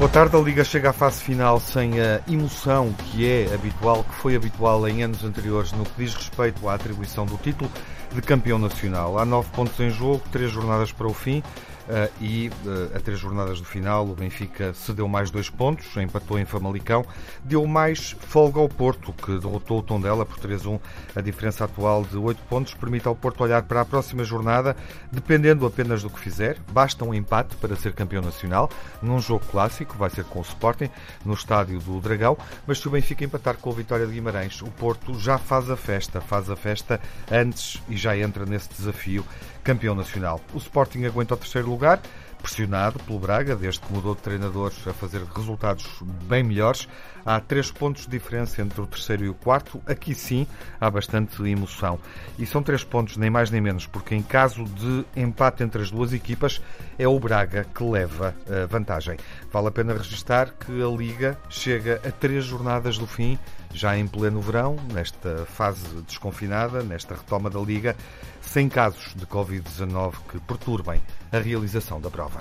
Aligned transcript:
Boa 0.00 0.08
tarde, 0.08 0.36
a 0.36 0.40
Liga 0.40 0.64
chega 0.64 0.90
à 0.90 0.92
fase 0.92 1.20
final 1.20 1.60
sem 1.60 2.00
a 2.00 2.20
emoção 2.28 2.92
que 2.92 3.26
é 3.28 3.52
habitual, 3.52 4.02
que 4.04 4.14
foi 4.14 4.34
habitual 4.34 4.88
em 4.88 5.02
anos 5.02 5.24
anteriores 5.24 5.72
no 5.72 5.84
que 5.84 6.04
diz 6.04 6.14
respeito 6.14 6.68
à 6.68 6.74
atribuição 6.74 7.26
do 7.26 7.36
título 7.36 7.70
de 8.12 8.22
campeão 8.22 8.58
nacional. 8.58 9.18
Há 9.18 9.24
nove 9.24 9.48
pontos 9.50 9.78
em 9.80 9.90
jogo, 9.90 10.22
três 10.32 10.50
jornadas 10.50 10.90
para 10.90 11.06
o 11.06 11.12
fim. 11.12 11.42
Uh, 11.88 12.12
e 12.20 12.48
uh, 12.48 12.96
a 12.96 13.00
três 13.00 13.18
jornadas 13.18 13.58
do 13.58 13.66
final 13.66 14.06
o 14.06 14.14
Benfica 14.14 14.72
cedeu 14.74 15.08
mais 15.08 15.30
dois 15.30 15.50
pontos, 15.50 15.96
empatou 15.96 16.38
em 16.38 16.44
Famalicão, 16.44 17.04
deu 17.42 17.66
mais 17.66 18.16
folga 18.20 18.60
ao 18.60 18.68
Porto, 18.68 19.12
que 19.12 19.38
derrotou 19.38 19.80
o 19.80 19.82
Tondela 19.82 20.24
por 20.24 20.38
3-1. 20.38 20.78
A 21.16 21.20
diferença 21.20 21.64
atual 21.64 22.04
de 22.04 22.16
oito 22.16 22.42
pontos 22.48 22.74
permite 22.74 23.08
ao 23.08 23.16
Porto 23.16 23.42
olhar 23.42 23.62
para 23.62 23.80
a 23.80 23.84
próxima 23.84 24.22
jornada, 24.22 24.76
dependendo 25.10 25.66
apenas 25.66 26.02
do 26.02 26.10
que 26.10 26.20
fizer. 26.20 26.58
Basta 26.70 27.04
um 27.04 27.14
empate 27.14 27.56
para 27.56 27.74
ser 27.74 27.92
campeão 27.92 28.22
nacional, 28.22 28.70
num 29.02 29.18
jogo 29.20 29.44
clássico, 29.50 29.96
vai 29.96 30.10
ser 30.10 30.24
com 30.24 30.38
o 30.38 30.42
Sporting, 30.42 30.90
no 31.24 31.34
estádio 31.34 31.80
do 31.80 32.00
Dragão, 32.00 32.36
mas 32.66 32.78
se 32.78 32.88
o 32.88 32.90
Benfica 32.90 33.24
empatar 33.24 33.56
com 33.56 33.70
a 33.70 33.74
vitória 33.74 34.06
de 34.06 34.12
Guimarães, 34.12 34.62
o 34.62 34.70
Porto 34.70 35.18
já 35.18 35.38
faz 35.38 35.70
a 35.70 35.76
festa, 35.76 36.20
faz 36.20 36.48
a 36.50 36.56
festa 36.56 37.00
antes 37.30 37.80
e 37.88 37.96
já 37.96 38.16
entra 38.16 38.46
nesse 38.46 38.68
desafio 38.68 39.24
campeão 39.62 39.94
nacional. 39.94 40.40
O 40.52 40.58
Sporting 40.58 41.04
aguenta 41.04 41.34
o 41.34 41.36
terceiro 41.36 41.68
lugar, 41.68 42.00
pressionado 42.40 42.98
pelo 43.00 43.18
Braga, 43.18 43.54
desde 43.54 43.80
que 43.80 43.92
mudou 43.92 44.14
de 44.14 44.22
treinador 44.22 44.72
a 44.86 44.92
fazer 44.92 45.22
resultados 45.24 45.86
bem 46.24 46.42
melhores. 46.42 46.88
Há 47.24 47.38
três 47.38 47.70
pontos 47.70 48.04
de 48.04 48.10
diferença 48.10 48.62
entre 48.62 48.80
o 48.80 48.86
terceiro 48.86 49.24
e 49.24 49.28
o 49.28 49.34
quarto. 49.34 49.80
Aqui 49.86 50.14
sim 50.14 50.46
há 50.80 50.90
bastante 50.90 51.42
emoção. 51.42 51.98
E 52.38 52.46
são 52.46 52.62
três 52.62 52.82
pontos, 52.82 53.18
nem 53.18 53.28
mais 53.28 53.50
nem 53.50 53.60
menos, 53.60 53.86
porque 53.86 54.14
em 54.14 54.22
caso 54.22 54.64
de 54.64 55.04
empate 55.14 55.62
entre 55.62 55.82
as 55.82 55.90
duas 55.90 56.12
equipas, 56.14 56.62
é 56.98 57.06
o 57.06 57.20
Braga 57.20 57.64
que 57.64 57.84
leva 57.84 58.34
a 58.48 58.66
vantagem. 58.66 59.18
Vale 59.52 59.68
a 59.68 59.70
pena 59.70 59.92
registrar 59.92 60.50
que 60.54 60.82
a 60.82 60.88
Liga 60.88 61.38
chega 61.50 62.00
a 62.06 62.10
três 62.10 62.44
jornadas 62.44 62.96
do 62.96 63.06
fim, 63.06 63.38
já 63.72 63.96
em 63.96 64.06
pleno 64.06 64.40
verão, 64.40 64.76
nesta 64.92 65.46
fase 65.46 65.86
desconfinada, 66.06 66.82
nesta 66.82 67.14
retoma 67.14 67.48
da 67.48 67.60
Liga, 67.60 67.96
sem 68.40 68.68
casos 68.68 69.14
de 69.14 69.26
Covid-19 69.26 70.12
que 70.30 70.40
perturbem 70.40 71.00
a 71.32 71.38
realização 71.38 72.00
da 72.00 72.10
prova. 72.10 72.40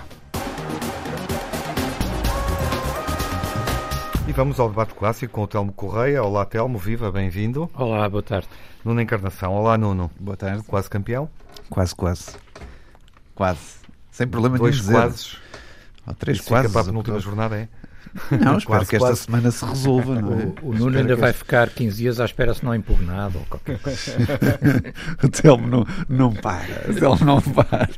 E 4.27 4.31
vamos 4.31 4.59
ao 4.59 4.69
debate 4.69 4.93
clássico 4.93 5.33
com 5.33 5.43
o 5.43 5.47
Telmo 5.47 5.71
Correia. 5.73 6.23
Olá, 6.23 6.45
Telmo, 6.45 6.77
viva, 6.77 7.11
bem-vindo. 7.11 7.69
Olá, 7.73 8.07
boa 8.07 8.21
tarde. 8.21 8.47
Nuno 8.85 9.01
Encarnação. 9.01 9.53
Olá, 9.53 9.75
Nuno. 9.77 10.11
Boa 10.19 10.37
tarde. 10.37 10.63
Quase 10.63 10.87
campeão? 10.89 11.27
Quase, 11.67 11.95
quase. 11.95 12.35
Quase. 13.33 13.79
Sem 14.11 14.27
problema 14.27 14.57
Dois 14.57 14.75
de 14.75 14.81
dizer. 14.81 14.93
quases. 14.93 15.37
Ou 16.05 16.13
três 16.13 16.37
Isso 16.37 16.47
quase. 16.47 16.67
Fica 16.67 16.73
para 16.73 16.81
a 16.81 16.85
penúltima 16.85 17.19
jornada, 17.19 17.57
é? 17.57 17.67
Não, 18.31 18.57
espero 18.57 18.65
Quase, 18.65 18.89
que 18.89 18.95
esta 18.95 19.07
quase. 19.07 19.21
semana 19.21 19.51
se 19.51 19.65
resolva, 19.65 20.21
não 20.21 20.39
é? 20.39 20.45
O, 20.61 20.69
o 20.69 20.73
Nuno 20.73 20.97
ainda 20.97 21.15
vai 21.15 21.33
ficar 21.33 21.69
15 21.69 21.97
dias 21.97 22.19
à 22.19 22.25
espera 22.25 22.53
se 22.53 22.63
não 22.63 22.73
é 22.73 22.77
impugnado 22.77 23.37
ou 23.39 23.45
qualquer 23.45 23.79
coisa. 23.79 24.15
O 25.23 25.29
Telmo 25.29 25.67
não, 25.67 25.85
não 26.07 26.33
para. 26.33 26.89
O 26.89 26.93
Telmo 26.95 27.25
não 27.25 27.41
para. 27.41 27.89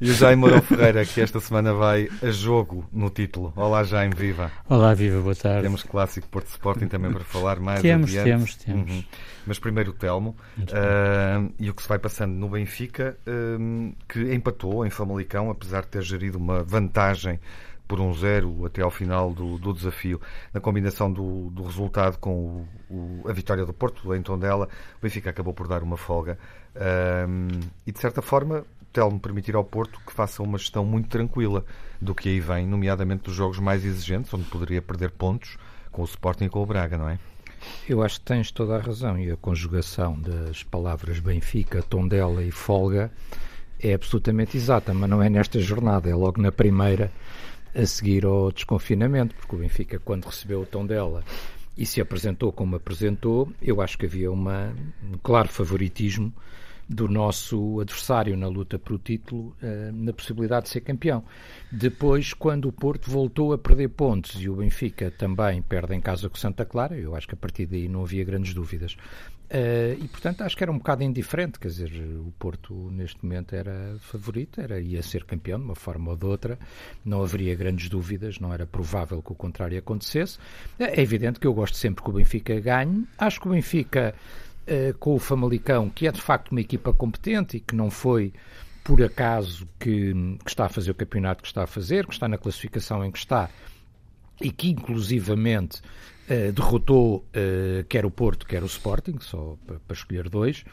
E 0.00 0.10
o 0.10 0.14
Jaime 0.14 0.40
Mourão 0.40 0.62
Ferreira, 0.62 1.04
que 1.04 1.20
esta 1.20 1.40
semana 1.40 1.72
vai 1.74 2.08
a 2.22 2.30
jogo 2.30 2.86
no 2.92 3.10
título. 3.10 3.52
Olá, 3.56 3.84
Jaime, 3.84 4.14
viva. 4.14 4.50
Olá, 4.68 4.94
viva, 4.94 5.20
boa 5.20 5.34
tarde. 5.34 5.62
Temos 5.62 5.82
clássico 5.82 6.28
Porto 6.28 6.48
Sporting 6.48 6.86
também 6.86 7.12
para 7.12 7.24
falar 7.24 7.58
mais 7.60 7.80
Temos, 7.82 8.10
adiante. 8.10 8.24
temos, 8.24 8.54
temos. 8.56 8.90
Uhum. 8.92 9.04
Mas 9.46 9.58
primeiro 9.58 9.90
o 9.90 9.94
Telmo 9.94 10.36
ah, 10.72 11.42
e 11.58 11.70
o 11.70 11.74
que 11.74 11.82
se 11.82 11.88
vai 11.88 11.98
passando 11.98 12.32
no 12.34 12.48
Benfica, 12.48 13.16
ah, 13.26 13.92
que 14.08 14.34
empatou 14.34 14.86
em 14.86 14.90
Famalicão, 14.90 15.50
apesar 15.50 15.82
de 15.82 15.88
ter 15.88 16.02
gerido 16.02 16.38
uma 16.38 16.62
vantagem 16.62 17.40
por 17.88 17.98
um 18.00 18.12
zero 18.14 18.66
até 18.66 18.82
ao 18.82 18.90
final 18.90 19.32
do, 19.32 19.58
do 19.58 19.72
desafio. 19.72 20.20
Na 20.52 20.60
combinação 20.60 21.10
do, 21.10 21.48
do 21.50 21.62
resultado 21.64 22.18
com 22.18 22.30
o- 22.30 22.68
o- 23.24 23.28
a 23.28 23.32
vitória 23.32 23.64
do 23.64 23.72
Porto 23.72 24.14
em 24.14 24.22
Tondela, 24.22 24.68
o 24.98 25.02
Benfica 25.02 25.30
acabou 25.30 25.54
por 25.54 25.66
dar 25.66 25.82
uma 25.82 25.96
folga. 25.96 26.38
Ah, 26.76 27.26
e 27.86 27.90
de 27.90 27.98
certa 27.98 28.20
forma, 28.22 28.64
Telmo 28.92 29.18
permitir 29.18 29.54
ao 29.56 29.64
Porto 29.64 29.98
que 30.06 30.12
faça 30.12 30.42
uma 30.42 30.58
gestão 30.58 30.84
muito 30.84 31.08
tranquila 31.08 31.64
do 32.00 32.14
que 32.14 32.28
aí 32.28 32.40
vem, 32.40 32.66
nomeadamente 32.66 33.24
dos 33.24 33.34
jogos 33.34 33.58
mais 33.58 33.84
exigentes, 33.84 34.32
onde 34.32 34.44
poderia 34.44 34.80
perder 34.80 35.10
pontos 35.10 35.56
com 35.90 36.02
o 36.02 36.04
Sporting 36.04 36.44
e 36.44 36.48
com 36.48 36.62
o 36.62 36.66
Braga, 36.66 36.96
não 36.96 37.08
é? 37.08 37.18
Eu 37.88 38.02
acho 38.02 38.20
que 38.20 38.26
tens 38.26 38.50
toda 38.52 38.76
a 38.76 38.80
razão 38.80 39.18
e 39.18 39.30
a 39.30 39.36
conjugação 39.36 40.18
das 40.20 40.62
palavras 40.62 41.18
Benfica, 41.18 41.82
Tondela 41.82 42.42
e 42.44 42.50
Folga 42.52 43.10
é 43.80 43.94
absolutamente 43.94 44.56
exata, 44.56 44.94
mas 44.94 45.08
não 45.10 45.22
é 45.22 45.28
nesta 45.28 45.58
jornada, 45.60 46.08
é 46.08 46.14
logo 46.14 46.40
na 46.40 46.50
primeira 46.52 47.10
a 47.78 47.86
seguir 47.86 48.24
ao 48.24 48.50
desconfinamento, 48.50 49.36
porque 49.36 49.54
o 49.54 49.58
Benfica, 49.60 50.00
quando 50.00 50.24
recebeu 50.24 50.62
o 50.62 50.66
Tondela 50.66 51.22
e 51.76 51.86
se 51.86 52.00
apresentou 52.00 52.52
como 52.52 52.74
apresentou, 52.74 53.52
eu 53.62 53.80
acho 53.80 53.96
que 53.96 54.04
havia 54.04 54.32
uma, 54.32 54.74
um 55.02 55.16
claro 55.22 55.48
favoritismo 55.48 56.32
do 56.88 57.06
nosso 57.06 57.80
adversário 57.80 58.36
na 58.36 58.48
luta 58.48 58.78
pelo 58.78 58.98
título, 58.98 59.54
eh, 59.62 59.90
na 59.92 60.12
possibilidade 60.12 60.64
de 60.64 60.70
ser 60.70 60.80
campeão. 60.80 61.22
Depois, 61.70 62.32
quando 62.32 62.66
o 62.66 62.72
Porto 62.72 63.10
voltou 63.10 63.52
a 63.52 63.58
perder 63.58 63.88
pontos 63.88 64.40
e 64.40 64.48
o 64.48 64.56
Benfica 64.56 65.10
também 65.10 65.62
perde 65.62 65.94
em 65.94 66.00
casa 66.00 66.28
com 66.28 66.36
Santa 66.36 66.64
Clara, 66.64 66.96
eu 66.96 67.14
acho 67.14 67.28
que 67.28 67.34
a 67.34 67.36
partir 67.36 67.66
daí 67.66 67.88
não 67.88 68.02
havia 68.02 68.24
grandes 68.24 68.54
dúvidas. 68.54 68.96
Eh, 69.50 69.96
e, 69.98 70.08
portanto, 70.08 70.42
acho 70.42 70.56
que 70.56 70.62
era 70.62 70.70
um 70.70 70.76
bocado 70.76 71.02
indiferente, 71.02 71.58
quer 71.58 71.68
dizer, 71.68 71.90
o 72.20 72.32
Porto 72.38 72.74
neste 72.90 73.24
momento 73.24 73.54
era 73.54 73.96
favorito, 74.00 74.60
era, 74.60 74.78
ia 74.78 75.02
ser 75.02 75.24
campeão 75.24 75.58
de 75.58 75.64
uma 75.64 75.74
forma 75.74 76.10
ou 76.10 76.16
de 76.16 76.26
outra, 76.26 76.58
não 77.04 77.22
haveria 77.22 77.54
grandes 77.54 77.88
dúvidas, 77.88 78.38
não 78.38 78.52
era 78.52 78.66
provável 78.66 79.22
que 79.22 79.32
o 79.32 79.34
contrário 79.34 79.78
acontecesse. 79.78 80.38
É 80.78 81.00
evidente 81.00 81.40
que 81.40 81.46
eu 81.46 81.54
gosto 81.54 81.76
sempre 81.76 82.04
que 82.04 82.10
o 82.10 82.12
Benfica 82.12 82.60
ganhe, 82.60 83.06
acho 83.16 83.40
que 83.40 83.48
o 83.48 83.52
Benfica 83.52 84.14
eh, 84.66 84.94
com 84.98 85.14
o 85.14 85.18
Famalicão, 85.18 85.88
que 85.88 86.06
é 86.06 86.12
de 86.12 86.20
facto 86.20 86.50
uma 86.50 86.60
equipa 86.60 86.92
competente 86.92 87.56
e 87.56 87.60
que 87.60 87.74
não 87.74 87.90
foi 87.90 88.34
por 88.84 89.02
acaso 89.02 89.66
que, 89.78 90.12
que 90.44 90.50
está 90.50 90.66
a 90.66 90.68
fazer 90.68 90.90
o 90.90 90.94
campeonato 90.94 91.42
que 91.42 91.48
está 91.48 91.64
a 91.64 91.66
fazer, 91.66 92.06
que 92.06 92.12
está 92.12 92.28
na 92.28 92.36
classificação 92.36 93.02
em 93.02 93.10
que 93.10 93.18
está 93.18 93.48
e 94.40 94.50
que 94.50 94.68
inclusivamente 94.68 95.80
eh, 96.28 96.52
derrotou 96.52 97.24
eh, 97.32 97.84
quer 97.88 98.04
o 98.06 98.10
Porto, 98.10 98.46
quer 98.46 98.62
o 98.62 98.66
Sporting, 98.66 99.16
só 99.20 99.56
para, 99.66 99.78
para 99.80 99.94
escolher 99.94 100.28
dois. 100.28 100.64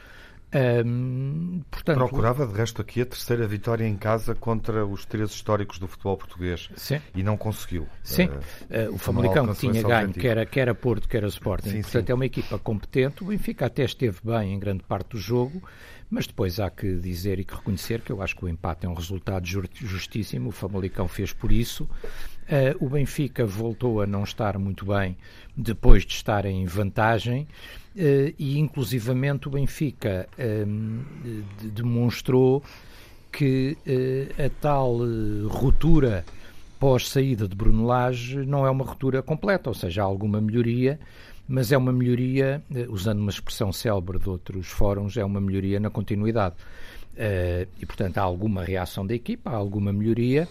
Ahm, 0.53 1.61
portanto, 1.69 1.97
Procurava, 1.97 2.47
de 2.47 2.53
resto, 2.53 2.81
aqui 2.81 3.01
a 3.01 3.05
terceira 3.05 3.45
vitória 3.47 3.85
em 3.85 3.97
casa 3.97 4.33
contra 4.33 4.85
os 4.85 5.03
três 5.05 5.31
históricos 5.31 5.79
do 5.79 5.87
futebol 5.87 6.15
português 6.15 6.69
Sim. 6.77 7.01
e 7.13 7.21
não 7.23 7.35
conseguiu. 7.35 7.87
Sim, 8.03 8.29
Eh, 8.69 8.87
o 8.89 8.97
Famalicão 8.97 9.47
que 9.47 9.55
tinha 9.59 9.81
ganho, 9.81 10.07
objetivo. 10.09 10.19
quer 10.21 10.37
a, 10.37 10.45
quer 10.45 10.69
a 10.69 10.75
Porto, 10.75 11.09
quer 11.09 11.25
a 11.25 11.27
Sporting. 11.27 11.69
Sim, 11.71 11.81
Portanto, 11.81 12.05
sim. 12.05 12.11
é 12.11 12.15
uma 12.15 12.25
equipa 12.25 12.57
competente. 12.57 13.23
O 13.23 13.27
Benfica 13.27 13.65
até 13.65 13.83
esteve 13.83 14.19
bem 14.23 14.53
em 14.53 14.59
grande 14.59 14.83
parte 14.83 15.09
do 15.09 15.17
jogo, 15.17 15.61
mas 16.09 16.27
depois 16.27 16.59
há 16.59 16.69
que 16.69 16.95
dizer 16.97 17.39
e 17.39 17.43
que 17.43 17.55
reconhecer 17.55 18.01
que 18.01 18.11
eu 18.11 18.21
acho 18.21 18.35
que 18.35 18.45
o 18.45 18.49
empate 18.49 18.85
é 18.85 18.89
um 18.89 18.93
resultado 18.93 19.45
ju- 19.45 19.63
justíssimo. 19.73 20.49
O 20.49 20.51
Famalicão 20.51 21.07
fez 21.07 21.33
por 21.33 21.51
isso. 21.51 21.89
Eh, 22.47 22.75
o 22.79 22.87
Benfica 22.89 23.45
voltou 23.45 24.01
a 24.01 24.05
não 24.07 24.23
estar 24.23 24.57
muito 24.59 24.85
bem 24.85 25.17
depois 25.57 26.05
de 26.05 26.13
estar 26.13 26.45
em 26.45 26.65
vantagem. 26.65 27.47
eh, 27.97 28.33
e 28.37 28.59
inclusivamente 28.59 29.47
o 29.47 29.51
Benfica 29.51 30.27
ehm, 30.37 30.99
de- 31.61 31.71
demonstrou 31.71 32.61
que 33.31 33.77
eh, 33.87 34.27
a 34.45 34.49
tal 34.61 34.97
ruptura 35.47 36.25
pós-saída 36.79 37.47
de 37.47 37.55
Bruno 37.55 37.85
Lage 37.85 38.45
não 38.45 38.65
é 38.65 38.69
uma 38.69 38.83
ruptura 38.85 39.21
completa, 39.23 39.69
ou 39.69 39.73
seja, 39.73 40.01
há 40.01 40.05
alguma 40.05 40.39
melhoria, 40.41 40.99
mas 41.47 41.71
é 41.71 41.77
uma 41.77 41.91
melhoria, 41.91 42.63
eh, 42.73 42.87
usando 42.89 43.19
uma 43.19 43.29
expressão 43.29 43.71
célebre 43.71 44.19
de 44.19 44.29
outros 44.29 44.67
fóruns, 44.67 45.17
é 45.17 45.23
uma 45.23 45.39
melhoria 45.39 45.79
na 45.79 45.89
continuidade. 45.89 46.55
Eh, 47.15 47.67
e, 47.79 47.85
portanto, 47.85 48.17
há 48.17 48.21
alguma 48.21 48.63
reação 48.63 49.05
da 49.05 49.13
equipa, 49.13 49.51
há 49.51 49.55
alguma 49.55 49.93
melhoria, 49.93 50.47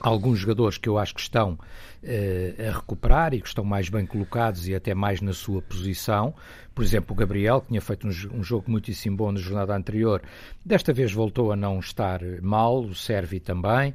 alguns 0.00 0.38
jogadores 0.38 0.78
que 0.78 0.88
eu 0.88 0.98
acho 0.98 1.14
que 1.14 1.20
estão 1.20 1.58
eh, 2.02 2.54
a 2.68 2.76
recuperar 2.76 3.34
e 3.34 3.40
que 3.40 3.48
estão 3.48 3.64
mais 3.64 3.88
bem 3.88 4.06
colocados 4.06 4.68
e 4.68 4.74
até 4.74 4.94
mais 4.94 5.20
na 5.20 5.32
sua 5.32 5.60
posição. 5.62 6.34
Por 6.74 6.84
exemplo, 6.84 7.12
o 7.12 7.16
Gabriel, 7.16 7.60
que 7.60 7.68
tinha 7.68 7.80
feito 7.80 8.06
um, 8.06 8.38
um 8.38 8.42
jogo 8.42 8.70
muitíssimo 8.70 9.16
bom 9.16 9.32
na 9.32 9.40
jornada 9.40 9.74
anterior, 9.74 10.22
desta 10.64 10.92
vez 10.92 11.12
voltou 11.12 11.50
a 11.50 11.56
não 11.56 11.80
estar 11.80 12.20
mal, 12.40 12.80
o 12.82 12.94
Servi 12.94 13.40
também. 13.40 13.94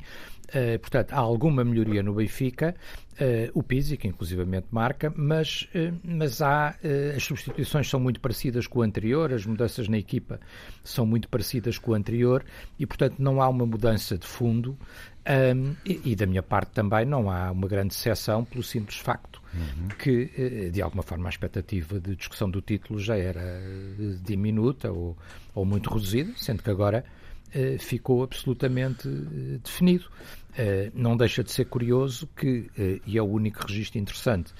Uh, 0.49 0.77
portanto, 0.79 1.13
há 1.13 1.17
alguma 1.17 1.63
melhoria 1.63 2.03
no 2.03 2.13
Benfica, 2.13 2.75
uh, 3.19 3.51
o 3.53 3.63
Pizzi, 3.63 3.97
que 3.97 4.07
inclusivamente 4.07 4.67
marca, 4.71 5.13
mas, 5.15 5.67
uh, 5.75 5.97
mas 6.03 6.41
há, 6.41 6.75
as 7.15 7.23
substituições 7.23 7.89
são 7.89 7.99
muito 7.99 8.19
parecidas 8.19 8.67
com 8.67 8.79
o 8.79 8.81
anterior, 8.81 9.33
as 9.33 9.45
mudanças 9.45 9.87
na 9.87 9.97
equipa 9.97 10.39
são 10.83 11.05
muito 11.05 11.27
parecidas 11.29 11.77
com 11.77 11.91
o 11.91 11.93
anterior 11.93 12.43
e, 12.77 12.85
portanto, 12.85 13.15
não 13.19 13.41
há 13.41 13.47
uma 13.47 13.65
mudança 13.65 14.17
de 14.17 14.27
fundo 14.27 14.77
um, 15.55 15.75
e, 15.85 16.11
e, 16.11 16.15
da 16.15 16.25
minha 16.25 16.43
parte 16.43 16.71
também 16.71 17.05
não 17.05 17.31
há 17.31 17.49
uma 17.49 17.67
grande 17.67 17.93
exceção 17.93 18.43
pelo 18.43 18.61
simples 18.61 18.97
facto 18.97 19.41
uhum. 19.53 19.87
que, 19.97 20.69
de 20.69 20.81
alguma 20.81 21.01
forma, 21.01 21.27
a 21.27 21.29
expectativa 21.29 21.97
de 21.99 22.15
discussão 22.15 22.49
do 22.49 22.61
título 22.61 22.99
já 22.99 23.17
era 23.17 23.61
diminuta 24.21 24.91
ou, 24.91 25.17
ou 25.55 25.63
muito 25.63 25.89
reduzida, 25.89 26.33
sendo 26.35 26.61
que 26.61 26.69
agora 26.69 27.05
uh, 27.55 27.79
ficou 27.79 28.23
absolutamente 28.23 29.07
uh, 29.07 29.59
definido. 29.63 30.05
Eh, 30.55 30.91
não 30.93 31.17
deixa 31.17 31.43
de 31.43 31.51
ser 31.51 31.65
curioso 31.65 32.27
que, 32.35 32.69
eh, 32.77 32.99
e 33.07 33.17
é 33.17 33.21
o 33.21 33.25
único 33.25 33.65
registro 33.65 33.99
interessante 33.99 34.53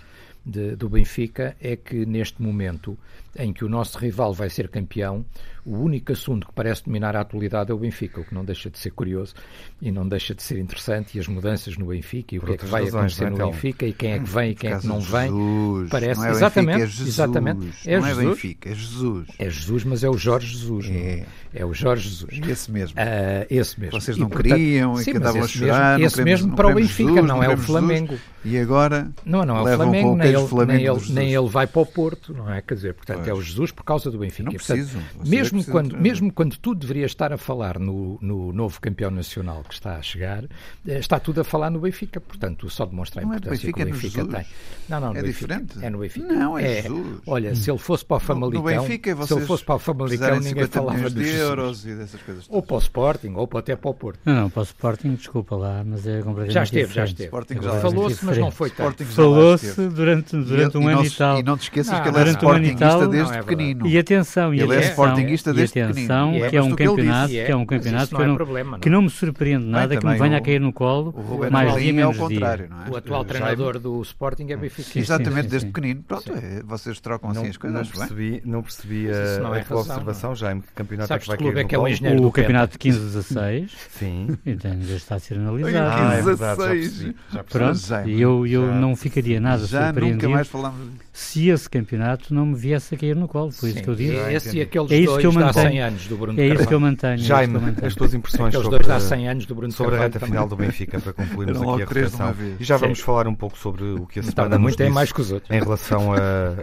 de, 0.46 0.76
do 0.76 0.90
Benfica, 0.90 1.56
é 1.62 1.76
que 1.76 2.06
neste 2.06 2.42
momento 2.42 2.98
em 3.36 3.52
que 3.52 3.66
o 3.66 3.70
nosso 3.70 3.98
rival 3.98 4.34
vai 4.34 4.50
ser 4.50 4.68
campeão, 4.68 5.26
o 5.66 5.78
único 5.78 6.12
assunto 6.12 6.46
que 6.46 6.54
parece 6.54 6.86
dominar 6.86 7.16
a 7.16 7.22
atualidade 7.22 7.72
é 7.72 7.74
o 7.74 7.78
Benfica, 7.78 8.20
o 8.20 8.24
que 8.24 8.34
não 8.34 8.44
deixa 8.44 8.70
de 8.70 8.78
ser 8.78 8.92
curioso 8.92 9.34
e 9.82 9.92
não 9.92 10.08
deixa 10.08 10.36
de 10.36 10.44
ser 10.44 10.60
interessante. 10.60 11.18
E 11.18 11.20
as 11.20 11.28
mudanças 11.28 11.78
no 11.78 11.88
Benfica 11.88 12.36
e 12.36 12.40
o 12.40 12.42
que 12.42 12.52
é 12.52 12.58
que 12.58 12.66
vai 12.66 12.84
razões, 12.84 13.14
acontecer 13.14 13.30
no 13.30 13.36
então, 13.36 13.52
Benfica 13.52 13.86
e 13.86 13.94
quem 13.94 14.12
é 14.12 14.20
que 14.20 14.30
vem 14.30 14.52
e 14.52 14.56
quem 14.56 14.72
é 14.72 14.80
que 14.80 14.86
não 14.86 15.00
vem. 15.00 15.30
Jesus, 15.30 15.90
parece 15.90 16.20
não 16.20 16.28
é 16.28 16.32
exatamente, 16.32 16.80
Benfica, 16.80 16.84
é 16.84 16.88
Jesus, 16.88 17.08
exatamente. 17.08 17.74
É 17.86 18.00
não 18.00 18.08
Jesus, 18.08 18.26
é 18.26 18.30
Benfica, 18.30 18.70
é 18.70 18.76
Jesus. 18.76 19.28
É 19.40 19.50
Jesus, 19.50 19.84
mas 19.86 20.04
é 20.04 20.10
o 20.10 20.18
Jorge 20.18 20.48
Jesus. 20.48 20.90
É, 20.90 21.26
é 21.56 21.66
o 21.66 21.74
Jorge 21.74 22.10
Jesus. 22.10 22.40
Esse 22.48 22.72
mesmo. 22.72 23.00
Uh, 23.00 23.48
esse 23.50 23.80
mesmo. 23.80 24.02
Vocês 24.02 24.18
não 24.18 24.28
e, 24.28 24.30
portanto, 24.30 24.54
queriam 24.54 24.96
sim, 24.98 25.02
e 25.02 25.06
que 25.06 25.18
andavam 25.18 25.44
a 25.44 25.48
chorar. 25.48 25.98
Mesmo, 25.98 26.08
esse 26.08 26.24
mesmo 26.24 26.56
para 26.56 26.68
o 26.68 26.76
Benfica, 26.76 27.10
Jesus, 27.10 27.28
não 27.28 27.42
é 27.42 27.50
o 27.50 27.58
Flamengo. 27.58 28.20
E 28.46 28.58
agora 28.58 29.12
não, 29.26 29.46
não 29.46 29.68
é 29.68 29.74
o 29.74 29.78
Flamengo, 29.78 30.16
nem 30.16 30.28
ele, 30.28 30.66
nem, 30.66 30.86
ele, 30.86 31.14
nem 31.14 31.34
ele 31.34 31.48
vai 31.48 31.66
para 31.66 31.82
o 31.82 31.86
Porto, 31.86 32.34
não 32.34 32.52
é? 32.52 32.62
Quer 32.62 32.76
dizer, 32.76 32.94
portanto, 32.94 33.18
pois. 33.18 33.28
é 33.28 33.34
o 33.34 33.42
Jesus 33.42 33.72
por 33.72 33.84
causa 33.84 34.12
do 34.12 34.18
Benfica. 34.18 34.44
Não 34.44 34.52
preciso. 34.52 35.00
mesmo, 35.26 35.64
quando, 35.64 35.98
mesmo 35.98 36.32
quando 36.32 36.58
tu 36.58 36.76
deverias 36.76 37.12
estar 37.12 37.32
a 37.32 37.38
falar 37.38 37.80
no, 37.80 38.18
no 38.22 38.52
novo 38.52 38.80
campeão 38.82 39.10
nacional 39.12 39.64
que 39.64 39.74
está 39.74 39.96
a 39.96 40.02
chegar, 40.02 40.44
eh, 40.88 41.00
está 41.00 41.20
tudo 41.20 41.42
a 41.42 41.44
falar 41.44 41.70
no 41.70 41.80
Benfica. 41.80 42.20
Portanto, 42.20 42.70
só 42.70 42.86
demonstra 42.86 43.22
a 43.22 43.24
importância 43.24 43.70
é 43.70 43.72
que 43.72 43.82
o 43.82 43.86
Benfica 43.86 44.22
é 44.22 44.26
tem. 44.26 44.46
Não, 44.90 45.00
não, 45.00 45.12
é 45.12 45.22
Benfica, 45.22 45.28
diferente. 45.32 45.86
É 45.86 45.90
no 45.90 46.00
Benfica. 46.00 46.34
Não, 46.34 46.58
é, 46.58 46.80
é 46.80 46.82
Jesus. 46.82 47.22
Olha, 47.26 47.56
se 47.56 47.72
ele 47.72 47.80
fosse 47.80 48.06
para 48.06 48.18
o 48.18 48.20
Famalicão, 48.20 48.62
no 48.62 48.82
Benfica, 48.82 49.16
se 49.26 49.34
ele 49.34 49.46
fosse 49.46 49.64
para 49.64 49.76
o 49.76 49.80
Famalicão, 49.80 50.40
ninguém 50.40 50.68
falava 50.68 51.10
de 51.10 51.30
euros 51.30 51.86
e 51.86 51.96
dessas 51.96 52.22
coisas. 52.22 52.46
Ou 52.50 52.62
para 52.62 52.76
o 52.76 52.80
Sporting, 52.80 53.34
ou 53.36 53.50
até 53.58 53.76
para 53.76 53.90
o 53.90 53.94
Porto. 53.94 54.20
Não, 54.26 54.34
não, 54.34 54.50
para 54.50 54.62
o 54.62 54.64
Sporting, 54.64 55.16
desculpa 55.16 55.56
lá, 55.56 55.84
mas 55.86 56.06
é 56.06 56.22
completamente 56.22 56.54
Já 56.54 56.64
esteve, 56.64 56.88
diferente. 56.88 57.18
já 57.18 57.26
esteve. 57.28 57.82
Falou-se, 57.82 58.33
mas 58.34 58.46
não 58.46 58.52
foi 58.52 58.70
tanto. 58.70 59.06
Falou-se 59.06 59.90
durante, 59.90 60.36
durante 60.38 60.78
um 60.78 60.88
ano 60.88 61.06
e 61.06 61.10
tal. 61.10 61.40
E 61.40 61.44
não 61.44 61.58
te 61.58 61.64
esqueças 61.64 62.00
que 62.00 62.08
ele 62.10 62.18
é 62.18 62.32
Sportingista 62.32 63.08
desde 63.08 63.38
pequenino. 63.40 63.88
E 63.88 63.98
atenção, 63.98 64.54
e 64.54 64.62
ele 64.62 64.76
é 64.76 64.82
Sportingista 64.82 65.54
desde 65.54 65.74
pequenino. 65.74 66.50
que 66.50 66.58
é 66.58 66.62
um 66.62 66.76
campeonato, 66.76 67.30
que 67.30 67.40
é 67.40 67.56
um 67.56 67.66
campeonato 67.66 68.16
que, 68.16 68.26
não, 68.26 68.36
problema, 68.36 68.80
que 68.80 68.90
não 68.90 69.02
me 69.02 69.10
surpreende 69.10 69.66
nada, 69.66 69.98
que 69.98 70.06
me 70.06 70.18
venha 70.18 70.38
a 70.38 70.42
cair 70.42 70.60
no 70.60 70.74
colo 70.74 71.14
mais 71.50 71.76
dia 71.76 71.94
menos 71.94 72.18
dia. 72.28 72.70
O 72.90 72.96
atual 72.96 73.26
treinador 73.26 73.80
do 73.80 74.02
Sporting 74.02 74.48
é 74.50 74.58
Benfica. 74.58 75.00
Exatamente, 75.00 75.48
desde 75.48 75.68
pequenino. 75.68 76.04
Pronto, 76.04 76.32
vocês 76.66 77.00
trocam 77.00 77.30
assim 77.32 77.48
as 77.48 77.58
coisas. 77.58 77.80
Não 77.80 78.00
percebi, 78.00 78.42
não 78.46 78.62
percebi 78.62 79.08
a 79.10 79.64
tua 79.64 79.80
observação, 79.82 80.36
Jaime, 80.36 80.62
que 80.62 80.74
campeonato 80.74 81.14
é 81.14 81.20
que 81.20 81.28
vai 81.28 81.38
cair 81.38 81.64
no 81.64 81.70
colo? 81.70 82.28
O 82.28 82.32
campeonato 82.32 82.78
de 82.78 82.90
15-16. 82.90 83.70
Sim. 83.90 84.38
Então, 84.46 84.72
já 84.82 84.96
está 84.96 85.16
a 85.16 85.20
ser 85.20 85.36
analisado. 85.36 86.24
15-16. 86.24 87.16
Pronto, 87.50 88.10
e 88.10 88.23
eu 88.24 88.74
não 88.74 88.96
ficaria 88.96 89.40
nada 89.40 89.66
surpreendido 89.66 90.30
mais 90.30 90.48
falamos 90.48 91.04
se 91.14 91.50
esse 91.50 91.70
campeonato 91.70 92.34
não 92.34 92.48
me 92.48 92.56
viesse 92.56 92.96
a 92.96 92.98
cair 92.98 93.16
no 93.16 93.28
colo. 93.28 93.52
Foi 93.52 93.70
Sim, 93.70 93.76
isso 93.76 93.84
que 93.84 93.90
eu 93.90 93.96
disse. 93.96 94.16
É 94.16 94.34
esse 94.34 94.58
e 94.58 94.62
aqueles 94.62 94.92
é 94.92 94.98
isso 94.98 95.18
que 95.20 95.28
eu 95.28 95.32
mantenho. 95.32 95.70
100 95.70 95.82
anos 95.82 96.08
do 96.08 96.18
Bruno 96.18 96.42
É 96.42 96.48
isso 96.48 96.68
que 96.68 96.74
eu 96.74 96.80
mantenho. 96.80 97.18
Jaime, 97.20 97.60
mantenho. 97.60 97.88
as 97.88 97.96
tuas 97.96 98.14
impressões 98.16 98.48
aqueles 98.48 98.64
sobre, 98.64 98.80
dois 98.80 98.88
dá 98.88 99.00
100 99.00 99.30
anos 99.30 99.46
do 99.46 99.56
Bruno 99.56 99.72
sobre 99.72 99.96
a 99.96 100.00
reta 100.00 100.20
também. 100.20 100.32
final 100.32 100.48
do 100.48 100.56
Benfica, 100.56 101.00
para 101.00 101.14
concluirmos 101.14 101.62
aqui 101.62 101.70
a 101.70 101.86
reflexão. 101.86 102.36
E 102.60 102.64
já 102.64 102.78
vamos 102.78 102.98
Sim. 102.98 103.04
falar 103.04 103.28
um 103.28 103.36
pouco 103.36 103.58
sobre 103.58 103.84
o 103.84 104.08
que 104.08 104.20
a 104.20 104.24
semana 104.24 104.48
então, 104.48 104.60
muito 104.60 104.82
é 104.82 104.90
mais 104.90 105.12
que 105.12 105.22
os 105.22 105.32
outros. 105.32 105.52
em 105.52 105.60
relação 105.60 106.14
a, 106.14 106.18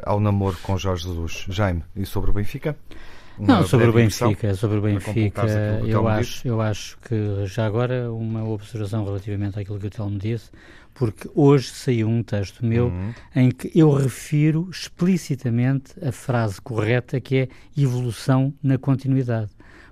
ao 0.05 0.19
namoro 0.19 0.57
com 0.63 0.77
Jorge 0.77 1.05
Jesus. 1.05 1.47
Jaime, 1.49 1.85
e 1.95 2.05
sobre 2.05 2.31
o 2.31 2.35
Benfica? 2.35 2.77
Uma 3.39 3.61
não, 3.61 3.67
sobre 3.67 3.89
o 3.89 3.93
Benfica, 3.93 4.55
sobre 4.55 4.79
o 4.79 4.83
Benfica, 4.83 5.47
eu 5.87 6.07
acho, 6.07 6.47
eu 6.47 6.61
acho 6.61 6.99
que 6.99 7.47
já 7.47 7.65
agora 7.65 8.13
uma 8.13 8.45
observação 8.47 9.03
relativamente 9.03 9.59
àquilo 9.59 9.79
que 9.79 9.87
o 9.87 9.91
Telmo 9.91 10.19
disse, 10.19 10.51
porque 11.01 11.31
hoje 11.35 11.71
saiu 11.71 12.11
um 12.11 12.23
texto 12.23 12.63
meu 12.63 12.89
uhum. 12.89 13.15
em 13.35 13.51
que 13.51 13.73
eu 13.75 13.91
refiro 13.91 14.69
explicitamente 14.71 15.95
a 16.07 16.13
frase 16.13 16.61
correta 16.61 17.19
que 17.19 17.37
é 17.39 17.49
evolução 17.75 18.53
na 18.63 18.77
continuidade. 18.77 19.49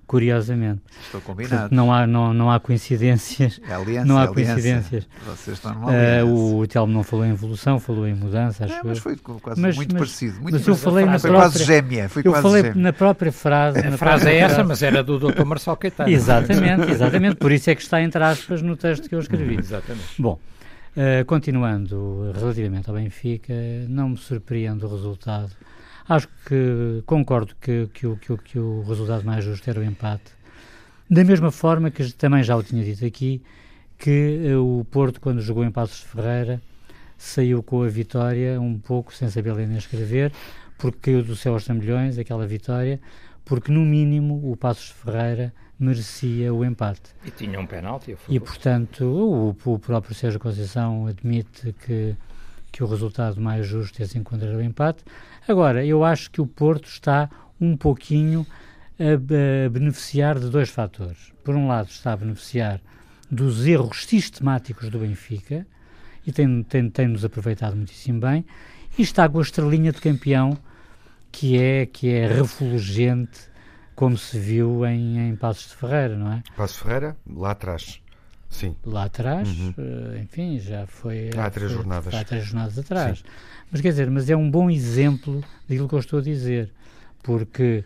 Curiosamente. 0.06 0.82
Estou 1.02 1.22
combinado. 1.22 1.74
Não 1.74 1.90
há, 1.90 2.06
não, 2.06 2.34
não 2.34 2.50
há 2.50 2.60
coincidências. 2.60 3.58
É 3.66 3.72
aliança, 3.72 4.06
não 4.06 4.18
há 4.18 4.24
é 4.24 4.26
coincidências. 4.26 5.08
Vocês 5.24 5.56
estão 5.56 5.72
numa 5.72 5.90
aliança. 5.90 6.26
Uh, 6.26 6.58
o 6.58 6.66
Telmo 6.66 6.92
não 6.92 7.02
falou 7.02 7.24
em 7.24 7.30
evolução, 7.30 7.80
falou 7.80 8.06
em 8.06 8.14
mudança, 8.14 8.66
acho 8.66 8.74
é, 8.74 8.80
mas 8.84 8.98
foi 8.98 9.16
quase 9.16 9.60
mas, 9.62 9.76
muito 9.76 9.94
mas, 9.94 10.00
parecido. 10.00 10.40
Muito 10.42 10.52
mas 10.52 10.68
eu 10.68 10.76
falei 10.76 11.06
na 11.06 11.18
foi 11.18 11.30
própria, 11.30 11.50
quase 11.50 11.64
gêmea. 11.64 12.08
Foi 12.10 12.22
eu 12.22 12.32
quase 12.32 12.42
falei 12.42 12.62
gêmea. 12.64 12.82
na 12.82 12.92
própria 12.92 13.32
frase. 13.32 13.78
A 13.78 13.96
frase 13.96 14.28
é 14.28 14.36
essa, 14.36 14.54
frase. 14.56 14.68
mas 14.68 14.82
era 14.82 15.02
do 15.02 15.18
Dr. 15.18 15.44
Marcelo 15.44 15.76
Caetano. 15.78 16.10
Exatamente, 16.10 16.90
exatamente. 16.90 17.36
Por 17.36 17.50
isso 17.50 17.70
é 17.70 17.74
que 17.74 17.80
está 17.80 18.02
entre 18.02 18.22
aspas 18.22 18.60
no 18.60 18.76
texto 18.76 19.08
que 19.08 19.14
eu 19.14 19.20
escrevi. 19.20 19.56
exatamente. 19.58 20.04
Bom. 20.18 20.38
Uh, 20.96 21.24
continuando 21.26 22.32
relativamente 22.34 22.88
ao 22.88 22.96
Benfica, 22.96 23.54
não 23.88 24.10
me 24.10 24.16
surpreende 24.16 24.84
o 24.84 24.88
resultado. 24.88 25.52
Acho 26.08 26.28
que 26.46 27.02
concordo 27.04 27.54
que, 27.60 27.88
que, 27.92 28.16
que, 28.16 28.36
que 28.38 28.58
o 28.58 28.82
resultado 28.82 29.24
mais 29.24 29.44
justo 29.44 29.68
era 29.68 29.78
o 29.78 29.84
empate. 29.84 30.32
Da 31.08 31.22
mesma 31.22 31.50
forma 31.50 31.90
que 31.90 32.12
também 32.12 32.42
já 32.42 32.56
o 32.56 32.62
tinha 32.62 32.82
dito 32.82 33.04
aqui, 33.04 33.42
que 33.96 34.54
uh, 34.54 34.80
o 34.80 34.84
Porto, 34.84 35.20
quando 35.20 35.40
jogou 35.40 35.64
em 35.64 35.70
Passos 35.70 36.00
de 36.00 36.06
Ferreira, 36.06 36.62
saiu 37.16 37.62
com 37.62 37.82
a 37.82 37.88
vitória 37.88 38.60
um 38.60 38.78
pouco 38.78 39.12
sem 39.12 39.28
saber 39.28 39.52
ler 39.52 39.66
nem 39.66 39.76
escrever, 39.78 40.32
porque 40.78 40.98
caiu 41.00 41.22
do 41.22 41.36
céu 41.36 41.54
aos 41.54 41.64
trambolhões 41.64 42.18
aquela 42.18 42.46
vitória, 42.46 43.00
porque 43.44 43.72
no 43.72 43.80
mínimo 43.80 44.50
o 44.50 44.56
Passos 44.56 44.88
de 44.88 44.94
Ferreira 44.94 45.52
merecia 45.78 46.52
o 46.52 46.64
empate. 46.64 47.14
E 47.24 47.30
tinha 47.30 47.58
um 47.58 47.66
penalti. 47.66 48.16
E, 48.28 48.40
portanto, 48.40 49.04
o, 49.04 49.56
o, 49.64 49.78
próprio 49.78 50.14
Sérgio 50.14 50.40
Conceição 50.40 51.06
admite 51.06 51.74
que, 51.84 52.16
que 52.72 52.82
o 52.82 52.86
resultado 52.86 53.40
mais 53.40 53.66
justo 53.66 54.02
é 54.02 54.06
se 54.06 54.18
encontrar 54.18 54.54
o 54.54 54.62
empate. 54.62 55.04
Agora, 55.46 55.84
eu 55.84 56.04
acho 56.04 56.30
que 56.30 56.40
o 56.40 56.46
Porto 56.46 56.86
está 56.86 57.30
um 57.60 57.76
pouquinho 57.76 58.46
a, 58.98 59.66
a 59.66 59.68
beneficiar 59.68 60.38
de 60.38 60.48
dois 60.50 60.68
fatores. 60.68 61.32
Por 61.44 61.54
um 61.54 61.68
lado, 61.68 61.88
está 61.88 62.12
a 62.12 62.16
beneficiar 62.16 62.80
dos 63.30 63.66
erros 63.66 64.04
sistemáticos 64.04 64.88
do 64.90 64.98
Benfica 64.98 65.66
e 66.28 66.32
tem-nos 66.32 66.66
tem, 66.66 66.90
tem 66.90 67.16
aproveitado 67.24 67.74
muitíssimo 67.74 68.20
bem, 68.20 68.44
e 68.98 69.02
está 69.02 69.26
com 69.26 69.38
a 69.38 69.42
estrelinha 69.42 69.92
de 69.92 70.00
campeão 70.00 70.58
que 71.32 71.58
é, 71.58 71.86
que 71.86 72.10
é 72.10 72.26
refulgente 72.26 73.48
como 73.98 74.16
se 74.16 74.38
viu 74.38 74.86
em, 74.86 75.28
em 75.28 75.34
Passos 75.34 75.70
de 75.70 75.74
Ferreira, 75.74 76.16
não 76.16 76.32
é? 76.32 76.42
Passos 76.56 76.76
de 76.76 76.84
Ferreira, 76.84 77.16
lá 77.34 77.50
atrás. 77.50 78.00
Sim. 78.48 78.76
Lá 78.86 79.06
atrás, 79.06 79.48
uhum. 79.48 79.74
uh, 79.76 80.18
enfim, 80.22 80.60
já 80.60 80.86
foi. 80.86 81.30
Há 81.36 81.50
três 81.50 81.72
foi, 81.72 81.82
jornadas. 81.82 82.14
Há 82.14 82.22
três 82.22 82.44
jornadas 82.44 82.78
atrás. 82.78 83.18
Sim. 83.18 83.24
Mas 83.72 83.80
quer 83.80 83.88
dizer, 83.88 84.08
mas 84.08 84.30
é 84.30 84.36
um 84.36 84.48
bom 84.48 84.70
exemplo 84.70 85.42
daquilo 85.68 85.88
que 85.88 85.96
eu 85.96 85.98
estou 85.98 86.20
a 86.20 86.22
dizer, 86.22 86.70
porque 87.24 87.84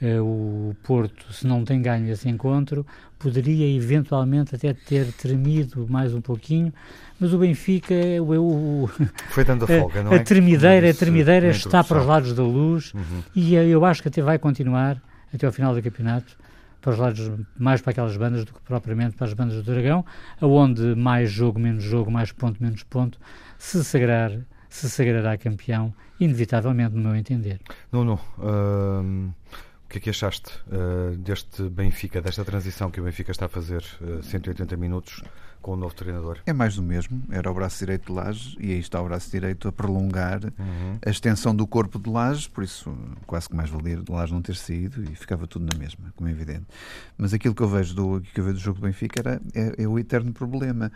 uh, 0.00 0.22
o 0.22 0.76
Porto, 0.84 1.32
se 1.32 1.44
não 1.44 1.64
tem 1.64 1.82
ganho 1.82 2.08
esse 2.08 2.28
encontro, 2.28 2.86
poderia 3.18 3.66
eventualmente 3.76 4.54
até 4.54 4.72
ter 4.72 5.12
tremido 5.14 5.88
mais 5.90 6.14
um 6.14 6.20
pouquinho, 6.20 6.72
mas 7.18 7.34
o 7.34 7.38
Benfica, 7.38 7.96
o, 8.22 8.84
o, 8.84 8.90
foi 9.30 9.44
dando 9.44 9.64
a 9.66 9.66
folga, 9.66 10.04
não 10.04 10.12
é? 10.12 10.18
A 10.18 10.22
tremideira, 10.22 10.88
a 10.88 10.94
tremideira 10.94 11.48
está 11.48 11.82
para 11.82 11.98
os 11.98 12.06
lados 12.06 12.32
da 12.32 12.44
luz 12.44 12.94
uhum. 12.94 13.22
e 13.34 13.56
eu 13.56 13.84
acho 13.84 14.02
que 14.02 14.06
até 14.06 14.22
vai 14.22 14.38
continuar 14.38 15.02
até 15.32 15.46
ao 15.46 15.52
final 15.52 15.74
do 15.74 15.82
campeonato 15.82 16.36
para 16.80 16.92
os 16.92 16.98
lados 16.98 17.30
mais 17.58 17.80
para 17.80 17.90
aquelas 17.90 18.16
bandas 18.16 18.44
do 18.44 18.52
que 18.52 18.60
propriamente 18.60 19.16
para 19.16 19.26
as 19.26 19.32
bandas 19.32 19.56
do 19.56 19.62
Dragão, 19.62 20.04
aonde 20.40 20.94
mais 20.94 21.30
jogo, 21.30 21.58
menos 21.58 21.82
jogo, 21.82 22.10
mais 22.10 22.32
ponto, 22.32 22.62
menos 22.62 22.82
ponto, 22.84 23.18
se 23.58 23.82
sagrar, 23.84 24.32
se 24.68 24.88
sagrará 24.88 25.36
campeão, 25.36 25.92
inevitavelmente, 26.20 26.94
no 26.94 27.02
meu 27.02 27.16
entender. 27.16 27.60
Não, 27.90 28.04
não. 28.04 28.20
Uh, 28.38 29.32
O 29.88 29.90
que 29.90 29.96
é 29.96 30.00
que 30.02 30.10
achaste 30.10 30.50
uh, 30.66 31.16
deste 31.16 31.62
Benfica, 31.62 32.20
desta 32.20 32.44
transição 32.44 32.90
que 32.90 33.00
o 33.00 33.04
Benfica 33.04 33.30
está 33.30 33.46
a 33.46 33.48
fazer, 33.48 33.82
uh, 34.02 34.22
180 34.22 34.76
minutos, 34.76 35.22
com 35.62 35.72
o 35.72 35.76
novo 35.76 35.94
treinador? 35.94 36.40
É 36.44 36.52
mais 36.52 36.76
do 36.76 36.82
mesmo. 36.82 37.22
Era 37.30 37.50
o 37.50 37.54
braço 37.54 37.78
direito 37.78 38.08
de 38.08 38.12
Laje 38.12 38.54
e 38.60 38.70
aí 38.70 38.80
está 38.80 39.00
o 39.00 39.04
braço 39.04 39.30
direito 39.30 39.66
a 39.66 39.72
prolongar 39.72 40.44
uhum. 40.44 40.98
a 41.02 41.08
extensão 41.08 41.56
do 41.56 41.66
corpo 41.66 41.98
de 41.98 42.10
Laje, 42.10 42.50
por 42.50 42.62
isso 42.62 42.94
quase 43.26 43.48
que 43.48 43.56
mais 43.56 43.70
valia 43.70 43.96
de 43.96 44.12
Laje 44.12 44.30
não 44.30 44.42
ter 44.42 44.56
saído 44.56 45.02
e 45.10 45.14
ficava 45.14 45.46
tudo 45.46 45.64
na 45.72 45.78
mesma, 45.78 46.12
como 46.14 46.28
é 46.28 46.32
evidente. 46.32 46.66
Mas 47.16 47.32
aquilo 47.32 47.54
que 47.54 47.62
eu 47.62 47.68
vejo 47.68 47.94
do, 47.94 48.20
que 48.20 48.40
eu 48.40 48.44
vejo 48.44 48.56
do 48.56 48.62
jogo 48.62 48.80
do 48.80 48.86
Benfica 48.86 49.20
era, 49.20 49.40
é, 49.54 49.84
é 49.84 49.88
o 49.88 49.98
eterno 49.98 50.34
problema. 50.34 50.92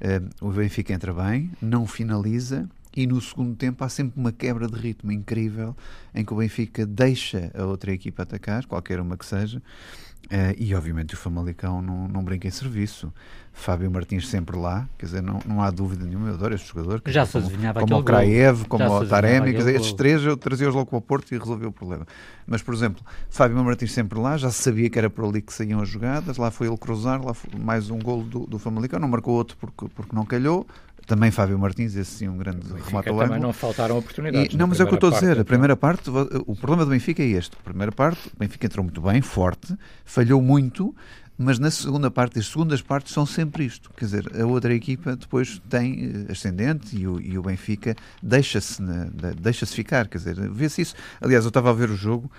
Uh, 0.00 0.48
o 0.48 0.50
Benfica 0.50 0.92
entra 0.92 1.14
bem, 1.14 1.52
não 1.62 1.86
finaliza 1.86 2.68
e 2.94 3.06
no 3.06 3.20
segundo 3.20 3.54
tempo 3.56 3.82
há 3.84 3.88
sempre 3.88 4.20
uma 4.20 4.32
quebra 4.32 4.66
de 4.66 4.78
ritmo 4.78 5.10
incrível 5.10 5.76
em 6.14 6.24
que 6.24 6.32
o 6.32 6.36
Benfica 6.36 6.84
deixa 6.84 7.50
a 7.54 7.64
outra 7.64 7.92
equipa 7.92 8.22
atacar, 8.22 8.66
qualquer 8.66 9.00
uma 9.00 9.16
que 9.16 9.24
seja, 9.24 9.58
uh, 9.58 10.54
e 10.58 10.74
obviamente 10.74 11.14
o 11.14 11.16
Famalicão 11.16 11.80
não, 11.80 12.06
não 12.06 12.22
brinca 12.22 12.46
em 12.46 12.50
serviço. 12.50 13.12
Fábio 13.54 13.90
Martins 13.90 14.28
sempre 14.28 14.56
lá, 14.56 14.88
quer 14.96 15.06
dizer, 15.06 15.22
não, 15.22 15.38
não 15.46 15.62
há 15.62 15.70
dúvida 15.70 16.06
nenhuma, 16.06 16.28
eu 16.28 16.34
adoro 16.34 16.54
este 16.54 16.68
jogador. 16.68 17.02
Já 17.06 17.26
se 17.26 17.36
adivinhava 17.36 17.80
Como, 17.80 17.92
como 17.92 18.00
o 18.00 18.04
Kraev, 18.04 18.64
como 18.66 18.84
o 18.84 19.06
Taremi, 19.06 19.52
quer 19.52 19.58
dizer, 19.58 19.74
estes 19.74 19.92
três 19.92 20.24
eu 20.24 20.36
trazia-os 20.38 20.74
logo 20.74 20.86
para 20.86 20.98
o 20.98 21.02
Porto 21.02 21.34
e 21.34 21.38
resolveu 21.38 21.68
o 21.68 21.72
problema. 21.72 22.06
Mas, 22.46 22.62
por 22.62 22.72
exemplo, 22.72 23.04
Fábio 23.28 23.62
Martins 23.62 23.92
sempre 23.92 24.18
lá, 24.18 24.38
já 24.38 24.50
sabia 24.50 24.88
que 24.88 24.98
era 24.98 25.10
por 25.10 25.26
ali 25.26 25.42
que 25.42 25.52
saíam 25.52 25.80
as 25.80 25.88
jogadas, 25.88 26.38
lá 26.38 26.50
foi 26.50 26.66
ele 26.66 26.78
cruzar, 26.78 27.22
lá 27.22 27.34
foi 27.34 27.60
mais 27.60 27.90
um 27.90 27.98
golo 27.98 28.24
do, 28.24 28.46
do 28.46 28.58
Famalicão, 28.58 28.98
não 28.98 29.08
marcou 29.08 29.34
outro 29.34 29.56
porque, 29.60 29.86
porque 29.94 30.16
não 30.16 30.24
calhou, 30.24 30.66
também 31.06 31.30
Fábio 31.30 31.58
Martins, 31.58 31.94
esse 31.94 32.10
sim, 32.10 32.28
um 32.28 32.36
grande 32.36 32.66
remate 32.86 33.08
ao 33.08 33.18
Também 33.18 33.40
não 33.40 33.52
faltaram 33.52 33.98
oportunidades. 33.98 34.54
E, 34.54 34.56
não, 34.56 34.66
mas 34.66 34.80
é 34.80 34.84
o 34.84 34.86
que 34.86 34.94
eu 34.94 34.96
estou 34.96 35.10
a 35.10 35.12
dizer. 35.12 35.38
A 35.40 35.44
primeira 35.44 35.76
parte, 35.76 36.10
o 36.46 36.56
problema 36.56 36.84
do 36.84 36.90
Benfica 36.90 37.22
é 37.22 37.26
este. 37.26 37.56
A 37.60 37.62
primeira 37.62 37.92
parte, 37.92 38.28
o 38.28 38.38
Benfica 38.38 38.66
entrou 38.66 38.84
muito 38.84 39.00
bem, 39.00 39.20
forte, 39.20 39.76
falhou 40.04 40.40
muito, 40.40 40.94
mas 41.36 41.58
na 41.58 41.70
segunda 41.70 42.10
parte, 42.10 42.38
as 42.38 42.46
segundas 42.46 42.80
partes 42.80 43.12
são 43.12 43.26
sempre 43.26 43.64
isto. 43.64 43.90
Quer 43.96 44.04
dizer, 44.04 44.40
a 44.40 44.46
outra 44.46 44.74
equipa 44.74 45.16
depois 45.16 45.60
tem 45.68 46.26
eh, 46.28 46.32
ascendente 46.32 46.96
e 46.96 47.06
o, 47.06 47.20
e 47.20 47.36
o 47.38 47.42
Benfica 47.42 47.96
deixa-se 48.22 48.82
deixa 49.40 49.66
ficar. 49.66 50.08
Quer 50.08 50.18
dizer, 50.18 50.50
vê-se 50.50 50.82
isso. 50.82 50.94
Aliás, 51.20 51.44
eu 51.44 51.48
estava 51.48 51.70
a 51.70 51.72
ver 51.72 51.90
o 51.90 51.96
jogo 51.96 52.30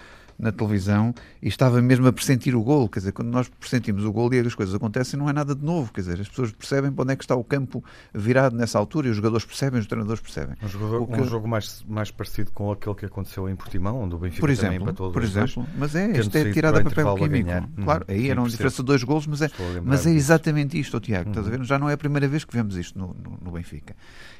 na 0.43 0.51
televisão 0.51 1.13
e 1.41 1.47
estava 1.47 1.81
mesmo 1.81 2.07
a 2.07 2.13
pressentir 2.13 2.55
o 2.55 2.61
gol. 2.61 2.89
Quer 2.89 2.99
dizer, 2.99 3.11
quando 3.13 3.29
nós 3.29 3.47
pressentimos 3.47 4.03
o 4.03 4.11
gol 4.11 4.33
e 4.33 4.39
as 4.39 4.53
coisas 4.53 4.75
acontecem, 4.75 5.17
não 5.17 5.29
é 5.29 5.33
nada 5.33 5.55
de 5.55 5.63
novo. 5.63 5.91
Quer 5.91 6.01
dizer, 6.01 6.19
as 6.19 6.27
pessoas 6.27 6.51
percebem 6.51 6.91
para 6.91 7.03
onde 7.03 7.13
é 7.13 7.15
que 7.15 7.23
está 7.23 7.35
o 7.35 7.43
campo 7.43 7.83
virado 8.13 8.55
nessa 8.55 8.77
altura 8.77 9.07
e 9.07 9.09
os 9.09 9.15
jogadores 9.15 9.45
percebem, 9.45 9.79
os 9.79 9.87
treinadores 9.87 10.21
percebem. 10.21 10.55
Um 10.61 10.67
jogo, 10.67 11.07
que... 11.07 11.21
um 11.21 11.25
jogo 11.25 11.47
mais, 11.47 11.83
mais 11.87 12.11
parecido 12.11 12.51
com 12.51 12.71
aquele 12.71 12.95
que 12.95 13.05
aconteceu 13.05 13.49
em 13.49 13.55
Portimão, 13.55 14.01
onde 14.01 14.15
o 14.15 14.17
Benfica 14.17 14.41
por 14.41 14.49
exemplo, 14.49 14.73
também 14.73 14.83
empatou 14.83 15.11
Por 15.11 15.23
exemplo, 15.23 15.63
dois, 15.63 15.69
mas 15.77 15.95
é, 15.95 16.11
isto 16.19 16.37
é 16.37 16.51
tirada 16.51 16.79
a 16.79 16.83
papel 16.83 17.15
químico. 17.15 17.49
A 17.49 17.83
claro, 17.83 18.05
aí 18.07 18.29
era 18.29 18.39
uma 18.39 18.49
diferença 18.49 18.83
de 18.83 18.87
dois 18.87 19.03
golos, 19.03 19.25
mas 19.27 19.41
é, 19.41 19.49
mas 19.83 20.05
é 20.05 20.11
exatamente 20.11 20.77
isto, 20.77 20.99
Tiago. 20.99 21.29
Uhum. 21.29 21.31
Estás 21.31 21.47
a 21.47 21.49
ver? 21.49 21.63
Já 21.63 21.79
não 21.79 21.89
é 21.89 21.93
a 21.93 21.97
primeira 21.97 22.27
vez 22.27 22.43
que 22.43 22.53
vemos 22.53 22.75
isto 22.75 22.99
no, 22.99 23.07
no, 23.07 23.37
no 23.41 23.51
Benfica. 23.51 23.95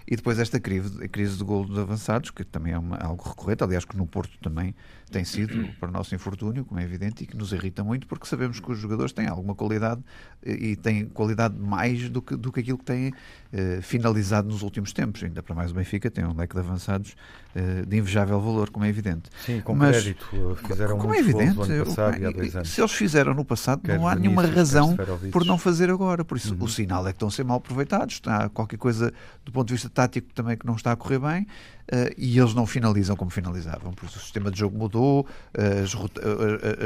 E 0.06 0.16
depois 0.16 0.38
esta 0.38 0.60
crise, 0.60 1.08
crise 1.08 1.38
de 1.38 1.44
golo 1.44 1.66
dos 1.66 1.80
avançados, 1.80 2.30
que 2.30 2.44
também 2.44 2.74
é 2.74 2.78
uma, 2.78 2.98
algo 2.98 3.24
recorrente, 3.28 3.64
aliás, 3.64 3.86
que 3.86 3.96
no 3.96 4.06
Porto 4.06 4.38
também 4.42 4.76
tem 5.10 5.24
sido 5.24 5.70
para 5.80 5.92
nosso 5.94 6.14
infortúnio, 6.14 6.66
como 6.66 6.80
é 6.80 6.84
evidente, 6.84 7.24
e 7.24 7.28
que 7.28 7.38
nos 7.38 7.54
irrita 7.54 7.84
muito, 7.84 8.08
porque 8.08 8.28
sabemos 8.28 8.60
que 8.60 8.72
os 8.72 8.78
jogadores 8.78 9.14
têm 9.14 9.28
alguma 9.28 9.56
qualidade 9.56 10.02
e 10.44 10.76
têm 10.76 11.06
qualidade 11.06 11.56
mais 11.58 12.10
do 12.10 12.22
que, 12.22 12.36
do 12.36 12.52
que 12.52 12.60
aquilo 12.60 12.78
que 12.78 12.86
têm 12.86 13.14
eh, 13.52 13.80
finalizado 13.82 14.48
nos 14.50 14.62
últimos 14.62 14.92
tempos. 14.92 15.24
Ainda 15.24 15.42
para 15.42 15.56
mais 15.56 15.72
o 15.72 15.74
Benfica 15.76 16.12
tem 16.12 16.26
um 16.26 16.36
leque 16.36 16.54
de 16.54 16.60
avançados 16.60 17.16
eh, 17.16 17.43
de 17.86 17.98
invejável 17.98 18.40
valor, 18.40 18.70
como 18.70 18.86
é 18.86 18.90
evidente. 18.90 19.30
Sim, 19.46 19.62
com 19.62 19.76
Mas, 19.76 19.98
crédito. 19.98 20.28
Eh, 20.34 20.68
fizeram 20.68 20.98
como 20.98 21.14
é 21.14 21.20
evidente, 21.20 21.56
passado 21.56 22.18
e 22.18 22.26
há 22.26 22.32
dois 22.32 22.56
anos. 22.56 22.70
se 22.70 22.82
eles 22.82 22.92
fizeram 22.92 23.34
no 23.34 23.46
passado, 23.46 23.82
quer 23.82 23.98
não 23.98 24.08
há 24.08 24.16
nenhuma 24.16 24.46
razão 24.46 24.96
por 25.32 25.46
não 25.46 25.58
fazer 25.58 25.90
agora. 25.90 26.26
Por 26.26 26.38
isso, 26.38 26.54
uhum. 26.54 26.64
o 26.64 26.68
sinal 26.68 27.08
é 27.08 27.12
que 27.12 27.18
estão 27.18 27.28
a 27.28 27.32
ser 27.32 27.44
mal 27.44 27.58
aproveitados. 27.58 28.16
Está 28.16 28.50
qualquer 28.50 28.78
coisa 28.78 29.14
do 29.46 29.52
ponto 29.52 29.68
de 29.68 29.74
vista 29.74 29.90
tático 29.90 30.34
também 30.34 30.58
que 30.58 30.66
não 30.66 30.76
está 30.76 30.92
a 30.92 30.96
correr 30.96 31.20
bem. 31.20 31.48
Uh, 31.84 32.16
e 32.18 32.40
eles 32.40 32.54
não 32.54 32.66
finalizam 32.66 33.14
como 33.14 33.30
finalizavam, 33.30 33.92
porque 33.92 34.16
o 34.16 34.20
sistema 34.20 34.50
de 34.50 34.58
jogo 34.58 34.78
mudou, 34.78 35.28
as, 35.54 35.94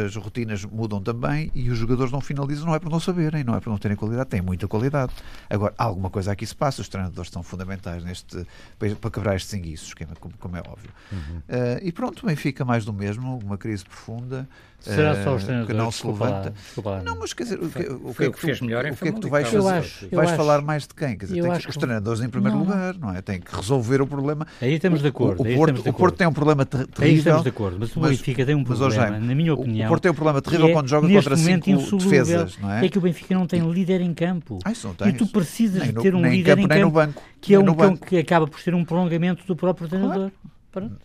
as, 0.06 0.16
rotinas 0.16 0.66
mudam 0.66 1.00
também 1.00 1.52
e 1.54 1.70
os 1.70 1.78
jogadores 1.78 2.12
não 2.12 2.20
finalizam, 2.20 2.66
não 2.66 2.74
é 2.74 2.80
por 2.80 2.90
não 2.90 3.00
saberem, 3.00 3.44
não 3.44 3.56
é 3.56 3.60
por 3.60 3.70
não 3.70 3.78
terem 3.78 3.96
qualidade, 3.96 4.28
têm 4.30 4.42
muita 4.42 4.68
qualidade. 4.68 5.14
Agora, 5.48 5.72
alguma 5.78 6.10
coisa 6.10 6.32
aqui 6.32 6.48
se 6.48 6.56
passa, 6.56 6.82
os 6.82 6.90
treinadores 6.90 7.30
são 7.30 7.44
fundamentais 7.44 8.04
neste, 8.04 8.44
para 8.80 9.12
quebrar 9.12 9.36
estes 9.36 9.54
enguiços, 9.54 9.94
como, 10.20 10.34
como 10.40 10.57
é 10.58 10.70
óbvio. 10.70 10.92
Uhum. 11.12 11.42
e 11.82 11.92
pronto, 11.92 12.22
também 12.22 12.36
fica 12.36 12.66
mais 12.66 12.84
do 12.86 12.94
mesmo, 12.94 13.40
uma 13.44 13.58
crise 13.58 13.86
profunda. 13.86 14.48
Será 14.80 15.24
só 15.24 15.36
os 15.36 15.44
treinadores 15.44 15.68
que 15.68 15.74
não 15.74 15.92
se 15.92 16.08
levanta. 16.08 16.54
Lá, 16.84 17.02
não, 17.04 17.18
mas 17.18 17.34
quer 17.34 17.44
dizer, 17.44 17.60
o 17.60 17.70
que, 17.70 17.84
o 17.84 18.14
que, 18.14 18.24
é 18.24 18.32
que, 18.32 18.40
fez 18.40 18.62
melhor 18.62 18.86
o 18.86 18.96
que 18.96 19.08
é 19.08 19.12
que 19.12 19.20
tu 19.20 19.30
vais 19.30 19.48
fazer? 19.48 19.68
Acho, 19.68 20.10
vais 20.12 20.30
acho, 20.30 20.38
falar 20.38 20.62
mais 20.62 20.84
de 20.84 20.94
quem? 20.94 21.18
Quer 21.18 21.26
dizer, 21.26 21.42
tem 21.42 21.52
que, 21.60 21.70
os 21.70 21.76
treinadores 21.76 22.22
em 22.22 22.30
primeiro 22.30 22.58
não, 22.58 22.64
lugar, 22.64 22.94
não 22.96 23.14
é? 23.14 23.22
Tem 23.22 23.42
que 23.42 23.54
resolver 23.54 24.02
o 24.02 24.08
problema. 24.08 24.48
Aí 24.62 24.74
estamos 24.76 25.02
de 25.02 25.08
acordo. 25.08 25.44
O, 25.44 25.52
o, 25.52 25.56
Porto, 25.56 25.82
de 25.82 25.90
o 25.90 25.94
Porto 25.94 26.16
tem 26.16 26.28
um 26.28 26.34
problema 26.34 26.66
terrível. 26.66 26.96
Aí 27.02 27.16
estamos 27.16 27.44
de 27.44 27.50
acordo, 27.50 27.78
mas 27.80 27.96
o 27.96 28.00
Benfica 28.00 28.46
tem 28.46 28.56
um 28.56 28.64
problema, 28.64 29.20
na 29.20 29.36
minha 29.36 29.54
opinião. 29.54 29.88
O 29.88 29.90
Porto 29.90 30.04
tem 30.04 30.12
um 30.12 30.16
problema 30.16 30.42
terrível 30.42 30.68
é, 30.68 30.74
quando 30.74 30.88
joga 30.88 31.08
contra 31.08 31.36
cinco 31.36 31.98
defesas, 31.98 32.58
não 32.58 32.72
é? 32.72 32.86
É 32.86 32.90
que 32.90 32.98
o 32.98 33.02
Benfica 33.02 33.34
não 33.36 33.48
tem 33.48 33.70
líder 33.70 34.02
em 34.02 34.14
campo. 34.14 34.60
Ah, 34.64 34.72
isso 34.72 34.88
não 34.88 34.94
tem. 34.94 35.10
E 35.10 35.14
tu 35.14 35.28
precisas 35.28 35.84
de 35.84 35.94
ter 35.94 36.14
um 36.16 36.22
líder 36.22 36.60
em 36.60 36.68
campo 36.68 37.14
que 37.42 37.54
é 37.54 37.60
um 37.60 37.96
que 37.96 38.18
acaba 38.18 38.48
por 38.48 38.60
ser 38.60 38.74
um 38.74 38.86
prolongamento 38.86 39.46
do 39.46 39.56
próprio 39.56 39.88
treinador. 39.88 40.32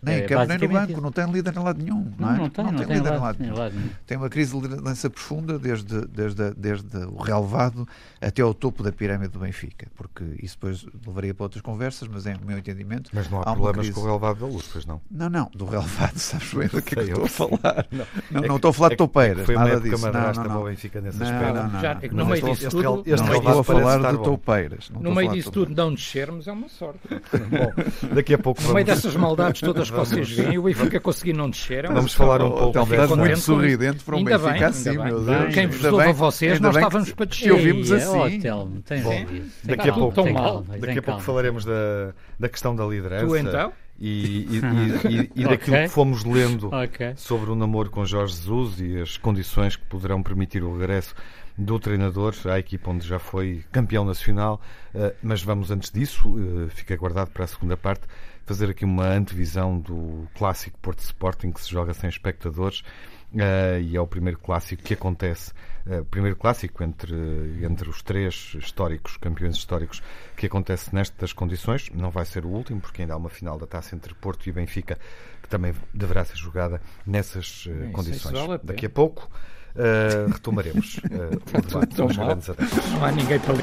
Nem 0.03 0.17
é, 0.17 0.21
campo, 0.23 0.45
nem 0.47 0.59
no 0.59 0.69
banco, 0.69 1.01
não 1.01 1.13
tem 1.13 1.31
líder 1.31 1.57
em 1.57 1.59
lado 1.59 1.83
nenhum. 1.83 2.13
Não, 2.19 2.29
não, 2.29 2.35
é? 2.35 2.39
não 2.39 2.51
tem, 2.51 2.65
não, 2.65 2.75
tem, 2.75 2.87
tem 2.87 2.97
líder 2.97 3.19
lado, 3.19 3.45
em 3.45 3.51
lado 3.51 3.75
nenhum. 3.75 3.91
Tem 4.07 4.17
uma 4.17 4.29
crise 4.29 4.55
de 4.59 4.69
liderança 4.69 5.11
profunda 5.11 5.59
desde, 5.59 6.07
desde, 6.07 6.55
desde 6.55 6.97
o 6.99 7.17
relevado 7.17 7.87
até 8.21 8.43
ao 8.43 8.55
topo 8.55 8.83
da 8.83 8.93
pirâmide 8.93 9.33
do 9.33 9.39
Benfica, 9.39 9.87
porque 9.97 10.25
isso 10.43 10.57
depois 10.57 10.87
levaria 11.07 11.35
para 11.35 11.45
outras 11.45 11.63
conversas, 11.63 12.09
mas 12.09 12.27
é 12.27 12.35
o 12.35 12.47
meu 12.47 12.59
entendimento. 12.59 13.11
Mas 13.13 13.31
não 13.31 13.39
há, 13.39 13.43
há 13.43 13.53
problemas 13.53 13.79
crise... 13.79 13.93
com 13.93 14.01
o 14.01 14.05
relevado 14.05 14.41
da 14.41 14.47
luz, 14.47 14.69
pois 14.73 14.87
não? 14.87 15.01
Não, 15.11 15.29
não, 15.29 15.51
do 15.55 15.65
relevado, 15.65 16.17
sabes 16.19 16.53
bem 16.53 16.69
do 16.69 16.83
que 16.83 16.99
é 16.99 17.05
que 17.05 17.11
estou 17.11 17.25
a 17.25 17.29
falar. 17.29 17.87
Não, 17.91 18.07
não, 18.31 18.45
é 18.45 18.49
não 18.49 18.57
estou 18.57 18.71
a 18.71 18.73
falar 18.73 18.89
de 18.89 18.95
é 18.95 18.97
toupeiras, 18.97 19.49
nada 19.49 19.81
disso. 19.81 20.11
Não, 20.11 20.33
não, 20.33 20.45
não. 20.45 20.65
Benfica 20.65 21.01
nesse 21.01 21.19
não, 21.19 21.27
aspecto. 21.27 21.55
Não, 21.55 21.69
não, 21.69 21.81
Já, 21.81 22.01
no 22.13 22.27
meio 22.27 22.45
disso 22.45 22.71
tudo, 22.71 22.83
não 22.83 23.35
estou 23.35 23.61
a 23.61 23.65
falar 23.65 24.13
de 24.13 24.23
toupeiras. 24.23 24.91
No 24.91 25.15
meio 25.15 25.33
disso 25.33 25.51
tudo, 25.51 25.75
não 25.75 25.95
descermos 25.95 26.47
é 26.47 26.53
uma 26.53 26.69
sorte. 26.69 27.01
Daqui 28.15 28.35
a 28.35 28.39
pouco 28.39 28.63
No 28.63 28.75
meio 28.75 28.87
dessas 28.87 29.15
maldades 29.17 29.62
todas 29.63 29.91
que 29.91 29.97
vocês 29.97 30.31
veem, 30.31 30.59
o 30.59 30.63
Benfica 30.63 31.01
conseguir 31.01 31.33
não 31.33 31.49
descer. 31.49 31.87
Vamos 31.87 32.13
falar 32.15 32.43
um 32.43 32.51
pouco. 32.51 32.79
Estás 32.79 33.11
muito 33.11 33.39
sorridente 33.39 34.05
para 34.05 34.17
um 34.17 34.25
Benfica 34.25 34.67
assim, 34.69 34.99
meu 34.99 35.21
Deus. 35.25 35.55
Quem 35.55 35.67
vos 35.67 35.83
louva 35.83 36.11
a 36.11 36.13
vocês, 36.13 36.61
nós 36.61 36.77
estávamos 36.77 37.13
para 37.13 37.27
descer. 37.27 37.49
E 37.49 37.53
ouvimos 37.53 37.93
assim. 37.93 38.41
Daqui 39.65 39.89
a 39.89 39.93
pouco, 39.93 40.23
daqui 40.79 40.99
a 40.99 41.03
pouco 41.03 41.21
falaremos 41.21 41.65
da, 41.65 42.13
da 42.39 42.49
questão 42.49 42.75
da 42.75 42.85
liderança. 42.85 43.27
Tu 43.27 43.37
então? 43.37 43.73
E, 43.99 44.09
e, 44.09 44.61
e, 45.09 45.31
e, 45.43 45.45
daquilo 45.45 45.77
okay. 45.77 45.83
que 45.85 45.89
fomos 45.89 46.25
lendo 46.25 46.69
okay. 46.75 47.13
sobre 47.15 47.51
o 47.51 47.55
namoro 47.55 47.89
com 47.89 48.05
Jorge 48.05 48.35
Jesus 48.35 48.81
e 48.81 49.01
as 49.01 49.17
condições 49.17 49.77
que 49.77 49.85
poderão 49.85 50.23
permitir 50.23 50.65
o 50.65 50.77
regresso 50.77 51.15
do 51.57 51.79
treinador 51.79 52.35
à 52.47 52.59
equipa 52.59 52.91
onde 52.91 53.07
já 53.07 53.19
foi 53.19 53.65
campeão 53.71 54.05
nacional. 54.05 54.61
Uh, 54.95 55.15
mas 55.23 55.43
vamos 55.43 55.71
antes 55.71 55.91
disso, 55.91 56.29
uh, 56.29 56.69
fica 56.71 56.97
guardado 56.97 57.31
para 57.31 57.45
a 57.45 57.47
segunda 57.47 57.77
parte, 57.77 58.03
fazer 58.45 58.71
aqui 58.71 58.85
uma 58.85 59.07
antevisão 59.07 59.79
do 59.79 60.27
clássico 60.35 60.79
Porto 60.81 61.01
Sporting 61.01 61.53
que 61.53 61.61
se 61.61 61.71
joga 61.71 61.95
sem 61.95 62.09
espectadores. 62.09 62.83
Uh, 63.33 63.81
e 63.81 63.97
é 63.97 64.01
o 64.01 64.07
primeiro 64.07 64.39
clássico 64.39 64.83
que 64.83 64.93
acontece, 64.93 65.53
uh, 65.87 66.05
primeiro 66.05 66.37
clássico 66.37 66.85
entre, 66.85 67.15
entre 67.63 67.89
os 67.89 68.03
três 68.03 68.55
históricos, 68.59 69.17
campeões 69.17 69.57
históricos, 69.57 70.03
que 70.37 70.45
acontece 70.45 70.95
nestas 70.95 71.33
condições. 71.33 71.91
Não 71.95 72.11
vai 72.11 72.27
ser 72.27 72.45
o 72.45 72.51
último, 72.51 72.79
porque 72.83 73.01
ainda 73.01 73.15
há 73.15 73.17
uma 73.17 73.31
final 73.31 73.59
da 73.59 73.67
taça 73.67 73.97
entre 73.97 74.13
Porto 74.15 74.47
e 74.47 74.53
Benfica, 74.53 74.99
que 75.41 75.49
também 75.49 75.75
deverá 75.95 76.27
ser 76.27 76.37
jogada 76.37 76.79
nessas 77.07 77.65
uh, 77.67 77.91
condições. 77.93 78.39
Vale 78.39 78.53
a 78.53 78.61
Daqui 78.63 78.85
a 78.85 78.91
pouco 78.91 79.31
retomaremos 80.31 80.99
o 80.99 81.09
debate. 82.13 82.45
Não 82.93 83.03
há 83.03 83.13
ninguém 83.13 83.41
para 83.41 83.55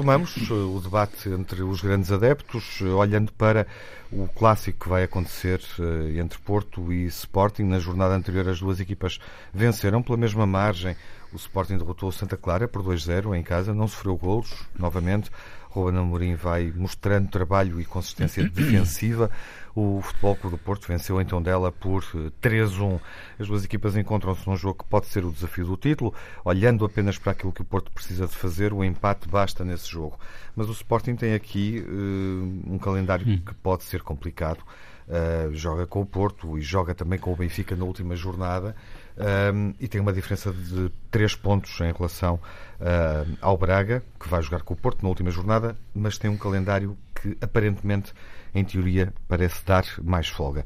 retomamos 0.00 0.34
eh, 0.50 0.52
o 0.52 0.80
debate 0.80 1.28
entre 1.28 1.62
os 1.62 1.82
grandes 1.82 2.10
adeptos, 2.10 2.78
eh, 2.80 2.84
olhando 2.86 3.30
para 3.32 3.66
o 4.10 4.26
clássico 4.26 4.84
que 4.84 4.88
vai 4.88 5.04
acontecer 5.04 5.60
eh, 5.78 6.18
entre 6.18 6.38
Porto 6.38 6.90
e 6.90 7.04
Sporting. 7.06 7.64
Na 7.64 7.78
jornada 7.78 8.14
anterior, 8.14 8.48
as 8.48 8.60
duas 8.60 8.80
equipas 8.80 9.20
venceram 9.52 10.02
pela 10.02 10.16
mesma 10.16 10.46
margem. 10.46 10.96
O 11.32 11.36
Sporting 11.36 11.76
derrotou 11.76 12.08
o 12.08 12.12
Santa 12.12 12.36
Clara 12.36 12.66
por 12.66 12.82
2-0 12.82 13.36
em 13.36 13.42
casa, 13.42 13.74
não 13.74 13.86
sofreu 13.86 14.16
golos 14.16 14.50
novamente. 14.76 15.30
Ruben 15.68 16.00
Amorim 16.00 16.34
vai 16.34 16.72
mostrando 16.74 17.28
trabalho 17.28 17.80
e 17.80 17.84
consistência 17.84 18.42
defensiva. 18.48 19.30
O 19.74 20.00
Futebol 20.02 20.36
Clube 20.36 20.56
do 20.56 20.62
Porto 20.62 20.88
venceu 20.88 21.20
então 21.20 21.42
dela 21.42 21.70
por 21.70 22.02
3-1. 22.42 22.96
Eh, 22.96 23.00
As 23.38 23.48
duas 23.48 23.64
equipas 23.64 23.96
encontram-se 23.96 24.48
num 24.48 24.56
jogo 24.56 24.82
que 24.82 24.88
pode 24.90 25.06
ser 25.06 25.24
o 25.24 25.30
desafio 25.30 25.66
do 25.66 25.76
título. 25.76 26.14
Olhando 26.44 26.84
apenas 26.84 27.18
para 27.18 27.32
aquilo 27.32 27.52
que 27.52 27.62
o 27.62 27.64
Porto 27.64 27.90
precisa 27.92 28.26
de 28.26 28.34
fazer, 28.34 28.72
o 28.72 28.84
empate 28.84 29.28
basta 29.28 29.64
nesse 29.64 29.88
jogo. 29.88 30.18
Mas 30.56 30.68
o 30.68 30.72
Sporting 30.72 31.16
tem 31.16 31.34
aqui 31.34 31.84
uh, 31.86 32.72
um 32.74 32.78
calendário 32.78 33.26
hum. 33.26 33.40
que 33.44 33.54
pode 33.54 33.84
ser 33.84 34.02
complicado. 34.02 34.60
uh, 35.08 35.52
joga 35.54 35.86
com 35.86 36.00
o 36.00 36.06
Porto 36.06 36.58
e 36.58 36.62
joga 36.62 36.94
também 36.94 37.18
com 37.18 37.32
o 37.32 37.36
Benfica 37.36 37.74
na 37.76 37.84
última 37.84 38.14
jornada 38.16 38.74
um, 39.52 39.74
e 39.78 39.86
tem 39.86 40.00
uma 40.00 40.12
diferença 40.12 40.52
de 40.52 40.90
3 41.10 41.34
pontos 41.36 41.78
em 41.80 41.92
relação 41.92 42.36
uh, 42.80 43.36
ao 43.40 43.56
Braga, 43.58 44.02
que 44.18 44.28
vai 44.28 44.40
jogar 44.42 44.62
com 44.62 44.72
o 44.72 44.76
Porto 44.76 45.02
na 45.02 45.08
última 45.08 45.30
jornada, 45.30 45.76
mas 45.94 46.16
tem 46.16 46.30
um 46.30 46.36
calendário 46.36 46.96
que 47.14 47.36
aparentemente, 47.40 48.14
em 48.54 48.64
teoria, 48.64 49.12
parece 49.28 49.64
dar 49.64 49.84
mais 50.02 50.28
folga. 50.28 50.64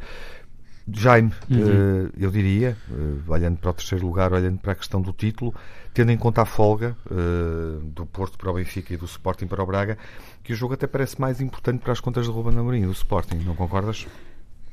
Jaime, 0.92 1.32
uhum. 1.50 2.06
uh, 2.06 2.12
eu 2.18 2.30
diria, 2.30 2.76
uh, 2.90 3.32
olhando 3.32 3.56
para 3.56 3.70
o 3.70 3.72
terceiro 3.72 4.06
lugar, 4.06 4.32
olhando 4.32 4.58
para 4.58 4.72
a 4.72 4.74
questão 4.74 5.00
do 5.00 5.12
título, 5.12 5.54
tendo 5.94 6.12
em 6.12 6.18
conta 6.18 6.42
a 6.42 6.44
folga 6.44 6.94
uh, 7.10 7.80
do 7.80 8.04
Porto 8.04 8.36
para 8.36 8.50
o 8.50 8.54
Benfica 8.54 8.92
e 8.92 8.96
do 8.96 9.06
Sporting 9.06 9.46
para 9.46 9.62
o 9.62 9.66
Braga, 9.66 9.96
que 10.42 10.52
o 10.52 10.56
jogo 10.56 10.74
até 10.74 10.86
parece 10.86 11.18
mais 11.18 11.40
importante 11.40 11.80
para 11.80 11.92
as 11.92 12.00
contas 12.00 12.26
de 12.26 12.30
Ruben 12.30 12.58
Amorim 12.58 12.84
do 12.84 12.92
Sporting, 12.92 13.36
não 13.36 13.54
concordas? 13.54 14.06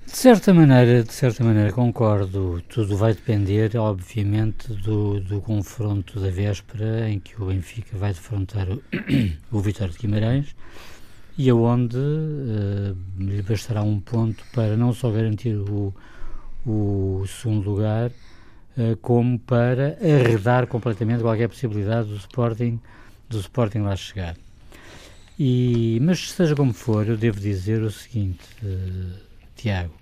De 0.05 0.17
certa 0.17 0.53
maneira, 0.53 1.03
de 1.03 1.13
certa 1.13 1.43
maneira 1.43 1.71
concordo. 1.71 2.61
Tudo 2.67 2.97
vai 2.97 3.13
depender, 3.13 3.77
obviamente, 3.77 4.73
do, 4.73 5.21
do 5.21 5.39
confronto 5.39 6.19
da 6.19 6.29
véspera 6.29 7.09
em 7.09 7.19
que 7.19 7.41
o 7.41 7.45
Benfica 7.45 7.97
vai 7.97 8.11
defrontar 8.11 8.67
o, 8.69 8.83
o 9.49 9.61
Vitória 9.61 9.93
de 9.93 9.99
Guimarães 9.99 10.53
e 11.41 11.49
aonde 11.49 11.97
uh, 11.97 12.95
lhe 13.17 13.41
bastará 13.41 13.81
um 13.81 13.99
ponto 13.99 14.43
para 14.53 14.77
não 14.77 14.93
só 14.93 15.09
garantir 15.09 15.55
o, 15.55 15.91
o 16.63 17.25
segundo 17.25 17.67
lugar, 17.67 18.11
uh, 18.11 18.95
como 19.01 19.39
para 19.39 19.97
arredar 19.99 20.67
completamente 20.67 21.23
qualquer 21.23 21.49
possibilidade 21.49 22.09
do 22.09 22.15
Sporting, 22.15 22.79
do 23.27 23.39
Sporting 23.39 23.79
lá 23.79 23.95
chegar. 23.95 24.37
E, 25.39 25.99
mas 26.03 26.31
seja 26.31 26.55
como 26.55 26.73
for, 26.73 27.07
eu 27.07 27.17
devo 27.17 27.39
dizer 27.39 27.81
o 27.81 27.89
seguinte, 27.89 28.45
uh, 28.61 29.17
Tiago, 29.55 29.95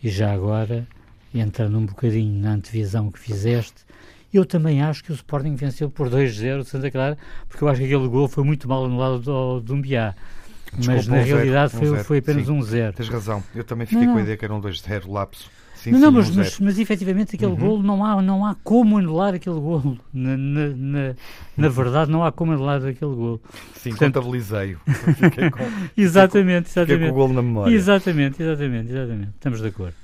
e 0.00 0.08
já 0.08 0.32
agora, 0.32 0.86
entrando 1.34 1.78
um 1.78 1.86
bocadinho 1.86 2.40
na 2.40 2.52
antevisão 2.52 3.10
que 3.10 3.18
fizeste, 3.18 3.84
eu 4.32 4.44
também 4.44 4.82
acho 4.82 5.02
que 5.02 5.10
o 5.10 5.14
Sporting 5.16 5.56
venceu 5.56 5.90
por 5.90 6.08
2-0 6.08 6.62
de 6.62 6.68
Santa 6.68 6.92
Clara, 6.92 7.18
porque 7.48 7.64
eu 7.64 7.68
acho 7.68 7.80
que 7.80 7.86
aquele 7.86 8.06
gol 8.06 8.28
foi 8.28 8.44
muito 8.44 8.68
mal 8.68 8.84
anulado 8.84 9.18
do, 9.18 9.60
do 9.60 9.74
Umbiá. 10.74 10.94
Mas 10.94 11.06
na 11.06 11.18
realidade 11.18 11.72
zero, 11.72 11.86
foi, 11.86 12.00
um 12.00 12.04
foi 12.04 12.18
apenas 12.18 12.48
um 12.48 12.62
zero. 12.62 12.92
Tens 12.92 13.08
razão, 13.08 13.42
eu 13.54 13.64
também 13.64 13.86
fiquei 13.86 14.06
não, 14.06 14.14
com 14.14 14.18
a 14.18 14.22
ideia 14.22 14.36
que 14.36 14.44
era 14.44 14.54
um 14.54 14.60
2-0 14.60 15.10
lapso. 15.10 15.50
Sim, 15.76 15.92
não, 15.92 15.98
sim, 15.98 16.04
não, 16.04 16.12
mas, 16.12 16.30
um 16.30 16.34
mas, 16.34 16.60
mas, 16.60 16.78
efetivamente 16.78 17.36
aquele 17.36 17.52
uhum. 17.52 17.58
golo 17.58 17.82
não 17.82 18.04
há, 18.04 18.20
não 18.20 18.44
há 18.44 18.56
como 18.64 18.98
anular 18.98 19.34
aquele 19.34 19.60
golo. 19.60 19.98
Na, 20.12 20.36
na, 20.36 20.68
na, 20.68 21.14
na 21.56 21.68
verdade, 21.68 22.10
não 22.10 22.24
há 22.24 22.32
como 22.32 22.52
anular 22.52 22.78
aquele 22.78 23.14
golo. 23.14 23.40
Sim, 23.74 23.90
Portanto, 23.90 24.14
contabilizei-o. 24.14 24.80
exatamente, 25.96 26.70
exatamente. 26.70 27.04
com 27.04 27.10
o 27.10 27.14
golo 27.14 27.34
na 27.34 27.42
memória. 27.42 27.72
Exatamente, 27.72 28.42
exatamente, 28.42 28.90
exatamente. 28.90 29.30
Estamos 29.36 29.60
de 29.60 29.68
acordo. 29.68 29.94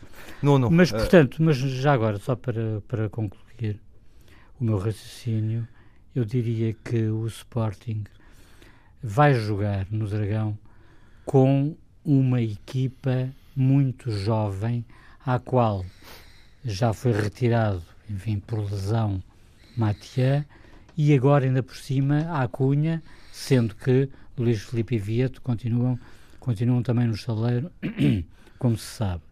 Não, 0.42 0.59
não. 0.59 0.71
Mas, 0.71 0.90
uh... 0.90 0.97
portanto, 0.97 1.37
mas 1.40 1.57
já 1.57 1.92
agora, 1.92 2.19
só 2.19 2.37
para, 2.37 2.81
para 2.87 3.09
concluir 3.09 3.81
o 4.61 4.64
meu 4.64 4.78
raciocínio, 4.78 5.66
eu 6.14 6.25
diria 6.25 6.75
que 6.85 7.09
o 7.09 7.26
Sporting 7.26 8.04
vai 9.02 9.35
jogar 9.35 9.87
no 9.90 10.09
Dragão 10.09 10.56
com 11.25 11.76
uma 12.04 12.40
equipa 12.40 13.28
muito 13.54 14.11
jovem, 14.11 14.85
à 15.25 15.38
qual 15.38 15.85
já 16.64 16.92
foi 16.92 17.12
retirado, 17.12 17.82
enfim, 18.09 18.38
por 18.38 18.61
lesão, 18.61 19.23
Matia, 19.76 20.47
e 20.97 21.14
agora 21.14 21.44
ainda 21.44 21.62
por 21.62 21.76
cima 21.76 22.26
a 22.30 22.47
Cunha, 22.47 23.02
sendo 23.32 23.75
que 23.75 24.09
Luís 24.38 24.62
Felipe 24.62 24.94
e 24.94 24.99
Vieto 24.99 25.42
continuam, 25.42 25.99
continuam 26.38 26.82
também 26.82 27.06
no 27.06 27.14
estaleiro, 27.14 27.71
como 28.59 28.76
se 28.76 28.87
sabe. 28.87 29.23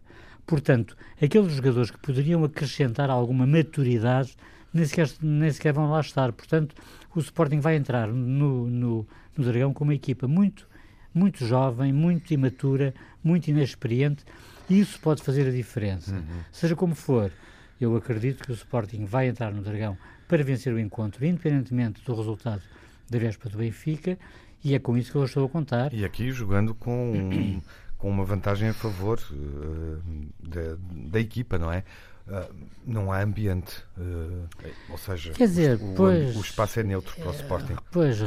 Portanto, 0.45 0.97
aqueles 1.21 1.53
jogadores 1.53 1.91
que 1.91 1.99
poderiam 1.99 2.43
acrescentar 2.43 3.09
alguma 3.09 3.45
maturidade 3.45 4.35
nem 4.73 4.85
sequer, 4.85 5.09
nem 5.21 5.51
sequer 5.51 5.73
vão 5.73 5.89
lá 5.89 5.99
estar. 5.99 6.31
Portanto, 6.31 6.75
o 7.15 7.19
Sporting 7.19 7.59
vai 7.59 7.75
entrar 7.75 8.07
no, 8.07 8.67
no, 8.67 9.07
no 9.35 9.43
Dragão 9.43 9.73
com 9.73 9.83
uma 9.83 9.95
equipa 9.95 10.27
muito, 10.27 10.67
muito 11.13 11.45
jovem, 11.45 11.91
muito 11.91 12.33
imatura, 12.33 12.93
muito 13.23 13.49
inexperiente, 13.49 14.23
e 14.69 14.79
isso 14.79 14.99
pode 14.99 15.21
fazer 15.21 15.47
a 15.47 15.51
diferença. 15.51 16.15
Uhum. 16.15 16.41
Seja 16.51 16.75
como 16.75 16.95
for, 16.95 17.31
eu 17.79 17.95
acredito 17.95 18.43
que 18.43 18.51
o 18.51 18.55
Sporting 18.55 19.05
vai 19.05 19.27
entrar 19.27 19.51
no 19.51 19.61
Dragão 19.61 19.97
para 20.27 20.43
vencer 20.43 20.73
o 20.73 20.79
encontro, 20.79 21.25
independentemente 21.25 22.01
do 22.05 22.15
resultado 22.15 22.61
da 23.09 23.19
véspera 23.19 23.49
do 23.49 23.57
Benfica, 23.57 24.17
e 24.63 24.73
é 24.73 24.79
com 24.79 24.95
isso 24.95 25.11
que 25.11 25.17
eu 25.17 25.25
estou 25.25 25.45
a 25.45 25.49
contar. 25.49 25.93
E 25.93 26.05
aqui 26.05 26.31
jogando 26.31 26.73
com, 26.73 27.59
com 27.97 28.09
uma 28.09 28.23
vantagem 28.23 28.69
a 28.69 28.73
favor 28.73 29.19
uh, 29.31 30.01
da, 30.39 30.77
da 31.09 31.19
equipa, 31.19 31.57
não 31.57 31.71
é? 31.71 31.83
Uh, 32.27 32.53
não 32.85 33.11
há 33.11 33.21
ambiente, 33.21 33.83
uh, 33.97 34.47
ou 34.89 34.97
seja, 34.97 35.33
dizer, 35.33 35.75
o, 35.81 35.95
pois, 35.95 36.35
o, 36.35 36.41
espaço 36.41 36.79
é 36.79 36.83
neutro 36.83 37.15
para 37.15 37.29
o 37.29 37.33
Sporting. 37.33 37.75
Pois, 37.91 38.19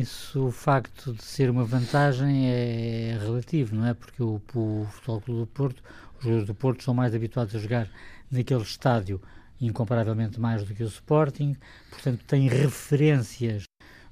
isso, 0.00 0.46
o 0.46 0.52
facto 0.52 1.12
de 1.12 1.22
ser 1.22 1.50
uma 1.50 1.64
vantagem 1.64 2.48
é 2.48 3.18
relativo, 3.20 3.74
não 3.74 3.86
é? 3.86 3.94
Porque 3.94 4.22
o, 4.22 4.40
o 4.54 4.86
Futebol 4.90 5.20
Clube 5.20 5.40
do 5.40 5.46
Porto, 5.48 5.82
os 6.18 6.22
jogadores 6.22 6.46
do 6.46 6.54
Porto 6.54 6.84
são 6.84 6.94
mais 6.94 7.14
habituados 7.14 7.54
a 7.54 7.58
jogar 7.58 7.90
naquele 8.30 8.62
estádio 8.62 9.20
incomparavelmente 9.60 10.40
mais 10.40 10.64
do 10.64 10.74
que 10.74 10.82
o 10.82 10.86
Sporting, 10.86 11.56
portanto 11.90 12.24
tem 12.26 12.48
referências 12.48 13.64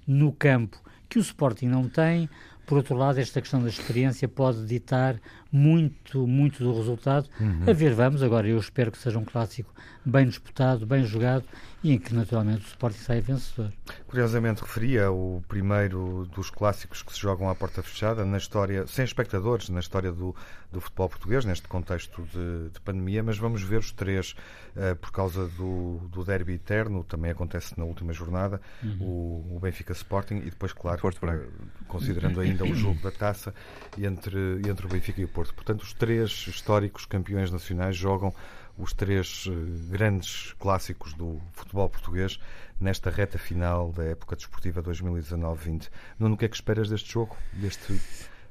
no 0.06 0.32
campo 0.32 0.82
que 1.08 1.18
o 1.18 1.22
Sporting 1.22 1.66
não 1.66 1.88
tem, 1.88 2.28
por 2.66 2.78
outro 2.78 2.96
lado, 2.96 3.18
esta 3.18 3.40
questão 3.40 3.62
da 3.62 3.68
experiência 3.68 4.26
pode 4.26 4.64
ditar 4.64 5.20
muito, 5.54 6.26
muito 6.26 6.64
do 6.64 6.76
resultado. 6.76 7.28
Uhum. 7.40 7.62
A 7.68 7.72
ver, 7.72 7.94
vamos. 7.94 8.24
Agora, 8.24 8.48
eu 8.48 8.58
espero 8.58 8.90
que 8.90 8.98
seja 8.98 9.20
um 9.20 9.24
clássico 9.24 9.72
bem 10.04 10.26
disputado, 10.26 10.84
bem 10.84 11.04
jogado 11.04 11.44
e 11.84 11.92
em 11.92 11.98
que, 11.98 12.14
naturalmente, 12.14 12.64
o 12.64 12.68
Sporting 12.68 12.98
saia 12.98 13.20
vencedor. 13.20 13.70
Curiosamente, 14.06 14.62
referia 14.62 15.12
o 15.12 15.44
primeiro 15.46 16.26
dos 16.34 16.48
clássicos 16.48 17.02
que 17.02 17.12
se 17.12 17.20
jogam 17.20 17.48
à 17.48 17.54
porta 17.54 17.82
fechada, 17.82 18.24
na 18.24 18.38
história, 18.38 18.86
sem 18.86 19.04
espectadores, 19.04 19.68
na 19.68 19.80
história 19.80 20.10
do, 20.10 20.34
do 20.72 20.80
futebol 20.80 21.10
português, 21.10 21.44
neste 21.44 21.68
contexto 21.68 22.22
de, 22.22 22.70
de 22.70 22.80
pandemia, 22.80 23.22
mas 23.22 23.36
vamos 23.36 23.62
ver 23.62 23.78
os 23.78 23.92
três 23.92 24.34
uh, 24.74 24.96
por 24.96 25.12
causa 25.12 25.46
do, 25.48 25.98
do 26.10 26.24
derby 26.24 26.54
eterno, 26.54 27.04
também 27.04 27.30
acontece 27.30 27.78
na 27.78 27.84
última 27.84 28.14
jornada, 28.14 28.62
uhum. 28.82 28.96
o, 29.02 29.56
o, 29.56 29.60
Benfica 29.60 29.92
Sporting 29.92 30.36
e 30.36 30.50
depois, 30.50 30.72
claro, 30.72 31.02
Porto 31.02 31.20
Braga. 31.20 31.46
considerando 31.86 32.40
ainda 32.40 32.64
o 32.64 32.74
jogo 32.74 33.00
da 33.02 33.10
taça 33.10 33.54
entre, 33.98 34.62
entre 34.66 34.86
o 34.86 34.88
Benfica 34.88 35.20
e 35.20 35.24
o 35.24 35.28
Porto. 35.28 35.43
Portanto, 35.50 35.82
os 35.82 35.92
três 35.92 36.46
históricos 36.46 37.06
campeões 37.06 37.50
nacionais 37.50 37.96
jogam 37.96 38.34
os 38.76 38.92
três 38.92 39.46
uh, 39.46 39.52
grandes 39.88 40.52
clássicos 40.58 41.14
do 41.14 41.40
futebol 41.52 41.88
português 41.88 42.38
nesta 42.80 43.10
reta 43.10 43.38
final 43.38 43.92
da 43.92 44.04
época 44.04 44.36
desportiva 44.36 44.82
2019-20. 44.82 45.88
Nuno, 46.18 46.34
o 46.34 46.38
que 46.38 46.44
é 46.44 46.48
que 46.48 46.56
esperas 46.56 46.88
deste 46.88 47.12
jogo, 47.12 47.36
deste 47.52 48.00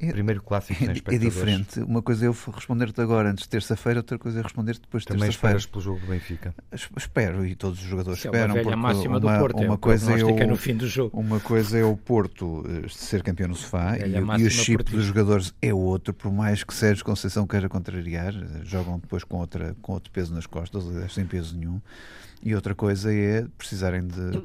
é, 0.10 0.12
primeiro 0.12 0.42
clássico 0.42 0.80
sem 0.80 0.90
É 0.90 1.18
diferente. 1.18 1.80
Uma 1.80 2.02
coisa 2.02 2.26
é 2.26 2.28
eu 2.28 2.36
responder-te 2.54 3.00
agora 3.02 3.32
antes 3.32 3.44
de 3.44 3.50
terça-feira, 3.50 4.00
outra 4.00 4.18
coisa 4.18 4.40
é 4.40 4.42
responder-te 4.42 4.82
depois 4.82 5.04
de 5.04 5.08
Também 5.08 5.24
terça-feira. 5.24 5.58
esperas 5.58 5.66
pelo 5.66 5.82
jogo 5.84 6.00
do 6.00 6.08
Benfica? 6.08 6.54
Espero, 6.98 7.46
e 7.46 7.56
todos 7.56 7.80
os 7.80 7.86
jogadores 7.86 8.20
Isso 8.20 8.28
esperam. 8.28 8.58
É 8.58 8.62
uma 8.62 8.76
máxima 8.76 9.20
do 9.20 9.28
Porto, 9.28 9.62
uma 9.62 9.76
é 9.76 9.78
coisa 9.78 10.20
é 10.20 10.24
o, 10.24 10.48
no 10.48 10.56
fim 10.56 10.76
do 10.76 10.88
jogo. 10.88 11.20
Uma 11.20 11.40
coisa 11.40 11.78
é 11.78 11.84
o 11.84 11.96
Porto 11.96 12.66
eh, 12.68 12.88
ser 12.90 13.24
campeão 13.24 13.50
no 13.50 13.56
sofá 13.56 13.98
e, 13.98 14.42
e, 14.42 14.46
o 14.46 14.50
chip 14.50 14.84
dos 14.84 15.06
jogadores 15.06 15.54
é 15.62 15.74
outro, 15.74 16.14
por 16.14 16.32
mais 16.32 16.64
que 16.64 16.74
Sérgio 16.74 17.04
Conceição 17.06 17.46
queira 17.48 17.70
contrariar, 17.70 18.34
eh, 18.34 18.62
jogam 18.64 19.00
depois 19.00 19.24
com, 19.24 19.38
outra, 19.38 19.76
com 19.82 19.94
outro 19.94 20.12
peso 20.12 20.34
nas 20.34 20.46
costas, 20.46 20.84
sem 21.12 21.26
peso 21.26 21.58
nenhum. 21.58 21.80
E 22.46 22.54
outra 22.54 22.76
coisa 22.76 23.14
é 23.14 23.46
precisarem 23.58 24.06
de, 24.06 24.44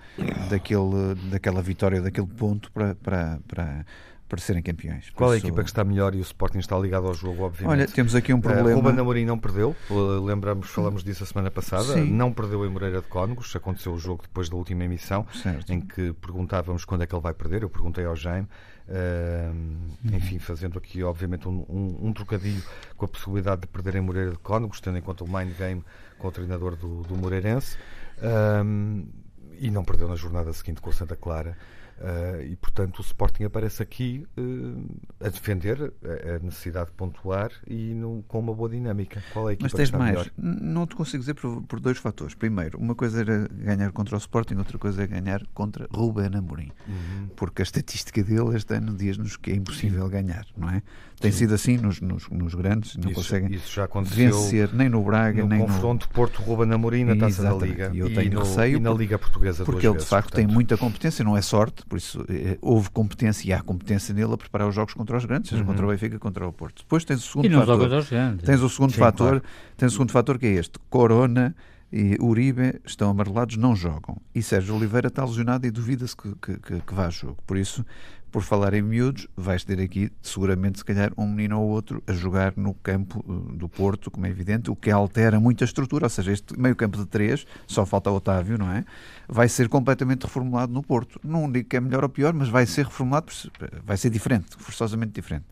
daquele, 0.48 1.16
daquela 1.30 1.60
vitória, 1.60 2.00
daquele 2.00 2.28
ponto 2.28 2.70
para, 2.70 2.94
para, 2.94 3.40
para 3.48 3.84
para 4.28 4.38
serem 4.38 4.62
campeões. 4.62 5.10
Qual 5.10 5.32
é 5.32 5.36
a 5.36 5.38
equipa 5.38 5.62
que 5.62 5.70
está 5.70 5.82
melhor 5.82 6.14
e 6.14 6.18
o 6.18 6.20
Sporting 6.20 6.58
está 6.58 6.78
ligado 6.78 7.06
ao 7.06 7.14
jogo, 7.14 7.44
obviamente? 7.44 7.80
Olha, 7.80 7.88
temos 7.88 8.14
aqui 8.14 8.32
um 8.32 8.40
problema. 8.40 8.70
Uh, 8.70 8.74
Ruben 8.74 8.98
Amorim 8.98 9.24
não 9.24 9.38
perdeu, 9.38 9.74
lembramos, 10.22 10.68
falamos 10.68 11.02
disso 11.02 11.24
a 11.24 11.26
semana 11.26 11.50
passada, 11.50 11.94
Sim. 11.94 12.10
não 12.12 12.32
perdeu 12.32 12.64
em 12.66 12.68
Moreira 12.68 13.00
de 13.00 13.08
Cónegos, 13.08 13.56
aconteceu 13.56 13.92
o 13.92 13.98
jogo 13.98 14.22
depois 14.22 14.50
da 14.50 14.56
última 14.56 14.84
emissão, 14.84 15.26
certo. 15.32 15.72
em 15.72 15.80
que 15.80 16.12
perguntávamos 16.12 16.84
quando 16.84 17.02
é 17.02 17.06
que 17.06 17.14
ele 17.14 17.22
vai 17.22 17.32
perder, 17.32 17.62
eu 17.62 17.70
perguntei 17.70 18.04
ao 18.04 18.14
Jaime, 18.14 18.46
uh, 18.88 20.14
enfim, 20.14 20.38
fazendo 20.38 20.78
aqui 20.78 21.02
obviamente 21.02 21.48
um, 21.48 21.64
um, 21.68 22.08
um, 22.08 22.12
trocadilho 22.12 22.62
com 22.96 23.06
a 23.06 23.08
possibilidade 23.08 23.62
de 23.62 23.66
perder 23.68 23.94
em 23.96 24.02
Moreira 24.02 24.32
de 24.32 24.38
Cónegos, 24.38 24.78
tendo 24.80 24.98
em 24.98 25.02
conta 25.02 25.24
o 25.24 25.26
mind 25.26 25.56
game 25.56 25.82
com 26.18 26.28
o 26.28 26.30
treinador 26.30 26.76
do, 26.76 27.02
do 27.02 27.16
Moreirense, 27.16 27.78
uh, 28.18 29.08
e 29.58 29.70
não 29.70 29.84
perdeu 29.84 30.06
na 30.06 30.16
jornada 30.16 30.52
seguinte 30.52 30.82
com 30.82 30.90
o 30.90 30.92
Santa 30.92 31.16
Clara. 31.16 31.56
Uh, 31.98 32.42
e, 32.42 32.56
portanto, 32.56 33.00
o 33.00 33.02
Sporting 33.02 33.44
aparece 33.44 33.82
aqui 33.82 34.24
uh, 34.38 34.86
a 35.20 35.28
defender 35.28 35.92
a, 36.04 36.38
necessidade 36.38 36.90
de 36.90 36.92
pontuar 36.92 37.50
e 37.66 37.92
com 38.28 38.38
uma 38.38 38.54
boa 38.54 38.68
dinâmica. 38.68 39.22
Qual 39.32 39.48
é 39.48 39.50
a 39.50 39.52
equipa 39.54 39.64
Mas 39.64 39.72
tens 39.72 39.90
mais. 39.90 40.10
Melhor? 40.10 40.30
Não 40.36 40.86
te 40.86 40.94
consigo 40.94 41.20
dizer 41.20 41.34
por, 41.34 41.62
por, 41.62 41.80
dois 41.80 41.98
fatores. 41.98 42.34
Primeiro, 42.34 42.78
uma 42.78 42.94
coisa 42.94 43.20
era 43.20 43.48
ganhar 43.48 43.90
contra 43.90 44.14
o 44.14 44.18
Sporting, 44.18 44.54
outra 44.56 44.78
coisa 44.78 45.02
é 45.02 45.06
ganhar 45.06 45.44
contra 45.52 45.88
Ruben 45.92 46.36
Amorim. 46.36 46.70
Uhum. 46.86 47.28
Porque 47.34 47.62
a 47.62 47.64
estatística 47.64 48.22
dele 48.22 48.56
este 48.56 48.74
ano 48.74 48.94
diz-nos 48.94 49.36
que 49.36 49.50
é 49.50 49.56
impossível 49.56 50.04
Sim. 50.04 50.10
ganhar, 50.10 50.46
não 50.56 50.70
é? 50.70 50.82
Tem 51.20 51.32
Sim. 51.32 51.38
sido 51.38 51.54
assim 51.54 51.76
nos, 51.76 52.00
nos, 52.00 52.28
nos 52.28 52.54
grandes, 52.54 52.96
não 52.96 53.10
isso, 53.10 53.20
conseguem 53.20 53.52
isso 53.52 53.88
vencer 54.14 54.72
nem 54.72 54.88
no 54.88 55.02
Braga, 55.02 55.42
no 55.42 55.48
nem 55.48 55.58
confronto 55.58 56.06
no... 56.06 56.14
Porto-Ruben 56.14 56.72
Amorim 56.72 57.04
na 57.04 57.16
Taça 57.16 57.42
da 57.42 57.54
Liga. 57.54 57.90
E 57.92 57.98
eu 57.98 58.14
tenho 58.14 58.28
e 58.28 58.30
no, 58.30 58.40
receio 58.40 58.76
e 58.76 58.80
na 58.80 58.92
Liga 58.92 59.18
Portuguesa 59.18 59.64
Porque 59.64 59.86
ele, 59.86 59.94
de 59.94 59.98
vezes, 59.98 60.08
facto, 60.08 60.30
portanto. 60.30 60.46
tem 60.46 60.54
muita 60.54 60.76
competência, 60.76 61.24
não 61.24 61.36
é 61.36 61.42
sorte, 61.42 61.84
por 61.88 61.98
isso 61.98 62.24
eh, 62.28 62.58
houve 62.60 62.90
competência 62.90 63.48
e 63.48 63.52
há 63.52 63.60
competência 63.62 64.14
nele 64.14 64.34
a 64.34 64.36
preparar 64.36 64.68
os 64.68 64.74
jogos 64.74 64.94
contra 64.94 65.16
os 65.16 65.24
grandes, 65.24 65.50
seja 65.50 65.62
uhum. 65.62 65.68
contra 65.68 65.86
o 65.86 65.88
Benfica, 65.88 66.18
contra 66.18 66.46
o 66.46 66.52
Porto. 66.52 66.82
Depois 66.82 67.04
tens 67.04 67.20
o 67.20 67.26
segundo 67.26 67.46
e 67.46 67.50
fator. 67.50 68.02
Tens 68.44 68.60
o 68.60 68.68
segundo 68.68 68.92
Sim, 68.92 68.98
fator, 68.98 69.40
claro. 69.40 69.42
tens 69.76 69.88
o 69.88 69.92
segundo 69.92 70.12
fator 70.12 70.38
que 70.38 70.46
é 70.46 70.50
este. 70.50 70.78
Corona 70.90 71.54
e 71.90 72.16
Uribe 72.20 72.80
estão 72.84 73.10
amarelados, 73.10 73.56
não 73.56 73.74
jogam. 73.74 74.18
E 74.34 74.42
Sérgio 74.42 74.76
Oliveira 74.76 75.08
está 75.08 75.24
lesionado 75.24 75.66
e 75.66 75.70
duvida-se 75.70 76.16
que, 76.16 76.34
que, 76.40 76.58
que, 76.58 76.80
que 76.80 76.94
vá 76.94 77.06
a 77.06 77.10
jogo. 77.10 77.38
Por 77.46 77.56
isso, 77.56 77.84
por 78.30 78.42
falar 78.42 78.74
em 78.74 78.82
miúdos, 78.82 79.26
vais 79.36 79.64
ter 79.64 79.80
aqui 79.80 80.10
seguramente, 80.22 80.78
se 80.78 80.84
calhar, 80.84 81.12
um 81.16 81.26
menino 81.26 81.60
ou 81.60 81.68
outro 81.68 82.02
a 82.06 82.12
jogar 82.12 82.54
no 82.56 82.74
campo 82.74 83.24
uh, 83.26 83.56
do 83.56 83.68
Porto, 83.68 84.10
como 84.10 84.26
é 84.26 84.30
evidente, 84.30 84.70
o 84.70 84.76
que 84.76 84.90
altera 84.90 85.40
muito 85.40 85.64
a 85.64 85.66
estrutura. 85.66 86.06
Ou 86.06 86.10
seja, 86.10 86.32
este 86.32 86.58
meio 86.58 86.76
campo 86.76 86.98
de 86.98 87.06
três, 87.06 87.46
só 87.66 87.86
falta 87.86 88.10
Otávio, 88.10 88.58
não 88.58 88.70
é? 88.70 88.84
Vai 89.28 89.48
ser 89.48 89.68
completamente 89.68 90.24
reformulado 90.24 90.72
no 90.72 90.82
Porto. 90.82 91.20
Não 91.24 91.50
digo 91.50 91.68
que 91.68 91.76
é 91.76 91.80
melhor 91.80 92.02
ou 92.02 92.08
pior, 92.08 92.32
mas 92.32 92.48
vai 92.48 92.66
ser 92.66 92.84
reformulado, 92.86 93.32
vai 93.84 93.96
ser 93.96 94.10
diferente, 94.10 94.56
forçosamente 94.58 95.12
diferente. 95.12 95.46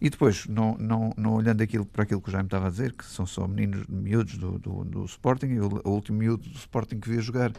E 0.00 0.10
depois, 0.10 0.46
não, 0.46 0.76
não, 0.78 1.12
não 1.16 1.34
olhando 1.34 1.62
aquilo, 1.62 1.86
para 1.86 2.02
aquilo 2.02 2.20
que 2.20 2.28
o 2.28 2.32
Jaime 2.32 2.46
estava 2.46 2.66
a 2.66 2.70
dizer, 2.70 2.92
que 2.92 3.04
são 3.04 3.24
só 3.26 3.46
meninos 3.46 3.86
miúdos 3.86 4.36
do, 4.36 4.58
do, 4.58 4.84
do 4.84 5.04
Sporting, 5.04 5.58
o, 5.58 5.80
o 5.84 5.90
último 5.90 6.18
miúdo 6.18 6.48
do 6.48 6.56
Sporting 6.56 6.98
que 6.98 7.08
veio 7.08 7.22
jogar 7.22 7.52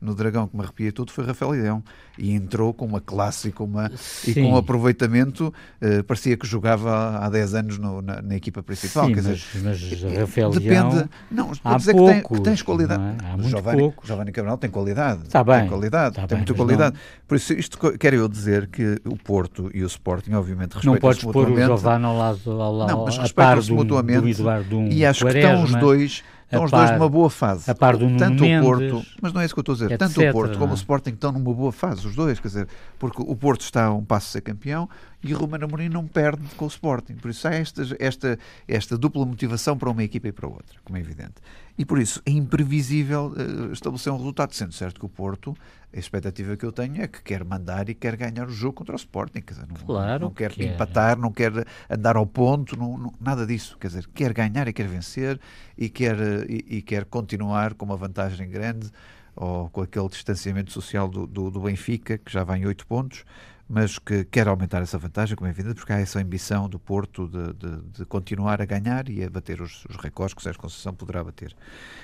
no 0.00 0.14
Dragão 0.14 0.46
que 0.46 0.56
me 0.56 0.62
arrepia 0.62 0.90
tudo 0.92 1.12
foi 1.12 1.24
Rafael 1.24 1.50
Leão 1.52 1.84
e 2.18 2.32
entrou 2.32 2.72
com 2.72 2.86
uma 2.86 3.00
classe 3.00 3.48
e 3.48 3.52
com, 3.52 3.64
uma, 3.64 3.90
e 4.26 4.34
com 4.34 4.52
um 4.52 4.56
aproveitamento 4.56 5.52
uh, 5.80 6.04
parecia 6.04 6.36
que 6.36 6.46
jogava 6.46 7.18
há 7.18 7.28
10 7.28 7.54
anos 7.54 7.78
no, 7.78 8.00
na, 8.00 8.22
na, 8.22 8.36
equipa 8.36 8.62
principal 8.62 9.06
Sim, 9.06 9.16
mas, 9.16 9.46
mas 9.62 10.02
Rafael 10.18 10.50
depende, 10.50 10.94
Leão 10.94 11.08
não, 11.30 11.52
há 11.64 11.76
dizer 11.76 11.92
poucos, 11.92 12.14
que, 12.14 12.28
tem, 12.28 12.36
que 12.36 12.42
tens 12.42 12.62
qualidade 12.62 13.02
é? 13.02 13.16
há 13.26 13.36
muito 13.36 13.48
Giovanni, 13.48 13.78
poucos. 13.78 14.08
Giovanni 14.08 14.32
Cabral 14.32 14.58
tem 14.58 14.70
qualidade 14.70 15.22
está 15.24 15.44
bem, 15.44 15.60
tem 15.60 15.68
qualidade, 15.68 16.08
está 16.10 16.26
tem 16.26 16.28
bem, 16.28 16.38
muita 16.38 16.54
qualidade 16.54 16.96
não. 16.96 17.02
por 17.28 17.36
isso 17.36 17.52
isto 17.52 17.78
quero 17.98 18.16
eu 18.16 18.28
dizer 18.28 18.68
que 18.68 19.00
o 19.04 19.16
Porto 19.16 19.70
e 19.74 19.82
o 19.82 19.86
Sporting 19.86 20.32
obviamente 20.32 20.74
respeitam-se 20.74 20.86
não 20.86 20.96
podes 20.96 21.24
pôr 21.24 21.50
o 21.50 21.56
Giovanni 21.56 22.04
ao 22.04 22.16
lado, 22.16 22.50
ao 22.50 22.76
lado 22.76 22.90
não, 22.90 23.04
mas 23.04 23.18
a 23.18 23.28
par 23.34 23.60
do, 23.60 23.74
mutuamente 23.74 24.42
do, 24.42 24.64
do, 24.64 24.82
e 24.92 25.04
acho 25.04 25.24
que 25.26 25.38
estão 25.38 25.62
os 25.62 25.74
dois 25.74 26.22
Estão 26.50 26.64
os 26.64 26.70
dois 26.72 26.90
numa 26.90 27.08
boa 27.08 27.30
fase. 27.30 27.70
A 27.70 27.74
par 27.76 27.96
do 27.96 28.16
Tanto 28.16 28.42
Mendes, 28.42 28.60
o 28.60 28.62
Porto, 28.64 29.06
mas 29.22 29.32
não 29.32 29.40
é 29.40 29.44
isso 29.44 29.54
que 29.54 29.60
eu 29.60 29.62
estou 29.62 29.72
a 29.72 29.76
dizer, 29.76 29.92
etc, 29.92 29.98
tanto 29.98 30.20
o 30.20 30.32
Porto 30.32 30.58
como 30.58 30.72
o 30.72 30.74
Sporting 30.74 31.10
estão 31.10 31.30
numa 31.30 31.54
boa 31.54 31.70
fase, 31.70 32.04
os 32.04 32.16
dois, 32.16 32.40
quer 32.40 32.48
dizer, 32.48 32.68
porque 32.98 33.22
o 33.22 33.36
Porto 33.36 33.60
está 33.60 33.84
a 33.84 33.94
um 33.94 34.04
passo 34.04 34.26
de 34.26 34.32
ser 34.32 34.40
campeão 34.40 34.88
e 35.22 35.32
o 35.32 35.38
Romano 35.38 35.66
Amorim 35.66 35.88
não 35.88 36.06
perde 36.06 36.42
com 36.56 36.64
o 36.64 36.68
Sporting. 36.68 37.14
Por 37.14 37.30
isso 37.30 37.46
há 37.46 37.54
esta, 37.54 37.82
esta, 38.00 38.38
esta 38.66 38.98
dupla 38.98 39.24
motivação 39.24 39.78
para 39.78 39.90
uma 39.90 40.02
equipa 40.02 40.26
e 40.26 40.32
para 40.32 40.48
outra, 40.48 40.76
como 40.84 40.96
é 40.98 41.00
evidente. 41.00 41.34
E 41.80 41.84
por 41.86 41.98
isso 41.98 42.20
é 42.26 42.30
imprevisível 42.30 43.28
uh, 43.28 43.72
estabelecer 43.72 44.12
um 44.12 44.18
resultado, 44.18 44.54
sendo 44.54 44.74
certo 44.74 45.00
que 45.00 45.06
o 45.06 45.08
Porto, 45.08 45.56
a 45.90 45.98
expectativa 45.98 46.54
que 46.54 46.66
eu 46.66 46.70
tenho 46.70 47.00
é 47.00 47.08
que 47.08 47.22
quer 47.22 47.42
mandar 47.42 47.88
e 47.88 47.94
quer 47.94 48.16
ganhar 48.16 48.46
o 48.46 48.50
jogo 48.50 48.74
contra 48.74 48.92
o 48.92 48.96
Sporting. 48.96 49.40
Quer 49.40 49.54
dizer, 49.54 49.66
não, 49.66 49.76
claro 49.76 50.24
não 50.24 50.30
quer 50.30 50.52
que 50.52 50.62
empatar, 50.62 51.18
não 51.18 51.32
quer 51.32 51.50
andar 51.88 52.16
ao 52.16 52.26
ponto, 52.26 52.76
não, 52.76 52.98
não, 52.98 53.14
nada 53.18 53.46
disso. 53.46 53.78
Quer 53.80 53.86
dizer, 53.86 54.06
quer 54.08 54.34
ganhar 54.34 54.68
e 54.68 54.74
quer 54.74 54.86
vencer 54.86 55.40
e 55.74 55.88
quer, 55.88 56.18
e, 56.50 56.66
e 56.68 56.82
quer 56.82 57.06
continuar 57.06 57.72
com 57.72 57.86
uma 57.86 57.96
vantagem 57.96 58.50
grande 58.50 58.90
ou 59.34 59.70
com 59.70 59.80
aquele 59.80 60.08
distanciamento 60.10 60.70
social 60.70 61.08
do, 61.08 61.26
do, 61.26 61.50
do 61.50 61.60
Benfica, 61.60 62.18
que 62.18 62.30
já 62.30 62.44
vai 62.44 62.58
em 62.58 62.66
8 62.66 62.86
pontos 62.86 63.24
mas 63.72 64.00
que 64.00 64.24
quer 64.24 64.48
aumentar 64.48 64.82
essa 64.82 64.98
vantagem, 64.98 65.36
como 65.36 65.46
é 65.46 65.52
evidente, 65.52 65.76
porque 65.76 65.92
há 65.92 66.00
essa 66.00 66.18
ambição 66.18 66.68
do 66.68 66.76
Porto 66.76 67.28
de, 67.28 67.52
de, 67.52 67.82
de 67.98 68.04
continuar 68.04 68.60
a 68.60 68.64
ganhar 68.64 69.08
e 69.08 69.22
a 69.22 69.30
bater 69.30 69.62
os, 69.62 69.84
os 69.88 69.94
recordes 69.94 70.34
que 70.34 70.40
o 70.40 70.42
Sérgio 70.42 70.60
Conceição 70.60 70.92
poderá 70.92 71.22
bater. 71.22 71.54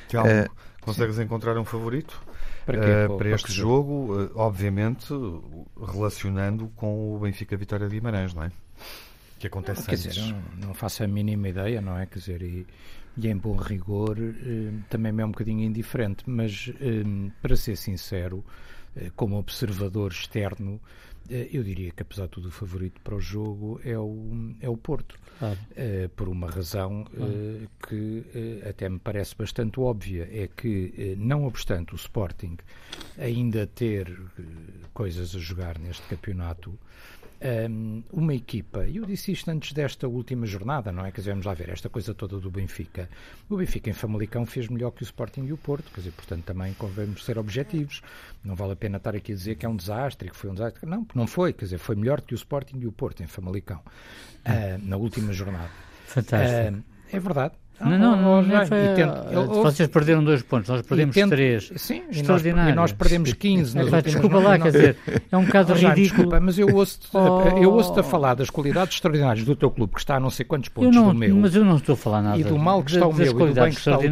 Tiago, 0.06 0.28
uh, 0.28 0.54
consegues 0.80 1.16
sim. 1.16 1.22
encontrar 1.22 1.58
um 1.58 1.64
favorito 1.64 2.22
para, 2.64 2.78
quê? 2.78 3.12
Uh, 3.12 3.18
para 3.18 3.30
este 3.30 3.50
jogo? 3.50 4.14
Uh, 4.14 4.30
obviamente, 4.36 5.12
relacionando 5.84 6.68
com 6.76 7.16
o 7.16 7.18
Benfica 7.18 7.56
Vitória 7.56 7.88
de 7.88 7.96
Guimarães, 7.96 8.32
não 8.32 8.44
é? 8.44 8.52
Que 9.40 9.48
acontece 9.48 9.82
Quer 9.86 9.96
antes. 9.96 10.14
dizer, 10.14 10.32
não, 10.32 10.68
não 10.68 10.74
faço 10.74 11.02
a 11.02 11.08
mínima 11.08 11.48
ideia, 11.48 11.80
não 11.80 11.98
é? 11.98 12.06
Quer 12.06 12.20
dizer, 12.20 12.42
e, 12.42 12.64
e 13.16 13.26
em 13.26 13.36
bom 13.36 13.56
rigor 13.56 14.16
também 14.88 15.10
me 15.10 15.20
é 15.20 15.26
um 15.26 15.32
bocadinho 15.32 15.64
indiferente, 15.64 16.22
mas 16.28 16.70
para 17.42 17.56
ser 17.56 17.76
sincero, 17.76 18.44
como 19.16 19.36
observador 19.36 20.12
externo, 20.12 20.80
eu 21.30 21.62
diria 21.62 21.90
que, 21.90 22.02
apesar 22.02 22.24
de 22.24 22.30
tudo, 22.30 22.48
o 22.48 22.50
favorito 22.50 23.00
para 23.02 23.14
o 23.14 23.20
jogo 23.20 23.80
é 23.84 23.98
o, 23.98 24.54
é 24.60 24.68
o 24.68 24.76
Porto. 24.76 25.18
Claro. 25.38 25.58
Uh, 25.72 26.08
por 26.10 26.28
uma 26.28 26.48
razão 26.50 27.02
uh, 27.02 27.68
que 27.86 28.24
uh, 28.64 28.68
até 28.68 28.88
me 28.88 28.98
parece 28.98 29.36
bastante 29.36 29.78
óbvia. 29.78 30.28
É 30.32 30.48
que, 30.48 31.14
não 31.18 31.44
obstante 31.44 31.94
o 31.94 31.96
Sporting 31.96 32.56
ainda 33.18 33.66
ter 33.66 34.18
coisas 34.94 35.34
a 35.34 35.38
jogar 35.38 35.78
neste 35.78 36.02
campeonato, 36.08 36.78
um, 37.70 38.02
uma 38.12 38.34
equipa, 38.34 38.86
e 38.86 38.96
eu 38.96 39.04
disse 39.04 39.32
isto 39.32 39.50
antes 39.50 39.72
desta 39.72 40.08
última 40.08 40.46
jornada, 40.46 40.90
não 40.90 41.04
é? 41.04 41.10
Quer 41.10 41.20
dizer, 41.20 41.30
vamos 41.30 41.46
lá 41.46 41.54
ver, 41.54 41.68
esta 41.68 41.88
coisa 41.88 42.14
toda 42.14 42.38
do 42.38 42.50
Benfica. 42.50 43.08
O 43.48 43.56
Benfica 43.56 43.90
em 43.90 43.92
Famalicão 43.92 44.46
fez 44.46 44.68
melhor 44.68 44.90
que 44.90 45.02
o 45.02 45.04
Sporting 45.04 45.44
e 45.46 45.52
o 45.52 45.56
Porto, 45.56 45.90
quer 45.90 46.00
dizer, 46.00 46.12
portanto 46.12 46.44
também 46.44 46.72
convém 46.74 47.14
ser 47.16 47.38
objetivos. 47.38 48.02
Não 48.42 48.54
vale 48.54 48.72
a 48.72 48.76
pena 48.76 48.96
estar 48.96 49.14
aqui 49.14 49.32
a 49.32 49.34
dizer 49.34 49.56
que 49.56 49.66
é 49.66 49.68
um 49.68 49.76
desastre, 49.76 50.30
que 50.30 50.36
foi 50.36 50.50
um 50.50 50.54
desastre. 50.54 50.88
Não, 50.88 51.06
não 51.14 51.26
foi, 51.26 51.52
quer 51.52 51.64
dizer, 51.66 51.78
foi 51.78 51.96
melhor 51.96 52.20
que 52.20 52.34
o 52.34 52.36
Sporting 52.36 52.78
e 52.78 52.86
o 52.86 52.92
Porto 52.92 53.22
em 53.22 53.26
Famalicão, 53.26 53.78
uh, 53.78 54.78
na 54.82 54.96
última 54.96 55.32
jornada. 55.32 55.70
Fantástico. 56.06 56.78
Uh, 56.78 56.84
é 57.12 57.20
verdade. 57.20 57.54
Não, 57.80 57.98
não, 57.98 58.16
não, 58.16 58.42
não 58.42 58.66
foi, 58.66 59.62
vocês 59.62 59.88
perderam 59.88 60.24
dois 60.24 60.42
pontos, 60.42 60.68
nós 60.68 60.82
perdemos 60.82 61.14
tento, 61.14 61.30
três. 61.30 61.70
Sim, 61.76 62.04
extraordinário. 62.10 62.72
E 62.72 62.74
nós, 62.74 62.90
e 62.90 62.92
nós 62.92 62.92
perdemos 62.92 63.32
15. 63.34 63.78
É, 63.78 64.02
desculpa 64.02 64.38
lá, 64.38 64.58
quer 64.58 64.72
dizer, 64.72 64.96
é 65.30 65.36
um 65.36 65.44
bocado 65.44 65.72
oh, 65.72 65.76
ridículo. 65.76 66.02
Desculpa, 66.02 66.40
mas 66.40 66.58
eu 66.58 66.74
ouço-te 66.74 67.08
oh. 67.12 67.40
eu 67.62 67.72
ouço 67.72 67.98
a 67.98 68.02
falar 68.02 68.34
das 68.34 68.48
qualidades 68.48 68.94
extraordinárias 68.94 69.44
do 69.44 69.54
teu 69.54 69.70
clube, 69.70 69.92
que 69.94 70.00
está 70.00 70.16
a 70.16 70.20
não 70.20 70.30
sei 70.30 70.46
quantos 70.46 70.70
pontos 70.70 70.96
não, 70.96 71.12
do 71.12 71.14
meu. 71.14 71.36
Mas 71.36 71.54
eu 71.54 71.64
não 71.64 71.76
estou 71.76 71.92
a 71.92 71.96
falar 71.96 72.22
nada. 72.22 72.38
E 72.38 72.44
do 72.44 72.58
mal 72.58 72.82
que 72.82 72.92
está 72.92 73.06
o 73.06 73.12
meu, 73.12 73.26
e 73.26 73.34
do 73.34 73.60
bem 73.60 73.70
que 73.70 73.78
está 73.78 73.98
o 73.98 74.00
teu 74.00 74.10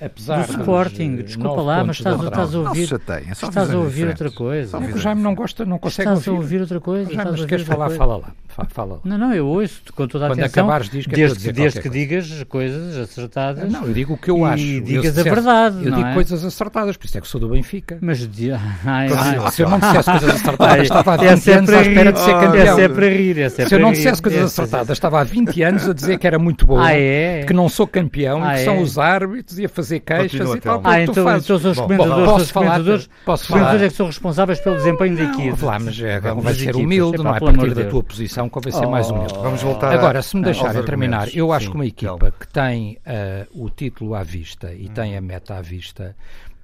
apesar 0.00 0.46
do 0.46 0.52
Sporting, 0.52 1.16
desculpa 1.16 1.60
lá, 1.60 1.84
mas 1.84 1.96
estás, 1.96 2.22
estás 2.22 2.54
a 2.54 2.58
ouvir, 2.58 2.86
chateia, 2.86 3.32
estás 3.32 3.70
a 3.70 3.78
ouvir 3.78 4.08
outra 4.08 4.30
coisa. 4.30 4.78
O 4.78 4.98
Jaime 4.98 5.22
não 5.22 5.34
gosta, 5.34 5.64
não 5.64 5.78
consegue 5.78 6.08
estás 6.08 6.26
ouvir. 6.26 6.38
a 6.38 6.42
ouvir 6.42 6.60
outra 6.60 6.80
coisa. 6.80 7.12
Jaime, 7.12 7.30
mas 7.32 7.44
queres 7.44 7.66
falar, 7.66 7.90
fala 7.90 8.16
lá. 8.16 8.32
Fala 8.68 8.94
lá. 8.94 9.00
Não, 9.04 9.16
não, 9.16 9.32
eu 9.32 9.46
ouço 9.46 9.80
com 9.94 10.06
toda 10.06 10.26
a 10.26 10.28
Quando 10.28 10.40
atenção. 10.40 10.64
acabares, 10.64 10.90
diz 10.90 11.06
que 11.06 11.14
desde, 11.14 11.48
é 11.48 11.52
desde 11.52 11.80
que 11.80 11.88
digas 11.88 12.44
coisas 12.48 12.96
acertadas. 12.96 13.70
Não, 13.70 13.86
eu 13.86 13.94
digo 13.94 14.14
o 14.14 14.18
que 14.18 14.30
eu 14.30 14.44
acho. 14.44 14.62
E 14.62 14.80
digas 14.80 15.16
a 15.18 15.22
verdade. 15.22 15.76
Eu 15.84 15.92
digo 15.92 16.08
é? 16.08 16.14
coisas 16.14 16.44
acertadas, 16.44 16.96
por 16.96 17.06
isso 17.06 17.18
é 17.18 17.20
que 17.20 17.28
sou 17.28 17.40
do 17.40 17.48
Benfica. 17.48 17.98
Mas 18.00 18.20
ai, 18.84 19.08
ai, 19.12 19.50
se 19.52 19.62
eu 19.62 19.68
não 19.68 19.78
dissesse 19.78 20.10
coisas 20.10 20.30
acertadas, 20.30 20.82
estava 20.82 21.14
há 21.14 21.16
20 21.16 21.50
anos 21.50 21.70
à 21.70 21.80
espera 21.82 22.12
de 22.12 22.18
ser 22.18 22.32
campeão. 22.32 22.66
Essa 22.66 22.80
é 22.80 22.88
para 22.88 23.08
rir. 23.08 23.38
É 23.38 23.48
se 23.48 23.74
eu 23.74 23.78
não 23.78 23.92
dissesse 23.92 24.22
coisas 24.22 24.44
acertadas, 24.44 24.90
estava 24.90 25.20
há 25.20 25.24
20 25.24 25.62
anos 25.62 25.88
a 25.88 25.92
dizer 25.92 26.18
que 26.18 26.26
era 26.26 26.38
muito 26.38 26.66
boa, 26.66 26.86
ah, 26.86 26.92
é? 26.92 27.44
que 27.44 27.52
não 27.52 27.68
sou 27.68 27.86
campeão, 27.86 28.42
ah, 28.42 28.52
e 28.52 28.56
que 28.56 28.62
é? 28.62 28.64
são 28.64 28.80
os 28.80 28.98
árbitros 28.98 29.58
e 29.58 29.64
a 29.64 29.68
fazer 29.68 29.89
queixas 29.98 30.54
e 30.54 30.60
tal. 30.60 30.80
Ah, 30.84 31.02
então, 31.02 31.36
então 31.36 31.58
são 31.58 31.70
os 31.72 31.80
comentadores, 31.80 32.24
posso 32.24 32.44
os 32.44 32.50
falar, 32.50 32.66
comentadores, 32.66 33.10
posso 33.24 33.42
os 33.42 33.48
comentadores 33.48 33.78
falar. 33.78 33.86
é 33.86 33.88
que 33.88 33.96
são 33.96 34.06
responsáveis 34.06 34.60
pelo 34.60 34.76
desempenho 34.76 35.16
da 35.16 35.66
lá, 35.66 35.78
mas 35.78 36.00
é, 36.00 36.20
Vamos 36.20 36.44
vai 36.44 36.54
ser 36.54 36.76
humilde, 36.76 37.18
não 37.18 37.34
é? 37.34 37.38
A 37.38 37.40
partir 37.40 37.74
da 37.74 37.84
tua 37.84 38.02
posição 38.02 38.48
convém 38.48 38.72
ser 38.72 38.86
mais 38.86 39.10
humilde. 39.10 39.34
Vamos 39.34 39.62
voltar 39.62 39.92
Agora, 39.92 40.22
se 40.22 40.36
me 40.36 40.42
deixarem 40.42 40.84
terminar, 40.84 41.34
eu 41.34 41.52
acho 41.52 41.66
Sim, 41.66 41.70
que 41.72 41.76
uma 41.76 41.86
equipa 41.86 42.34
que 42.38 42.46
tem 42.46 42.98
eh, 43.04 43.46
o 43.52 43.68
título 43.70 44.14
à 44.14 44.22
vista 44.22 44.72
e 44.72 44.88
tem 44.88 45.16
a 45.16 45.20
meta 45.20 45.56
à 45.56 45.62
vista 45.62 46.14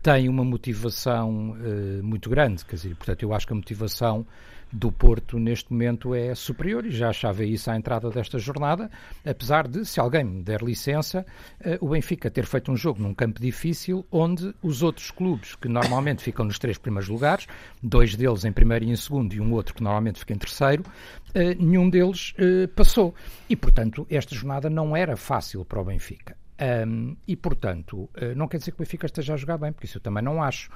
tem 0.02 0.28
uma 0.28 0.44
motivação 0.44 1.56
eh, 1.60 2.00
muito 2.02 2.30
grande, 2.30 2.64
quer 2.64 2.76
dizer, 2.76 2.94
portanto, 2.94 3.24
eu 3.24 3.34
acho 3.34 3.44
que 3.44 3.52
a 3.52 3.56
motivação 3.56 4.24
do 4.72 4.90
Porto 4.90 5.38
neste 5.38 5.72
momento 5.72 6.14
é 6.14 6.34
superior 6.34 6.84
e 6.84 6.90
já 6.90 7.10
achava 7.10 7.44
isso 7.44 7.70
à 7.70 7.76
entrada 7.76 8.10
desta 8.10 8.38
jornada, 8.38 8.90
apesar 9.24 9.68
de, 9.68 9.84
se 9.84 10.00
alguém 10.00 10.24
me 10.24 10.42
der 10.42 10.62
licença, 10.62 11.24
eh, 11.60 11.78
o 11.80 11.88
Benfica 11.88 12.30
ter 12.30 12.46
feito 12.46 12.70
um 12.70 12.76
jogo 12.76 13.00
num 13.02 13.14
campo 13.14 13.40
difícil 13.40 14.06
onde 14.10 14.54
os 14.62 14.82
outros 14.82 15.10
clubes 15.10 15.54
que 15.54 15.68
normalmente 15.68 16.22
ficam 16.22 16.44
nos 16.44 16.58
três 16.58 16.78
primeiros 16.78 17.08
lugares, 17.08 17.46
dois 17.82 18.14
deles 18.16 18.44
em 18.44 18.52
primeiro 18.52 18.84
e 18.84 18.90
em 18.90 18.96
segundo 18.96 19.34
e 19.34 19.40
um 19.40 19.52
outro 19.52 19.74
que 19.74 19.82
normalmente 19.82 20.18
fica 20.18 20.34
em 20.34 20.38
terceiro, 20.38 20.84
eh, 21.34 21.54
nenhum 21.54 21.88
deles 21.88 22.34
eh, 22.38 22.66
passou. 22.66 23.14
E, 23.48 23.54
portanto, 23.54 24.06
esta 24.10 24.34
jornada 24.34 24.68
não 24.68 24.96
era 24.96 25.16
fácil 25.16 25.64
para 25.64 25.80
o 25.80 25.84
Benfica. 25.84 26.36
Um, 26.58 27.16
e, 27.28 27.36
portanto, 27.36 28.08
uh, 28.16 28.34
não 28.34 28.48
quer 28.48 28.56
dizer 28.58 28.70
que 28.70 28.78
o 28.78 28.80
Benfica 28.80 29.06
esteja 29.06 29.34
a 29.34 29.36
jogar 29.36 29.58
bem, 29.58 29.72
porque 29.72 29.86
isso 29.86 29.98
eu 29.98 30.02
também 30.02 30.22
não 30.22 30.42
acho. 30.42 30.70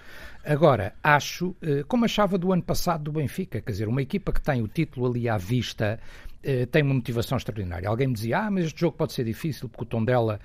Agora, 0.44 0.94
acho, 1.02 1.48
uh, 1.48 1.84
como 1.88 2.04
achava 2.04 2.36
do 2.36 2.52
ano 2.52 2.62
passado 2.62 3.04
do 3.04 3.12
Benfica, 3.12 3.60
quer 3.60 3.72
dizer, 3.72 3.88
uma 3.88 4.02
equipa 4.02 4.32
que 4.32 4.42
tem 4.42 4.62
o 4.62 4.68
título 4.68 5.06
ali 5.06 5.28
à 5.28 5.38
vista, 5.38 5.98
uh, 6.44 6.66
tem 6.66 6.82
uma 6.82 6.94
motivação 6.94 7.38
extraordinária. 7.38 7.88
Alguém 7.88 8.08
me 8.08 8.14
dizia, 8.14 8.40
ah, 8.40 8.50
mas 8.50 8.66
este 8.66 8.80
jogo 8.80 8.96
pode 8.96 9.14
ser 9.14 9.24
difícil 9.24 9.68
porque 9.68 9.84
o 9.84 9.86
tom 9.86 10.04
dela 10.04 10.38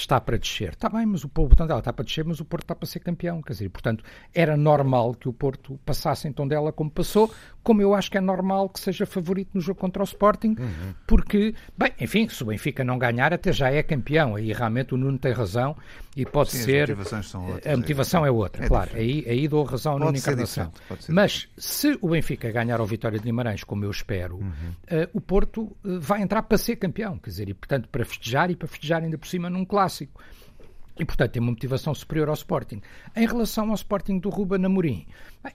está 0.00 0.20
para 0.20 0.38
descer. 0.38 0.70
Está 0.70 0.88
bem, 0.88 1.04
mas 1.06 1.24
o 1.24 1.28
Porto 1.28 1.66
dela 1.66 1.78
está 1.78 1.92
para 1.92 2.04
descer, 2.04 2.24
mas 2.24 2.40
o 2.40 2.44
Porto 2.44 2.64
está 2.64 2.74
para 2.74 2.86
ser 2.86 3.00
campeão. 3.00 3.42
Quer 3.42 3.52
dizer, 3.52 3.68
portanto, 3.68 4.04
era 4.34 4.56
normal 4.56 5.14
que 5.14 5.28
o 5.28 5.32
Porto 5.32 5.78
passasse 5.84 6.26
em 6.26 6.32
dela 6.46 6.72
como 6.72 6.90
passou, 6.90 7.30
como 7.62 7.80
eu 7.80 7.94
acho 7.94 8.10
que 8.10 8.18
é 8.18 8.20
normal 8.20 8.68
que 8.68 8.80
seja 8.80 9.06
favorito 9.06 9.50
no 9.54 9.60
jogo 9.60 9.78
contra 9.78 10.02
o 10.02 10.04
Sporting, 10.04 10.56
uhum. 10.58 10.94
porque, 11.06 11.54
bem, 11.76 11.92
enfim, 12.00 12.28
se 12.28 12.42
o 12.42 12.46
Benfica 12.46 12.82
não 12.82 12.98
ganhar, 12.98 13.32
até 13.32 13.52
já 13.52 13.70
é 13.70 13.82
campeão. 13.82 14.36
Aí 14.36 14.52
realmente 14.52 14.94
o 14.94 14.96
Nuno 14.96 15.18
tem 15.18 15.32
razão 15.32 15.76
e 16.16 16.26
pode 16.26 16.50
Sim, 16.50 16.62
ser. 16.62 16.90
Outras, 16.90 17.12
a 17.66 17.76
motivação 17.76 18.24
é, 18.24 18.28
é 18.28 18.30
outra, 18.32 18.64
é 18.64 18.68
claro. 18.68 18.90
Aí, 18.94 19.24
aí 19.28 19.46
dou 19.46 19.62
razão 19.64 19.92
pode 19.92 20.04
Nuno 20.06 20.18
Encarnação. 20.18 20.72
Mas 21.08 21.48
se 21.56 21.98
o 22.00 22.08
Benfica 22.08 22.50
ganhar 22.50 22.80
ao 22.80 22.86
Vitória 22.86 23.18
de 23.18 23.24
Guimarães, 23.24 23.62
como 23.62 23.84
eu 23.84 23.90
espero, 23.90 24.36
uhum. 24.36 24.50
uh, 24.50 25.08
o 25.12 25.20
Porto 25.20 25.62
uh, 25.62 26.00
vai 26.00 26.22
entrar 26.22 26.42
para 26.42 26.58
ser 26.58 26.76
campeão. 26.76 27.18
Quer 27.18 27.30
dizer, 27.30 27.48
e 27.48 27.54
portanto 27.54 27.88
para 27.88 28.04
festejar 28.04 28.50
e 28.50 28.56
para 28.56 28.66
festejar 28.66 29.02
ainda 29.02 29.16
por 29.16 29.26
cima 29.26 29.48
num 29.48 29.64
clássico. 29.64 29.81
E, 30.98 31.04
portanto, 31.06 31.32
tem 31.32 31.42
uma 31.42 31.52
motivação 31.52 31.94
superior 31.94 32.28
ao 32.28 32.34
Sporting. 32.34 32.82
Em 33.16 33.26
relação 33.26 33.70
ao 33.70 33.74
Sporting 33.74 34.18
do 34.18 34.28
Ruben 34.28 34.62
Amorim, 34.64 35.06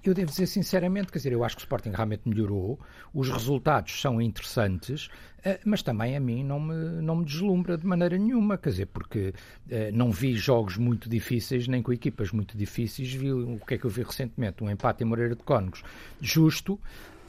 eu 0.03 0.13
devo 0.13 0.31
dizer 0.31 0.47
sinceramente, 0.47 1.11
quer 1.11 1.19
dizer, 1.19 1.31
eu 1.31 1.43
acho 1.43 1.55
que 1.55 1.61
o 1.61 1.65
Sporting 1.65 1.91
realmente 1.91 2.27
melhorou, 2.27 2.79
os 3.13 3.29
resultados 3.29 4.01
são 4.01 4.19
interessantes, 4.19 5.09
eh, 5.45 5.59
mas 5.63 5.83
também 5.83 6.15
a 6.17 6.19
mim 6.19 6.43
não 6.43 6.59
me, 6.59 7.01
não 7.03 7.17
me 7.17 7.25
deslumbra 7.25 7.77
de 7.77 7.85
maneira 7.85 8.17
nenhuma, 8.17 8.57
quer 8.57 8.71
dizer, 8.71 8.87
porque 8.87 9.31
eh, 9.69 9.91
não 9.91 10.11
vi 10.11 10.33
jogos 10.33 10.75
muito 10.75 11.07
difíceis, 11.07 11.67
nem 11.67 11.83
com 11.83 11.93
equipas 11.93 12.31
muito 12.31 12.57
difíceis, 12.57 13.13
vi 13.13 13.31
o 13.31 13.59
que 13.65 13.75
é 13.75 13.77
que 13.77 13.85
eu 13.85 13.91
vi 13.91 14.01
recentemente, 14.01 14.63
um 14.63 14.69
empate 14.71 15.03
em 15.03 15.05
Moreira 15.05 15.35
de 15.35 15.43
Cónegos 15.43 15.83
justo, 16.19 16.79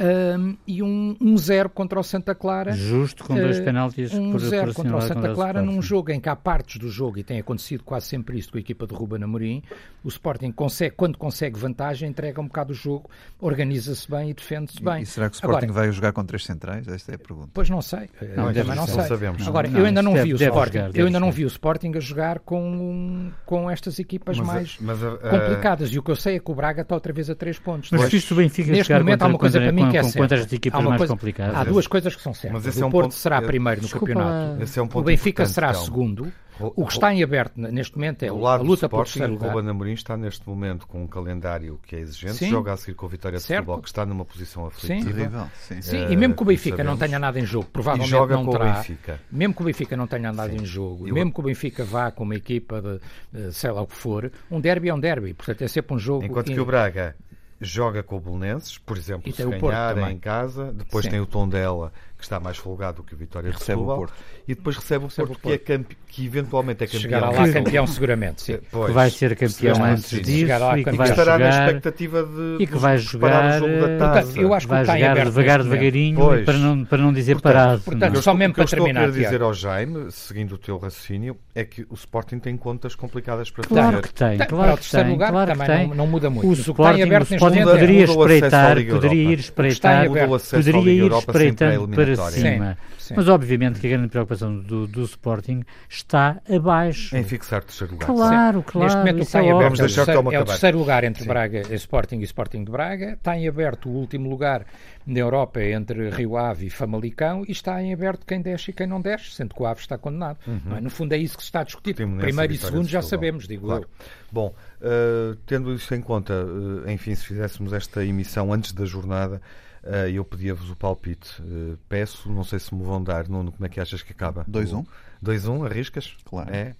um, 0.00 0.56
e 0.66 0.82
um 0.82 1.16
1-0 1.20 1.66
um 1.66 1.68
contra 1.68 1.98
o 1.98 2.02
Santa 2.02 2.34
Clara. 2.34 2.72
Justo 2.72 3.24
com 3.24 3.34
dois 3.34 3.58
uh, 3.58 3.64
penaltis 3.64 4.14
um 4.14 4.30
por 4.30 4.40
0 4.40 4.74
contra 4.74 4.96
o 4.96 5.00
Santa 5.00 5.34
Clara 5.34 5.62
num 5.62 5.82
jogo 5.82 6.11
em 6.12 6.20
que 6.20 6.28
há 6.28 6.37
partes 6.37 6.78
do 6.78 6.88
jogo, 6.88 7.18
e 7.18 7.24
tem 7.24 7.38
acontecido 7.38 7.82
quase 7.82 8.06
sempre 8.06 8.38
isto 8.38 8.52
com 8.52 8.58
a 8.58 8.61
equipa 8.61 8.87
de 8.87 8.94
Ruben 8.94 9.22
Amorim, 9.22 9.62
o 10.04 10.08
Sporting 10.08 10.52
consegue, 10.52 10.94
quando 10.96 11.18
consegue 11.18 11.58
vantagem, 11.58 12.08
entrega 12.08 12.40
um 12.40 12.46
bocado 12.46 12.72
o 12.72 12.74
jogo, 12.74 13.11
organiza-se 13.40 14.08
bem 14.11 14.30
e 14.30 14.34
defende-se 14.34 14.82
bem. 14.82 15.02
E 15.02 15.06
será 15.06 15.28
que 15.28 15.34
o 15.34 15.37
Sporting 15.37 15.66
Agora, 15.66 15.87
vai 15.87 15.92
jogar 15.92 16.12
com 16.12 16.24
três 16.24 16.44
centrais? 16.44 16.87
Esta 16.87 17.12
é 17.12 17.14
a 17.16 17.18
pergunta. 17.18 17.50
Pois 17.52 17.68
não 17.68 17.82
sei. 17.82 18.08
Não, 18.37 18.52
deve, 18.52 18.74
não, 18.74 18.87
sei. 18.87 19.02
sabemos. 19.04 19.46
Agora, 19.46 19.68
não, 19.68 19.80
eu 19.80 19.87
ainda 19.87 20.02
não 20.02 20.14
vi 20.14 20.32
o 20.32 20.37
Sporting. 20.37 20.78
Jogar, 20.78 20.96
eu 20.96 21.06
ainda 21.06 21.20
não 21.20 21.32
vi 21.32 21.44
o 21.44 21.48
Sporting 21.48 21.92
a 21.96 22.00
jogar 22.00 22.38
com, 22.40 23.30
com 23.44 23.70
estas 23.70 23.98
equipas 23.98 24.38
mas, 24.38 24.46
mais 24.46 24.76
mas, 24.80 25.02
uh, 25.02 25.18
complicadas. 25.18 25.90
E 25.90 25.98
o 25.98 26.02
que 26.02 26.11
eu 26.11 26.16
sei 26.16 26.37
é 26.37 26.38
que 26.38 26.50
o 26.50 26.54
Braga 26.54 26.82
está 26.82 26.94
outra 26.94 27.12
vez 27.12 27.28
a 27.28 27.34
três 27.34 27.58
pontos. 27.58 27.90
Mas 27.90 28.08
se 28.08 28.32
o 28.32 28.37
Benfica 28.37 28.70
Neste 28.70 28.92
momento 28.92 29.22
há 29.22 29.26
uma 29.26 29.38
coisa 29.38 29.61
para 29.61 29.72
mim 29.72 29.88
que 29.90 29.98
é 29.98 30.03
certa 30.03 30.55
equipas 30.55 30.85
mais 30.85 30.98
coisa, 30.98 31.12
complicadas. 31.12 31.57
Há 31.57 31.64
duas 31.64 31.87
coisas 31.87 32.14
que 32.14 32.22
são 32.22 32.35
certas. 32.35 32.64
Mas 32.64 32.77
o 32.77 32.83
é 32.83 32.87
um 32.87 32.90
Porto 32.90 33.05
ponto, 33.07 33.14
será 33.14 33.42
primeiro 33.42 33.83
no 33.83 33.88
campeonato. 33.88 34.62
É 34.62 34.83
um 34.83 34.88
o 34.92 35.03
Benfica 35.03 35.46
será 35.46 35.74
segundo. 35.74 36.33
O 36.61 36.85
que 36.87 36.92
está 36.92 37.14
em 37.14 37.22
aberto 37.22 37.57
neste 37.57 37.96
momento 37.96 38.22
é 38.24 38.29
a 38.29 38.57
luta 38.57 38.88
por 38.88 39.05
terceiro 39.05 39.33
lugar. 39.33 39.55
O 39.55 39.59
Amorim 39.59 39.92
está 39.92 40.16
neste 40.16 40.48
momento 40.48 40.87
com 40.87 41.05
um 41.05 41.07
calendário 41.07 41.79
que 41.87 41.94
é 41.94 42.01
exigente, 42.01 42.35
Sim. 42.35 42.51
joga 42.51 42.72
a 42.72 42.77
seguir 42.77 42.94
com 42.94 43.07
a 43.07 43.09
Vitória 43.09 43.38
de 43.38 43.44
certo. 43.44 43.61
Futebol, 43.61 43.83
que 43.83 43.88
está 43.88 44.05
numa 44.05 44.24
posição 44.24 44.66
aflitiva. 44.66 45.51
Sim. 45.57 45.81
Sim. 45.81 45.83
Sim. 45.83 46.07
e 46.11 46.16
mesmo 46.16 46.35
que 46.35 46.42
o 46.42 46.46
Benfica 46.46 46.83
não 46.83 46.96
tenha 46.96 47.18
nada 47.18 47.38
em 47.38 47.44
jogo, 47.44 47.68
provavelmente 47.72 48.11
não 48.12 48.51
terá. 48.51 48.85
Mesmo 49.31 49.55
que 49.55 49.62
o 49.62 49.64
Benfica 49.64 49.96
não 49.96 50.07
tenha 50.07 50.33
nada 50.33 50.53
em 50.53 50.64
jogo, 50.64 51.07
e 51.07 51.12
mesmo 51.12 51.33
que 51.33 51.40
o 51.40 51.42
Benfica 51.42 51.85
vá 51.85 52.11
com 52.11 52.24
uma 52.24 52.35
equipa 52.35 52.83
de 52.83 53.53
sei 53.53 53.70
lá 53.70 53.83
o 53.83 53.87
que 53.87 53.94
for, 53.94 54.31
um 54.51 54.61
derby 54.61 54.88
é 54.88 54.94
um 54.94 55.01
derby, 55.01 55.35
portanto 55.35 55.62
é 55.62 55.68
sempre 55.68 55.94
um 55.94 55.98
jogo. 55.98 56.24
Enquanto 56.24 56.53
que 56.53 56.61
o 56.61 56.64
Braga 56.64 57.14
joga 57.61 58.03
com 58.03 58.16
o 58.16 58.21
Belenenses, 58.21 58.79
por 58.79 58.97
exemplo, 58.97 59.33
se 59.33 59.44
ganhar 59.44 60.11
em 60.11 60.18
casa, 60.18 60.73
depois 60.73 61.05
Sim. 61.05 61.11
tem 61.11 61.21
o 61.21 61.27
Tondela, 61.27 61.92
que 62.18 62.24
está 62.24 62.40
mais 62.40 62.57
folgado 62.57 63.04
que 63.04 63.14
o 63.14 63.16
Vitória 63.16 63.52
recebe 63.52 63.64
Setúbal, 63.64 63.94
o 63.94 63.98
Porto. 64.00 64.14
e 64.48 64.54
depois 64.57 64.76
recebe 64.76 65.04
o 65.04 65.07
recebe 65.07 65.28
Porto, 65.28 65.38
o 65.38 65.42
Porto. 65.42 65.64
Que, 65.64 65.72
é 65.72 65.81
que 66.09 66.26
eventualmente 66.26 66.83
é 66.83 66.87
campeão. 66.87 67.00
Chegará 67.00 67.31
lá 67.31 67.48
campeão 67.52 67.87
seguramente, 67.87 68.42
sim. 68.42 68.59
Pois, 68.72 68.87
que 68.87 68.92
vai 68.92 69.11
ser 69.11 69.37
campeão 69.37 69.85
antes 69.85 70.11
disso 70.20 70.52
e 70.76 70.85
que 70.85 70.96
vai 70.96 71.11
estará 71.11 71.38
na 71.38 71.48
expectativa 71.48 72.24
de, 72.24 72.57
e 72.59 72.66
que 72.66 72.76
vai 72.76 72.98
jogar, 72.98 73.62
o 73.62 73.68
jogo 73.68 73.87
da 73.87 73.98
taça. 73.98 74.40
Eu 74.40 74.52
acho 74.52 74.66
que 74.66 74.70
vai 74.74 74.85
jogar 74.85 75.24
devagar, 75.24 75.62
devagarinho, 75.62 76.44
para 76.44 76.59
não, 76.59 76.85
para 76.85 76.98
não 76.98 77.12
dizer 77.12 77.35
portanto, 77.35 77.52
parado. 77.52 77.83
Portanto, 77.83 78.14
não. 78.14 78.22
só 78.22 78.35
mesmo 78.35 78.54
para 78.54 78.64
terminar. 78.64 79.09
O 79.09 79.12
que 79.12 79.18
eu 79.18 79.22
estou 79.22 79.22
a 79.22 79.31
dizer 79.31 79.42
ao 79.42 79.54
Jaime, 79.54 80.11
seguindo 80.11 80.52
o 80.57 80.59
teu 80.59 80.76
raciocínio, 80.76 81.37
é 81.54 81.64
que 81.64 81.87
o 81.88 81.94
Sporting 81.94 82.40
tem 82.40 82.57
contas 82.57 82.96
complicadas 82.96 83.48
para 83.48 83.62
fazer. 83.62 83.81
Claro 83.81 84.02
que 84.02 84.12
tem, 84.12 84.38
claro 84.38 84.76
que 84.76 84.90
tem. 84.90 85.09
lugar 85.09 85.31
claro 85.31 85.52
também 85.52 85.66
tem. 85.68 85.94
Não, 85.94 86.07
muda 86.07 86.28
muito. 86.28 86.48
O 86.48 86.52
Sporting, 86.52 87.02
o 87.02 87.22
Sporting 87.35 87.62
poderia 87.62 88.04
espreitar, 88.04 88.85
poderia 88.87 89.31
ir 89.31 89.38
espreitar, 89.38 90.07
poderia 90.09 91.04
ir 91.04 91.12
espreitando 91.12 91.88
para 92.16 92.31
cima. 92.31 92.79
Sim. 92.99 93.14
Mas 93.16 93.29
obviamente 93.29 93.81
que 93.81 93.87
a 93.87 93.90
grande 93.90 94.09
preocupação 94.09 94.59
do, 94.61 94.87
do 94.87 95.03
Sporting 95.03 95.62
está 95.88 96.40
abaixo. 96.49 97.16
Em 97.16 97.25
fixar 97.25 97.62
terceiro 97.62 97.94
lugar. 97.94 98.07
Claro, 98.07 98.59
Sim. 98.59 98.64
claro. 98.66 98.85
Neste 98.85 98.99
momento 98.99 99.23
está 99.23 99.42
em 99.42 99.49
é 99.49 99.53
aberto 99.53 99.81
é 99.81 99.85
o, 99.85 99.94
terceiro, 99.94 100.33
é 100.33 100.40
o 100.40 100.44
terceiro 100.44 100.79
lugar 100.79 101.05
entre 101.05 101.23
Sim. 101.23 101.29
Braga 101.29 101.62
e 101.71 101.75
Sporting 101.75 102.16
e 102.16 102.25
Sporting 102.25 102.64
de 102.64 102.71
Braga. 102.71 103.12
Está 103.12 103.37
em 103.37 103.49
aberto 103.49 103.88
o 103.88 103.92
último 103.92 104.29
lugar 104.29 104.66
na 105.07 105.18
Europa 105.21 105.62
entre 105.62 106.11
Rio 106.11 106.37
Ave 106.37 106.66
e 106.66 106.71
Famalicão 106.71 107.42
e 107.49 107.53
está 107.53 107.83
em 107.83 107.94
aberto 107.94 108.27
quem 108.27 108.42
desce 108.42 108.71
e 108.71 108.75
quem 108.75 108.87
não 108.87 109.01
desce, 109.01 109.31
sendo 109.31 109.55
que 109.55 109.62
o 109.62 109.66
Ave 109.66 109.81
está 109.81 109.97
condenado. 109.97 110.38
Uhum. 110.47 110.77
É? 110.77 110.81
No 110.83 110.90
fundo 110.90 111.14
é 111.14 111.16
isso 111.16 111.37
que 111.37 111.42
se 111.42 111.49
está 111.49 111.61
a 111.61 111.64
discutir. 111.64 111.94
Primeiro 111.94 112.53
e 112.53 112.59
segundo 112.59 112.87
já 112.87 113.01
sabemos, 113.01 113.49
digo 113.49 113.66
claro. 113.66 113.83
eu. 113.83 113.88
Bom, 114.31 114.55
uh, 114.83 115.35
tendo 115.47 115.73
isso 115.73 115.94
em 115.94 116.03
conta, 116.03 116.35
uh, 116.35 116.90
enfim, 116.90 117.14
se 117.14 117.25
fizéssemos 117.25 117.73
esta 117.73 118.05
emissão 118.05 118.53
antes 118.53 118.73
da 118.73 118.85
jornada, 118.85 119.40
Uh, 119.88 120.11
eu 120.11 120.22
pedia-vos 120.22 120.70
o 120.70 120.77
palpite. 120.77 121.40
Uh, 121.40 121.79
peço, 121.88 122.31
não 122.31 122.44
sei 122.44 122.59
se 122.59 122.74
me 122.74 122.83
vão 122.83 123.03
dar. 123.03 123.27
Nuno, 123.27 123.51
como 123.51 123.64
é 123.64 123.70
que 123.70 123.81
achas 123.81 124.03
que 124.03 124.12
acaba? 124.12 124.44
2-1. 124.44 124.87
2-1, 125.24 125.64
arriscas? 125.64 126.14
Claro. 126.27 126.55
É. 126.55 126.74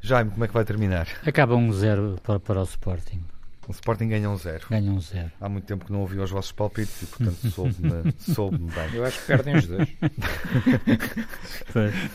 Jaime, 0.00 0.32
como 0.32 0.44
é 0.44 0.48
que 0.48 0.52
vai 0.52 0.64
terminar? 0.64 1.06
Acaba 1.24 1.54
1-0 1.54 2.18
para, 2.20 2.40
para 2.40 2.60
o 2.60 2.64
Sporting. 2.64 3.22
O 3.66 3.72
Sporting 3.72 4.08
ganha 4.08 4.28
um 4.28 4.36
zero. 4.36 4.66
Ganha 4.68 4.90
um 4.90 5.00
zero. 5.00 5.30
Há 5.40 5.48
muito 5.48 5.64
tempo 5.64 5.84
que 5.84 5.92
não 5.92 6.00
ouvi 6.00 6.18
os 6.18 6.30
vossos 6.30 6.52
palpites 6.52 7.02
e, 7.02 7.06
portanto, 7.06 7.50
soube-me 7.50 8.12
soube 8.18 8.58
bem. 8.58 8.94
Eu 8.94 9.04
acho 9.04 9.20
que 9.20 9.26
perdem 9.26 9.56
os 9.56 9.66
dois. 9.66 9.88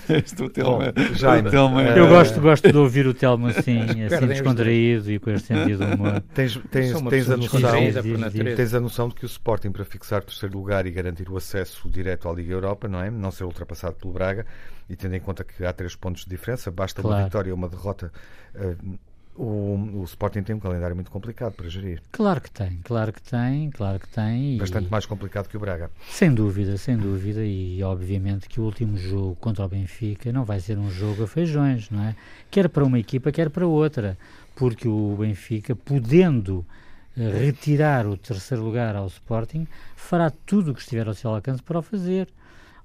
este 0.09 0.43
o 0.43 0.49
Telmo. 0.49 0.79
Jaime, 1.15 1.49
Telmo 1.49 1.79
é... 1.79 1.97
Eu 1.97 2.07
gosto, 2.07 2.39
gosto 2.39 2.71
de 2.71 2.77
ouvir 2.77 3.07
o 3.07 3.13
Telmo 3.13 3.47
assim, 3.47 3.79
assim 3.81 4.27
descontraído 4.27 5.11
e 5.11 5.19
com 5.19 5.31
este 5.31 5.47
sentido 5.47 5.85
de 5.85 5.93
humor. 5.93 6.21
Tens, 6.33 6.55
tens, 6.69 7.01
tens, 7.01 7.29
a 7.29 7.37
noção, 7.37 7.61
tens 8.55 8.73
a 8.73 8.79
noção 8.79 9.09
de 9.09 9.15
que 9.15 9.25
o 9.25 9.27
Sporting, 9.27 9.71
para 9.71 9.83
fixar 9.85 10.23
terceiro 10.23 10.55
lugar 10.57 10.85
e 10.85 10.91
garantir 10.91 11.29
o 11.29 11.37
acesso 11.37 11.89
direto 11.89 12.29
à 12.29 12.33
Liga 12.33 12.53
Europa, 12.53 12.87
não 12.87 13.01
é? 13.01 13.09
Não 13.09 13.31
ser 13.31 13.43
ultrapassado 13.43 13.95
pelo 13.95 14.13
Braga, 14.13 14.45
e 14.89 14.95
tendo 14.95 15.15
em 15.15 15.19
conta 15.19 15.43
que 15.43 15.65
há 15.65 15.73
três 15.73 15.95
pontos 15.95 16.23
de 16.23 16.29
diferença, 16.29 16.69
basta 16.69 17.01
claro. 17.01 17.17
uma 17.17 17.23
vitória 17.25 17.51
ou 17.51 17.57
uma 17.57 17.69
derrota. 17.69 18.11
Uh, 18.55 18.99
o, 19.39 20.01
o, 20.01 20.03
Sporting 20.03 20.43
tem 20.43 20.53
um 20.53 20.59
calendário 20.59 20.93
muito 20.93 21.09
complicado 21.09 21.53
para 21.53 21.69
gerir. 21.69 22.01
Claro 22.11 22.41
que 22.41 22.51
tem, 22.51 22.77
claro 22.83 23.13
que 23.13 23.21
tem, 23.21 23.69
claro 23.71 23.97
que 23.97 24.09
tem. 24.09 24.57
Bastante 24.57 24.87
e... 24.87 24.91
mais 24.91 25.05
complicado 25.05 25.47
que 25.47 25.55
o 25.55 25.59
Braga. 25.59 25.89
Sem 26.09 26.33
dúvida, 26.33 26.77
sem 26.77 26.97
dúvida, 26.97 27.43
e 27.43 27.81
obviamente 27.81 28.49
que 28.49 28.59
o 28.59 28.63
último 28.65 28.97
jogo 28.97 29.35
contra 29.35 29.63
o 29.63 29.69
Benfica 29.69 30.33
não 30.33 30.43
vai 30.43 30.59
ser 30.59 30.77
um 30.77 30.91
jogo 30.91 31.23
a 31.23 31.27
feijões, 31.27 31.89
não 31.89 32.03
é? 32.03 32.15
Quer 32.51 32.67
para 32.67 32.83
uma 32.83 32.99
equipa, 32.99 33.31
quer 33.31 33.49
para 33.49 33.65
outra, 33.65 34.17
porque 34.55 34.89
o 34.89 35.15
Benfica, 35.17 35.73
podendo 35.73 36.65
eh, 37.15 37.45
retirar 37.45 38.05
o 38.05 38.17
terceiro 38.17 38.61
lugar 38.61 38.93
ao 38.93 39.07
Sporting, 39.07 39.65
fará 39.95 40.29
tudo 40.29 40.71
o 40.71 40.73
que 40.73 40.81
estiver 40.81 41.07
ao 41.07 41.13
seu 41.13 41.33
alcance 41.33 41.63
para 41.63 41.79
o 41.79 41.81
fazer. 41.81 42.27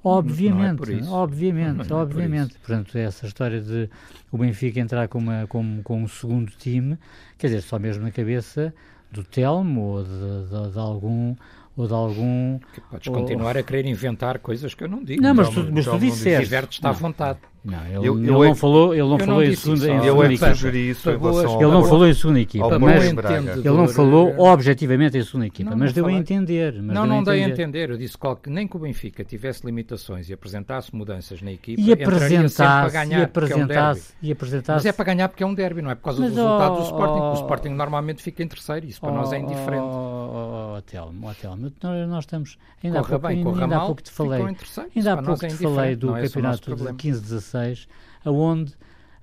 Obviamente, 0.04 0.92
é 0.92 1.08
obviamente, 1.08 1.88
não 1.88 1.98
é 1.98 2.02
obviamente. 2.02 2.58
Portanto, 2.58 2.96
essa 2.98 3.26
história 3.26 3.58
de 3.60 3.88
o 4.30 4.36
Benfica 4.36 4.78
entrar 4.78 5.08
com, 5.08 5.18
uma, 5.18 5.46
com, 5.46 5.80
com 5.82 6.02
um 6.02 6.08
segundo 6.08 6.52
time, 6.52 6.98
quer 7.38 7.46
dizer, 7.46 7.62
só 7.62 7.78
mesmo 7.78 8.04
na 8.04 8.10
cabeça 8.10 8.74
do 9.10 9.24
Telmo 9.24 9.80
ou 9.80 10.04
de, 10.04 10.10
de, 10.10 10.72
de 10.72 10.78
algum 10.78 11.34
ou 11.76 11.86
de 11.86 11.92
algum. 11.92 12.58
Que 12.72 12.80
podes 12.80 13.08
ou... 13.08 13.14
continuar 13.14 13.56
a 13.56 13.62
querer 13.62 13.86
inventar 13.86 14.38
coisas 14.38 14.74
que 14.74 14.84
eu 14.84 14.88
não 14.88 15.02
digo. 15.02 15.22
Não, 15.22 15.34
mas 15.34 15.48
tu, 15.50 15.68
mas 15.72 15.84
tu 15.84 15.98
disseste. 15.98 16.44
Diverte-te 16.44 16.86
à 16.86 16.92
vontade. 16.92 17.38
Não, 17.64 17.78
ele, 17.86 17.96
eu, 17.96 18.18
ele 18.18 18.28
eu 18.28 18.32
não 18.34 18.44
é, 18.44 18.54
falou, 18.54 18.92
ele 18.92 19.08
não 19.08 19.18
falou 19.18 19.42
em 19.42 19.56
segunda, 19.56 19.88
em 19.88 19.96
eu 20.04 20.20
segunda 20.20 20.34
é 20.34 20.54
sugeri 20.54 20.90
isso 20.90 21.08
Ele 21.08 21.18
não 21.18 21.82
falou 21.82 22.06
em 22.06 22.12
segunda 22.12 22.40
equipa, 22.40 22.78
mas 22.78 23.04
ele 23.06 23.68
não 23.70 23.88
falou 23.88 24.38
objetivamente 24.38 25.16
em 25.16 25.24
segunda 25.24 25.46
equipa, 25.46 25.70
não, 25.70 25.78
mas 25.78 25.88
não 25.88 25.94
deu 25.94 26.04
falei. 26.04 26.18
a 26.18 26.20
entender. 26.20 26.74
Mas 26.82 26.94
não, 26.94 27.06
não 27.06 27.22
dei 27.22 27.42
a 27.42 27.48
entender. 27.48 27.88
Eu 27.88 27.96
disse 27.96 28.18
que 28.42 28.50
nem 28.50 28.68
que 28.68 28.76
o 28.76 28.78
Benfica 28.78 29.24
tivesse 29.24 29.64
limitações 29.64 30.28
e 30.28 30.34
apresentasse 30.34 30.94
mudanças 30.94 31.40
na 31.40 31.52
equipa, 31.52 31.80
e 31.80 31.90
apresentasse, 31.90 32.92
ganhar, 32.92 33.20
e 33.20 33.22
apresentasse, 33.22 34.12
é 34.12 34.26
um 34.26 34.28
e 34.28 34.32
apresentasse. 34.32 34.76
Mas 34.76 34.86
é 34.86 34.92
para 34.92 35.04
ganhar 35.06 35.28
porque 35.30 35.42
é 35.42 35.46
um 35.46 35.54
derby, 35.54 35.80
não 35.80 35.90
é 35.90 35.94
por 35.94 36.02
causa 36.02 36.20
mas, 36.20 36.32
do 36.32 36.36
resultado 36.36 36.74
oh, 36.74 36.76
do 36.76 36.82
Sporting. 36.82 37.20
Oh, 37.20 37.30
o 37.30 37.34
Sporting 37.34 37.68
normalmente 37.70 38.22
fica 38.22 38.42
em 38.42 38.48
terceiro, 38.48 38.84
isso 38.84 39.00
para 39.00 39.10
oh, 39.10 39.14
nós 39.14 39.32
é 39.32 39.38
indiferente. 39.38 39.86
Oh, 40.76 40.82
Telmo, 40.82 41.34
Telmo, 41.70 42.06
nós 42.06 42.24
estamos 42.24 42.58
ainda 42.82 43.00
há 43.00 43.04
pouco, 43.04 43.26
ainda 43.26 43.76
há 43.76 43.86
pouco 43.86 44.02
te 44.02 44.10
falei, 44.10 44.42
ainda 44.94 45.12
há 45.12 45.22
pouco 45.22 45.46
te 45.46 45.56
falei 45.56 45.96
do 45.96 46.12
campeonato 46.12 46.74
de 46.76 46.84
15-16 46.84 47.86
aonde 48.24 48.74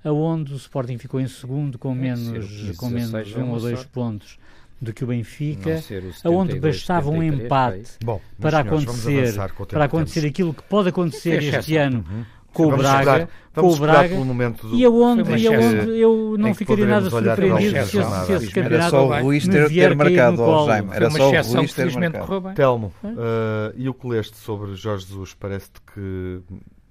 aonde 0.04 0.52
o 0.52 0.56
Sporting 0.56 0.98
ficou 0.98 1.20
em 1.20 1.28
segundo 1.28 1.78
com 1.78 1.94
menos, 1.94 2.76
com 2.76 2.88
menos 2.88 3.36
um 3.36 3.50
ou 3.50 3.60
dois 3.60 3.84
pontos 3.84 4.38
do 4.80 4.92
que 4.92 5.04
o 5.04 5.06
Benfica, 5.06 5.80
aonde 6.24 6.58
bastava 6.58 7.08
um 7.08 7.22
empate 7.22 7.92
Bom, 8.04 8.20
para 8.40 8.64
senhores, 8.64 8.88
acontecer, 8.88 9.68
para 9.68 9.84
acontecer 9.84 10.26
aquilo 10.26 10.52
que 10.52 10.62
pode 10.64 10.88
acontecer 10.88 11.40
este 11.40 11.76
ano. 11.76 12.04
Uhum 12.10 12.24
com 12.52 12.66
o 12.66 12.76
Braga, 12.76 13.28
com 13.54 13.68
o 13.68 13.76
Braga 13.76 14.14
do... 14.14 14.76
e 14.76 14.84
aonde, 14.84 15.36
e 15.36 15.46
aonde 15.46 16.00
eu 16.00 16.36
não 16.38 16.54
ficaria 16.54 16.86
nada 16.86 17.08
surpreendido 17.08 17.86
se 17.86 17.98
esse, 17.98 18.26
se 18.26 18.32
esse 18.32 18.46
campeonato 18.48 18.74
Era 18.74 18.90
só 18.90 19.06
o 19.06 19.22
Ruiz 19.22 19.48
ter, 19.48 19.68
ter 19.68 19.96
marcado 19.96 20.42
ao 20.42 20.66
Jaime. 20.66 20.90
Era 20.92 21.10
só 21.10 21.30
o 21.30 21.56
Ruiz 21.56 21.72
ter 21.72 21.92
marcado. 21.92 22.54
Telmo, 22.54 22.92
uh, 23.02 23.72
e 23.76 23.88
o 23.88 23.94
que 23.94 24.06
leste 24.06 24.36
sobre 24.36 24.74
Jorge 24.74 25.06
Jesus? 25.06 25.34
Parece-te 25.34 25.80
que 25.94 26.40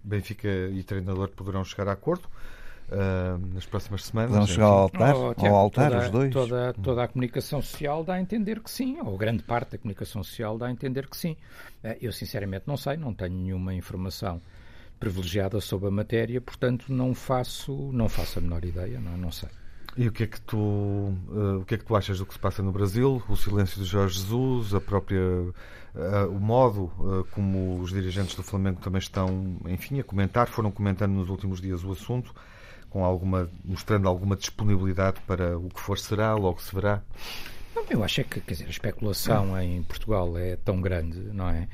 Benfica 0.04 0.50
e 0.50 0.84
treinador 0.84 1.30
poderão 1.30 1.64
chegar 1.64 1.88
a 1.88 1.94
acordo? 1.94 2.28
Uh, 2.90 3.40
nas 3.54 3.66
próximas 3.66 4.04
semanas. 4.04 4.32
Vão 4.32 4.46
chegar 4.46 4.66
ao 4.66 4.80
altar, 4.80 5.16
oh, 5.16 5.34
Tiago, 5.34 5.56
ao 5.56 5.62
altar 5.62 5.92
toda, 5.92 6.04
os 6.04 6.10
dois? 6.10 6.34
Toda, 6.34 6.74
toda 6.74 7.04
a 7.04 7.08
comunicação 7.08 7.62
social 7.62 8.04
dá 8.04 8.16
a 8.16 8.20
entender 8.20 8.60
que 8.60 8.70
sim, 8.70 9.00
ou 9.00 9.18
grande 9.18 9.44
parte 9.44 9.72
da 9.72 9.78
comunicação 9.78 10.22
social 10.22 10.58
dá 10.58 10.66
a 10.66 10.72
entender 10.72 11.08
que 11.08 11.16
sim. 11.16 11.38
Uh, 11.82 11.96
eu 12.02 12.12
sinceramente 12.12 12.64
não 12.68 12.76
sei, 12.76 12.98
não 12.98 13.14
tenho 13.14 13.34
nenhuma 13.34 13.74
informação 13.74 14.42
privilegiada 15.02 15.60
sobre 15.60 15.88
a 15.88 15.92
matéria, 15.92 16.40
portanto 16.40 16.86
não 16.94 17.16
faço, 17.16 17.92
não 17.92 18.08
faço 18.08 18.38
a 18.38 18.42
menor 18.42 18.64
ideia, 18.64 19.00
não, 19.00 19.18
não 19.18 19.32
sei. 19.32 19.50
E 19.98 20.08
o 20.08 20.12
que 20.12 20.24
é 20.24 20.28
que 20.28 20.40
tu, 20.40 20.58
uh, 20.58 21.60
o 21.60 21.66
que 21.66 21.76
é 21.76 21.78
que 21.78 21.84
tu 21.84 21.96
achas 21.96 22.20
do 22.20 22.26
que 22.26 22.34
se 22.34 22.40
passa 22.40 22.64
no 22.64 22.72
Brasil? 22.72 23.22
O 23.28 23.36
silêncio 23.36 23.82
de 23.82 23.86
Jorge 23.86 24.20
Jesus, 24.20 24.74
a 24.74 24.80
própria 24.80 25.20
uh, 25.20 25.54
o 26.30 26.40
modo 26.40 26.84
uh, 27.00 27.26
como 27.32 27.80
os 27.82 27.90
dirigentes 27.90 28.36
do 28.36 28.44
Flamengo 28.44 28.80
também 28.80 29.00
estão, 29.00 29.58
enfim, 29.68 30.00
a 30.00 30.04
comentar, 30.04 30.48
foram 30.48 30.72
comentando 30.72 31.12
nos 31.12 31.30
últimos 31.30 31.60
dias 31.60 31.84
o 31.84 31.92
assunto, 31.92 32.34
com 32.90 33.04
alguma 33.04 33.50
mostrando 33.66 34.08
alguma 34.08 34.38
disponibilidade 34.38 35.20
para 35.28 35.58
o 35.58 35.68
que 35.68 35.82
for 35.82 35.98
será, 35.98 36.36
logo 36.36 36.62
se 36.62 36.74
verá. 36.74 37.02
Não, 37.76 37.84
eu 37.90 38.04
acho 38.04 38.22
é 38.22 38.24
que, 38.24 38.40
quer 38.40 38.54
dizer, 38.54 38.68
a 38.68 38.70
especulação 38.70 39.60
em 39.60 39.82
Portugal 39.84 40.38
é 40.38 40.56
tão 40.58 40.80
grande, 40.80 41.20
não 41.34 41.50
é? 41.50 41.68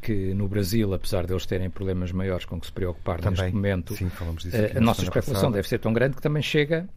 Que 0.00 0.34
no 0.34 0.48
Brasil, 0.48 0.92
apesar 0.94 1.26
de 1.26 1.32
eles 1.32 1.46
terem 1.46 1.70
problemas 1.70 2.12
maiores 2.12 2.44
com 2.44 2.60
que 2.60 2.66
se 2.66 2.72
preocupar 2.72 3.20
também, 3.20 3.40
neste 3.40 3.54
momento, 3.54 3.94
sim, 3.94 4.10
a 4.74 4.80
nossa 4.80 5.02
especulação 5.02 5.34
passada. 5.34 5.54
deve 5.54 5.68
ser 5.68 5.78
tão 5.78 5.92
grande 5.92 6.16
que 6.16 6.22
também 6.22 6.42
chega 6.42 6.88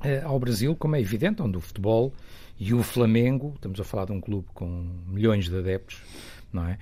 uh, 0.00 0.26
ao 0.26 0.38
Brasil, 0.38 0.76
como 0.76 0.96
é 0.96 1.00
evidente, 1.00 1.42
onde 1.42 1.56
o 1.56 1.60
futebol 1.60 2.12
e 2.58 2.74
o 2.74 2.82
Flamengo, 2.82 3.52
estamos 3.54 3.80
a 3.80 3.84
falar 3.84 4.06
de 4.06 4.12
um 4.12 4.20
clube 4.20 4.46
com 4.52 4.86
milhões 5.06 5.48
de 5.48 5.56
adeptos, 5.56 6.02
não 6.52 6.66
é? 6.66 6.78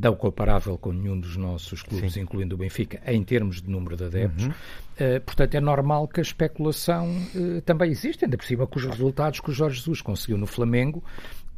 Não 0.00 0.14
comparável 0.14 0.78
com 0.78 0.92
nenhum 0.92 1.18
dos 1.18 1.36
nossos 1.36 1.82
clubes, 1.82 2.12
Sim. 2.12 2.20
incluindo 2.20 2.54
o 2.54 2.58
Benfica, 2.58 3.00
em 3.06 3.22
termos 3.22 3.60
de 3.60 3.68
número 3.68 3.96
de 3.96 4.04
adeptos. 4.04 4.46
Uhum. 4.46 4.50
Uh, 4.50 5.20
portanto, 5.22 5.54
é 5.54 5.60
normal 5.60 6.06
que 6.06 6.20
a 6.20 6.22
especulação 6.22 7.10
uh, 7.34 7.60
também 7.62 7.90
exista, 7.90 8.26
ainda 8.26 8.36
por 8.36 8.46
cima 8.46 8.66
com 8.66 8.78
os 8.78 8.84
resultados 8.84 9.40
que 9.40 9.50
o 9.50 9.52
Jorge 9.52 9.78
Jesus 9.78 10.00
conseguiu 10.00 10.38
no 10.38 10.46
Flamengo 10.46 11.02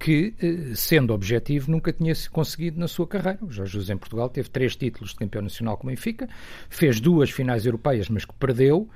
que, 0.02 0.34
eh, 0.42 0.74
sendo 0.74 1.14
objetivo, 1.14 1.70
nunca 1.70 1.92
tinha 1.92 2.12
conseguido 2.32 2.80
na 2.80 2.88
sua 2.88 3.06
carreira. 3.06 3.38
O 3.40 3.52
Jorge 3.52 3.74
Jesus 3.74 3.88
em 3.88 3.96
Portugal 3.96 4.28
teve 4.28 4.50
três 4.50 4.74
títulos 4.74 5.10
de 5.10 5.16
campeão 5.16 5.42
nacional 5.42 5.76
com 5.76 5.86
o 5.86 5.90
Benfica, 5.90 6.28
fez 6.68 6.98
duas 6.98 7.30
finais 7.30 7.64
europeias, 7.64 8.08
mas 8.08 8.24
que 8.24 8.34
perdeu, 8.34 8.90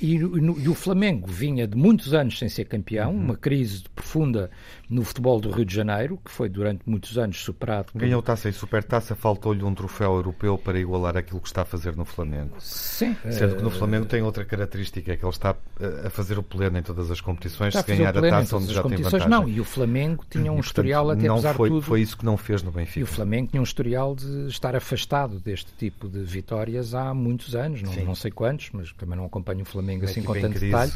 e, 0.00 0.16
e, 0.16 0.68
o 0.68 0.74
Flamengo 0.74 1.28
vinha 1.28 1.66
de 1.66 1.76
muitos 1.76 2.12
anos 2.12 2.38
sem 2.38 2.48
ser 2.48 2.64
campeão, 2.64 3.12
uhum. 3.12 3.24
uma 3.24 3.36
crise 3.36 3.84
profunda 3.94 4.50
no 4.88 5.04
futebol 5.04 5.40
do 5.40 5.50
Rio 5.50 5.64
de 5.64 5.72
Janeiro, 5.72 6.18
que 6.24 6.30
foi 6.30 6.48
durante 6.48 6.82
muitos 6.84 7.16
anos 7.16 7.40
superado. 7.42 7.92
Por... 7.92 8.00
Ganhou 8.00 8.20
taça 8.20 8.48
e 8.48 8.52
supertaça, 8.52 9.14
faltou-lhe 9.14 9.62
um 9.62 9.72
troféu 9.72 10.14
europeu 10.14 10.58
para 10.58 10.78
igualar 10.78 11.16
aquilo 11.16 11.40
que 11.40 11.46
está 11.46 11.62
a 11.62 11.64
fazer 11.64 11.96
no 11.96 12.04
Flamengo. 12.04 12.56
Sim. 12.58 13.16
Sendo 13.30 13.56
que 13.56 13.62
no 13.62 13.68
eh, 13.68 13.72
Flamengo 13.72 14.06
tem 14.06 14.22
outra 14.22 14.44
característica, 14.44 15.12
é 15.12 15.16
que 15.16 15.24
ele 15.24 15.30
está 15.30 15.54
eh, 15.78 16.06
a 16.06 16.10
fazer 16.10 16.36
o 16.36 16.42
pleno 16.42 16.76
em 16.76 16.82
todas 16.82 17.08
as 17.08 17.20
competições, 17.20 17.72
se 17.74 17.82
ganhar 17.84 18.16
a 18.18 18.20
taça 18.20 18.56
onde 18.56 18.74
já 18.74 18.82
tem 18.82 19.00
vantagem. 19.00 19.28
Não, 19.28 19.48
e 19.48 19.60
o 19.60 19.64
Flamengo 19.64 20.24
tinha 20.28 20.50
um 20.50 20.56
e, 20.56 20.60
historial 20.60 21.04
portanto, 21.04 21.20
até 21.20 21.28
não 21.28 21.34
apesar 21.36 21.54
foi, 21.54 21.68
tudo. 21.68 21.82
Foi 21.82 22.00
isso 22.00 22.18
que 22.18 22.24
não 22.24 22.36
fez 22.36 22.62
no 22.64 22.72
Benfica. 22.72 22.98
E 22.98 23.02
o 23.04 23.06
Flamengo 23.06 23.50
tinha 23.50 23.60
um 23.60 23.64
historial 23.64 24.16
de 24.16 24.48
estar 24.48 24.74
afastado 24.74 25.38
deste 25.38 25.70
tipo 25.78 26.08
de 26.08 26.24
vitórias 26.24 26.94
há 26.94 27.14
muitos 27.14 27.54
anos, 27.54 27.82
não, 27.82 27.94
não 28.04 28.14
sei 28.16 28.32
quantos, 28.32 28.70
mas 28.72 28.92
também 28.94 29.16
não 29.16 29.24
acompanho 29.24 29.59
o 29.62 29.64
Flamengo 29.64 30.04
assim 30.04 30.22
com 30.22 30.32
tanto 30.34 30.58
crise, 30.58 30.66
detalhe, 30.66 30.92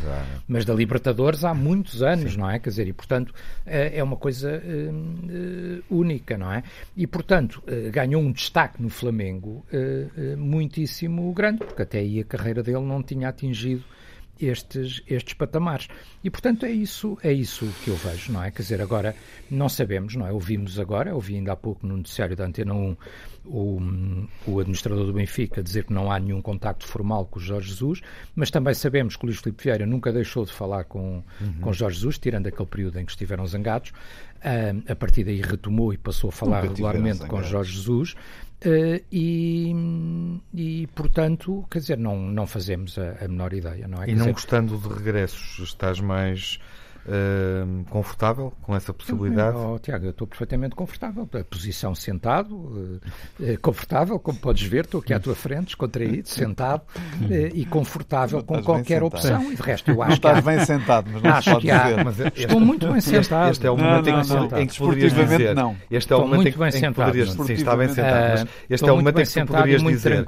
mas 0.46 0.64
da 0.64 0.74
Libertadores 0.74 1.44
há 1.44 1.54
muitos 1.54 2.02
anos, 2.02 2.32
Sim. 2.32 2.38
não 2.38 2.50
é? 2.50 2.58
Quer 2.58 2.70
dizer, 2.70 2.88
e 2.88 2.92
portanto 2.92 3.34
é, 3.66 3.98
é 3.98 4.02
uma 4.02 4.16
coisa 4.16 4.62
uh, 4.62 5.94
única, 5.94 6.36
não 6.36 6.52
é? 6.52 6.62
E 6.96 7.06
portanto 7.06 7.62
ganhou 7.92 8.22
um 8.22 8.32
destaque 8.32 8.82
no 8.82 8.88
Flamengo 8.88 9.64
muitíssimo 10.36 11.32
grande, 11.32 11.58
porque 11.58 11.82
até 11.82 11.98
aí 11.98 12.20
a 12.20 12.24
carreira 12.24 12.62
dele 12.62 12.84
não 12.84 13.02
tinha 13.02 13.28
atingido 13.28 13.84
estes, 14.40 15.02
estes 15.06 15.34
patamares. 15.34 15.88
E, 16.22 16.30
portanto, 16.30 16.66
é 16.66 16.70
isso, 16.70 17.18
é 17.22 17.32
isso 17.32 17.66
que 17.82 17.88
eu 17.88 17.96
vejo, 17.96 18.32
não 18.32 18.42
é? 18.42 18.50
Quer 18.50 18.62
dizer, 18.62 18.80
agora 18.80 19.14
não 19.50 19.68
sabemos, 19.68 20.14
não 20.14 20.26
é? 20.26 20.32
Ouvimos 20.32 20.78
agora, 20.78 21.14
ouvi 21.14 21.36
ainda 21.36 21.52
há 21.52 21.56
pouco 21.56 21.86
no 21.86 21.96
noticiário 21.96 22.36
da 22.36 22.44
Antena 22.44 22.74
1 22.74 22.96
o, 23.46 23.78
o 24.46 24.60
administrador 24.60 25.04
do 25.04 25.12
Benfica 25.12 25.62
dizer 25.62 25.84
que 25.84 25.92
não 25.92 26.10
há 26.10 26.18
nenhum 26.18 26.40
contacto 26.40 26.86
formal 26.86 27.26
com 27.26 27.38
o 27.38 27.42
Jorge 27.42 27.68
Jesus, 27.68 28.00
mas 28.34 28.50
também 28.50 28.72
sabemos 28.74 29.16
que 29.16 29.24
o 29.24 29.26
Luís 29.26 29.38
Filipe 29.38 29.62
Vieira 29.62 29.86
nunca 29.86 30.12
deixou 30.12 30.44
de 30.44 30.52
falar 30.52 30.84
com, 30.84 31.22
uhum. 31.40 31.54
com 31.60 31.72
Jorge 31.72 31.96
Jesus, 31.96 32.18
tirando 32.18 32.46
aquele 32.46 32.68
período 32.68 32.98
em 32.98 33.04
que 33.04 33.12
estiveram 33.12 33.46
zangados. 33.46 33.90
Uh, 33.90 34.92
a 34.92 34.94
partir 34.94 35.24
daí 35.24 35.40
retomou 35.40 35.92
e 35.92 35.98
passou 35.98 36.28
a 36.28 36.32
falar 36.32 36.62
nunca 36.62 36.74
regularmente 36.74 37.26
com 37.26 37.42
Jorge 37.42 37.72
Jesus. 37.72 38.14
Uh, 38.64 39.04
e, 39.12 39.74
e, 40.54 40.86
portanto, 40.94 41.66
quer 41.70 41.80
dizer, 41.80 41.98
não, 41.98 42.16
não 42.16 42.46
fazemos 42.46 42.98
a, 42.98 43.24
a 43.24 43.28
menor 43.28 43.52
ideia, 43.52 43.86
não 43.86 44.02
é? 44.02 44.04
E 44.04 44.06
quer 44.06 44.12
não 44.12 44.18
dizer... 44.20 44.32
gostando 44.32 44.78
de 44.78 44.88
regressos, 44.88 45.58
estás 45.58 46.00
mais 46.00 46.58
uh, 47.06 47.84
confortável 47.90 48.52
com 48.62 48.74
essa 48.74 48.92
possibilidade? 48.92 49.56
Oh, 49.56 49.78
Tiago, 49.78 50.06
eu 50.06 50.10
estou 50.10 50.26
perfeitamente 50.26 50.74
confortável. 50.74 51.28
A 51.32 51.44
posição 51.44 51.94
sentado, 51.94 52.54
uh, 52.54 53.00
confortável, 53.60 54.18
como 54.18 54.38
podes 54.38 54.62
ver, 54.66 54.84
estou 54.84 55.00
aqui 55.00 55.12
à 55.12 55.20
tua 55.20 55.34
frente, 55.34 55.66
descontraído, 55.66 56.28
sentado 56.28 56.82
uh, 57.22 57.32
e 57.54 57.64
confortável 57.66 58.42
com 58.42 58.62
qualquer 58.62 59.02
opção. 59.02 59.52
E 59.52 59.56
de 59.56 59.62
resto, 59.62 59.90
eu 59.90 60.02
acho 60.02 60.08
não 60.10 60.16
estás 60.16 60.38
há... 60.38 60.40
bem 60.40 60.64
sentado, 60.64 61.10
mas 61.12 61.22
não 61.22 61.30
acho 61.30 61.50
pode 61.50 61.62
que 61.62 61.70
há... 61.70 62.04
Mas 62.04 62.20
este, 62.20 62.42
estou 62.42 62.60
muito 62.60 62.92
bem 62.92 63.00
sentado. 63.00 63.50
Este 63.50 63.66
é 63.66 63.70
o 63.70 63.76
momento 63.76 64.10
não, 64.10 64.48
não, 64.48 64.58
em, 64.58 64.66
que 64.66 64.78
poderias 64.78 65.14
dizer. 65.14 65.54
Não. 65.54 65.76
Este 65.90 66.12
é 66.12 66.16
o 66.16 66.20
momento 66.20 66.48
em, 66.48 66.52
que 66.52 66.92
poderias 66.92 67.30
sim, 67.30 67.52
está 67.52 67.76
bem 67.76 67.88
sentado. 67.88 68.30
Mas 68.30 68.46
este 68.70 68.88
é 68.88 68.92
o 68.92 68.96
momento 68.96 69.20
em 69.20 69.24
que 69.26 69.44
poderias 69.44 69.82
dizer, 69.82 70.26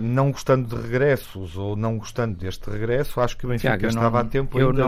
não 0.00 0.30
gostando 0.30 0.74
de 0.74 0.82
regressos 0.82 1.56
ou 1.56 1.76
não 1.76 1.98
gostando 1.98 2.36
deste 2.36 2.70
regresso, 2.70 3.20
acho 3.20 3.36
que 3.36 3.46
o 3.46 3.48
Benfica 3.48 3.86
estava 3.86 4.20
a 4.20 4.24
tempo 4.24 4.58
ainda 4.58 4.86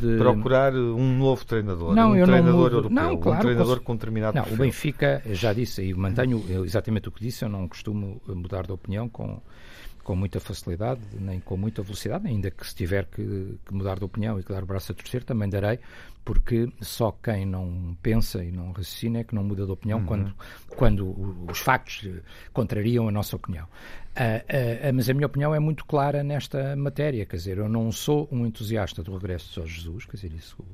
de 0.00 0.16
procurar 0.16 0.53
procurar 0.54 0.74
um 0.74 1.18
novo 1.18 1.44
treinador, 1.44 1.94
não, 1.94 2.12
um 2.12 2.24
treinador 2.24 2.72
europeu, 2.72 2.90
não, 2.90 3.16
claro, 3.16 3.38
um 3.38 3.42
treinador 3.42 3.80
com 3.80 3.94
determinado 3.94 4.36
Não, 4.36 4.44
perfil. 4.44 4.58
o 4.58 4.66
Benfica, 4.66 5.22
já 5.32 5.52
disse 5.52 5.82
e 5.82 5.92
mantenho 5.94 6.42
exatamente 6.64 7.08
o 7.08 7.12
que 7.12 7.20
disse, 7.20 7.44
eu 7.44 7.48
não 7.48 7.66
costumo 7.66 8.20
mudar 8.28 8.66
de 8.66 8.72
opinião 8.72 9.08
com, 9.08 9.40
com 10.04 10.14
muita 10.14 10.38
facilidade, 10.38 11.00
nem 11.18 11.40
com 11.40 11.56
muita 11.56 11.82
velocidade, 11.82 12.28
ainda 12.28 12.50
que 12.50 12.64
se 12.64 12.74
tiver 12.74 13.06
que, 13.06 13.58
que, 13.66 13.74
mudar 13.74 13.98
de 13.98 14.04
opinião 14.04 14.38
e 14.38 14.42
que 14.44 14.52
dar 14.52 14.62
o 14.62 14.66
braço 14.66 14.92
a 14.92 14.94
torcer, 14.94 15.24
também 15.24 15.48
darei, 15.48 15.80
porque 16.24 16.70
só 16.80 17.10
quem 17.10 17.44
não 17.44 17.96
pensa 18.02 18.44
e 18.44 18.52
não 18.52 18.68
raciocina 18.68 19.20
é 19.20 19.24
que 19.24 19.34
não 19.34 19.42
muda 19.42 19.64
de 19.64 19.72
opinião 19.72 20.00
uhum. 20.00 20.06
quando, 20.06 20.34
quando 20.76 21.46
os 21.50 21.58
factos 21.58 22.08
contrariam 22.52 23.08
a 23.08 23.10
nossa 23.10 23.34
opinião. 23.34 23.66
Uh, 24.14 24.90
uh, 24.90 24.94
mas 24.94 25.10
a 25.10 25.14
minha 25.14 25.26
opinião 25.26 25.52
é 25.52 25.58
muito 25.58 25.84
clara 25.84 26.22
nesta 26.22 26.76
matéria, 26.76 27.26
quer 27.26 27.36
dizer, 27.36 27.58
eu 27.58 27.68
não 27.68 27.90
sou 27.90 28.28
um 28.30 28.46
entusiasta 28.46 29.02
do 29.02 29.12
regresso 29.14 29.60
de 29.60 29.68
Jesus, 29.68 30.04
quer 30.04 30.16
dizer, 30.16 30.32
isso 30.32 30.64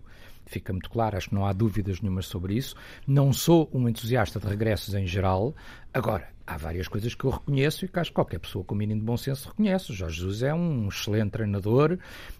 fica 0.51 0.73
muito 0.73 0.91
claro, 0.91 1.17
acho 1.17 1.29
que 1.29 1.35
não 1.35 1.47
há 1.47 1.53
dúvidas 1.53 2.01
nenhumas 2.01 2.27
sobre 2.27 2.55
isso. 2.55 2.75
Não 3.07 3.33
sou 3.33 3.71
um 3.73 3.89
entusiasta 3.89 4.39
de 4.41 4.47
regressos 4.47 4.95
em 4.95 5.07
geral. 5.07 5.55
Agora, 5.95 6.29
há 6.47 6.57
várias 6.57 6.89
coisas 6.89 7.15
que 7.15 7.25
eu 7.25 7.31
reconheço 7.31 7.85
e 7.85 7.89
que 7.89 7.99
acho 7.99 8.11
que 8.11 8.15
qualquer 8.15 8.41
pessoa 8.41 8.65
com 8.65 8.75
o 8.75 8.79
mínimo 8.79 9.01
de 9.01 9.07
bom 9.07 9.17
senso 9.17 9.49
reconhece. 9.49 9.93
O 9.93 9.95
Jorge 9.95 10.17
Jesus 10.17 10.43
é 10.43 10.53
um 10.53 10.89
excelente 10.89 11.31
treinador, 11.31 11.97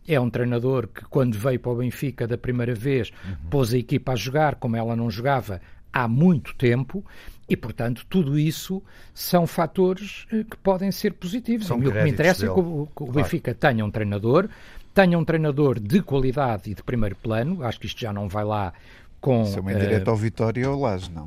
é 0.07 0.21
um 0.21 0.29
treinador 0.29 0.89
que, 0.89 1.05
quando 1.05 1.39
veio 1.39 1.61
para 1.61 1.71
o 1.71 1.77
Benfica 1.77 2.27
da 2.27 2.37
primeira 2.37 2.75
vez, 2.75 3.13
uhum. 3.25 3.49
pôs 3.49 3.73
a 3.73 3.79
equipa 3.79 4.13
a 4.13 4.17
jogar 4.17 4.57
como 4.57 4.77
ela 4.77 4.97
não 4.97 5.11
jogava 5.11 5.61
há 5.93 6.09
muito 6.09 6.55
tempo 6.55 7.05
e, 7.49 7.57
portanto, 7.57 8.07
tudo 8.09 8.39
isso 8.39 8.81
são 9.13 9.45
fatores 9.45 10.25
eh, 10.33 10.45
que 10.49 10.57
podem 10.57 10.93
ser 10.93 11.15
positivos. 11.15 11.67
São 11.67 11.79
o 11.79 11.83
que 11.83 11.91
me 11.91 12.11
interessa 12.11 12.47
dele. 12.47 12.53
é 12.53 12.55
que 12.55 12.61
o, 12.61 12.89
que 12.97 13.03
o 13.03 13.13
Benfica 13.13 13.53
claro. 13.55 13.75
tenha 13.75 13.85
um 13.85 13.91
treinador, 13.91 14.49
tenha 14.95 15.19
um 15.19 15.25
treinador 15.25 15.79
de 15.79 16.03
qualidade 16.03 16.71
e 16.71 16.75
de 16.75 16.83
primeiro 16.83 17.17
plano. 17.17 17.63
Acho 17.65 17.81
que 17.81 17.87
isto 17.87 18.01
já 18.01 18.13
não 18.13 18.29
vai 18.29 18.45
lá 18.45 18.73
com. 19.21 19.43
Isso 19.43 19.59
é 19.59 19.61
uma 19.61 19.73
indireta 19.73 20.11
uh, 20.11 20.13
ao 20.13 20.17
Vitória 20.17 20.71
ou 20.71 20.81
Laje, 20.81 21.11
não? 21.11 21.25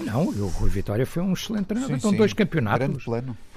Não, 0.00 0.26
o 0.26 0.48
Rui 0.48 0.70
Vitória 0.70 1.06
foi 1.06 1.22
um 1.22 1.32
excelente 1.32 1.66
treinador. 1.66 1.94
Sim, 1.94 1.98
então, 1.98 2.10
sim. 2.10 2.16
dois 2.16 2.32
campeonatos. 2.32 3.04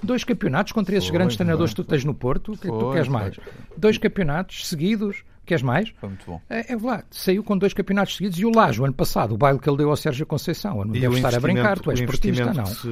Dois 0.04 0.24
campeonatos 0.24 0.72
contra 0.74 0.96
esses 0.96 1.10
foi, 1.10 1.18
grandes 1.18 1.36
treinadores 1.36 1.74
que 1.74 1.82
tu 1.82 1.84
tens 1.84 2.04
no 2.04 2.14
Porto. 2.14 2.54
O 2.54 2.58
que 2.58 2.68
é 2.68 2.72
que 2.72 2.78
tu 2.78 2.92
queres 2.92 3.08
mais? 3.08 3.36
Dois 3.76 3.98
campeonatos 3.98 4.68
seguidos 4.68 5.24
Queres 5.46 5.62
mais? 5.62 5.94
Foi 6.00 6.10
muito 6.10 6.26
bom. 6.26 6.42
É, 6.50 6.74
é 6.74 6.76
verdade, 6.76 7.04
saiu 7.12 7.44
com 7.44 7.58
dois 7.58 7.74
campeonatos 7.74 8.16
seguidos 8.16 8.40
e 8.40 8.46
o 8.46 8.52
Lajo, 8.54 8.84
ano 8.84 8.94
passado, 8.94 9.34
o 9.34 9.38
baile 9.38 9.60
que 9.60 9.70
ele 9.70 9.78
deu 9.78 9.90
ao 9.90 9.96
Sérgio 9.96 10.26
Conceição. 10.26 10.80
Eu 10.80 10.86
não 10.86 10.94
devo 10.94 11.16
estar 11.16 11.36
a 11.36 11.40
brincar, 11.40 11.80
tu 11.80 11.92
és 11.92 12.02
portista, 12.02 12.54
não. 12.54 12.66
Se... 12.66 12.88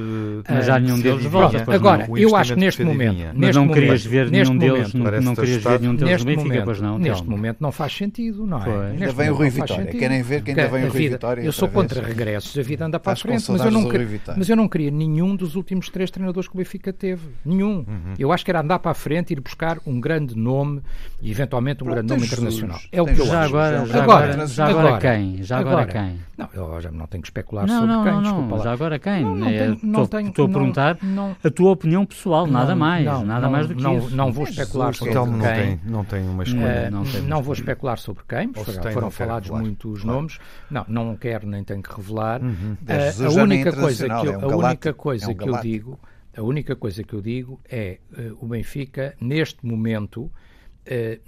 Mas 0.48 0.66
já 0.66 0.78
nenhum 0.78 1.00
deles 1.00 1.24
volta. 1.24 1.64
Agora, 1.72 2.06
eu 2.16 2.36
acho 2.36 2.54
que 2.54 2.60
neste 2.60 2.84
momento. 2.84 3.16
Mas 3.16 3.34
neste 3.34 3.54
não 3.54 3.66
momento, 3.66 3.80
querias 3.80 4.04
ver 4.04 4.30
nenhum 4.30 4.58
deles, 4.58 4.94
não, 4.94 5.04
não 5.20 5.34
querias 5.34 5.62
ver 5.62 5.80
nenhum 5.80 5.94
deles 5.94 6.10
neste 6.10 6.24
no 6.24 6.26
Benfica, 6.26 6.48
momento, 6.48 6.64
pois 6.64 6.80
não. 6.80 6.98
Neste 6.98 7.28
momento 7.28 7.56
não 7.60 7.72
faz 7.72 7.92
sentido, 7.92 8.46
não 8.46 8.62
é? 8.62 8.90
Ainda 8.90 9.12
vem 9.12 9.30
o 9.30 9.34
Rui 9.34 9.50
Vitória. 9.50 9.86
Querem 9.86 10.22
ver 10.22 10.42
que 10.42 10.50
ainda 10.50 10.68
vem 10.68 10.84
o 10.84 10.90
Rui 10.90 11.08
Vitória? 11.08 11.42
Eu 11.42 11.52
sou 11.52 11.68
contra 11.68 12.02
regressos, 12.02 12.56
a 12.56 12.62
vida 12.62 12.86
anda 12.86 13.00
para 13.00 13.12
a 13.12 13.16
frente, 13.16 13.50
mas 13.50 13.64
eu, 13.64 13.70
não 13.70 13.88
queria, 13.88 14.20
mas 14.36 14.48
eu 14.48 14.56
não 14.56 14.68
queria 14.68 14.90
nenhum 14.90 15.34
dos 15.34 15.56
últimos 15.56 15.88
três 15.88 16.10
treinadores 16.10 16.48
que 16.48 16.54
o 16.54 16.58
Benfica 16.58 16.92
teve. 16.92 17.22
Nenhum. 17.44 17.78
Uhum. 17.78 18.14
Eu 18.18 18.32
acho 18.32 18.44
que 18.44 18.50
era 18.50 18.60
andar 18.60 18.78
para 18.78 18.92
a 18.92 18.94
frente, 18.94 19.32
ir 19.32 19.40
buscar 19.40 19.78
um 19.86 20.00
grande 20.00 20.36
nome 20.36 20.82
e 21.20 21.30
eventualmente 21.30 21.82
um 21.82 21.86
grande 21.86 22.08
nome 22.08 22.24
internacional. 22.24 22.43
É 22.92 23.02
o 23.02 23.06
que 23.06 23.20
eu 23.20 23.24
acho. 23.24 23.34
Agora, 23.34 23.86
já 23.86 24.02
agora, 24.02 24.46
já 24.46 24.66
agora, 24.66 24.88
agora 24.88 25.00
quem? 25.00 25.42
Já 25.42 25.58
agora, 25.58 25.82
agora, 25.82 25.92
quem? 25.92 26.20
Não, 26.36 26.48
eu 26.52 26.80
já 26.80 26.90
não 26.90 27.06
tenho 27.06 27.22
que 27.22 27.28
especular 27.28 27.66
não, 27.66 27.80
sobre 27.80 27.94
não, 27.94 28.02
quem, 28.02 28.12
não, 28.12 28.22
desculpa 28.22 28.56
lá. 28.56 28.64
Já 28.64 28.72
agora 28.72 28.98
quem? 28.98 29.22
Não, 29.22 29.34
não 29.36 29.46
tenho, 29.46 29.78
não 29.82 30.02
estou, 30.02 30.18
tenho, 30.18 30.28
estou 30.30 30.46
a 30.46 30.48
perguntar 30.48 30.98
não, 31.00 31.36
a 31.44 31.50
tua 31.50 31.70
opinião 31.70 32.04
pessoal, 32.04 32.46
nada 32.46 32.74
mais, 32.74 33.04
não, 33.04 33.24
nada 33.24 33.48
mais 33.48 33.68
do 33.68 33.76
que 33.76 33.82
não, 33.82 33.98
isso. 33.98 34.16
Não 34.16 34.32
vou 34.32 34.44
especular 34.44 34.94
sobre 34.94 35.10
então, 35.10 35.26
quem. 35.26 35.38
Não 35.38 35.44
tem, 35.44 35.80
não 35.84 36.04
tem 36.04 36.28
uma 36.28 36.42
escolha. 36.42 36.88
Uh, 36.88 36.90
não, 36.90 37.04
tem 37.04 37.22
não 37.22 37.42
vou 37.42 37.54
especular 37.54 37.98
sobre 37.98 38.24
quem, 38.28 38.52
foram 38.92 39.10
falados 39.10 39.50
muitos 39.50 40.04
nomes. 40.04 40.38
Não, 40.70 40.84
não 40.88 41.16
quero 41.16 41.46
nem 41.46 41.62
tenho 41.62 41.82
que 41.82 41.94
revelar. 41.94 42.42
Uhum. 42.42 42.76
Uh, 42.82 43.38
a 43.38 43.42
única 43.42 43.72
coisa 43.72 44.08
que 44.08 44.26
eu, 44.26 44.40
é 44.40 44.44
a 44.44 44.56
única 44.56 44.92
coisa 44.92 45.30
é 45.30 45.34
que 45.34 45.48
eu 45.48 45.60
digo, 45.60 46.00
a 46.36 46.42
única 46.42 46.74
coisa 46.74 47.04
que 47.04 47.14
eu 47.14 47.20
digo 47.20 47.60
é 47.70 47.98
uh, 48.18 48.36
o 48.40 48.48
Benfica 48.48 49.14
neste 49.20 49.64
momento 49.64 50.30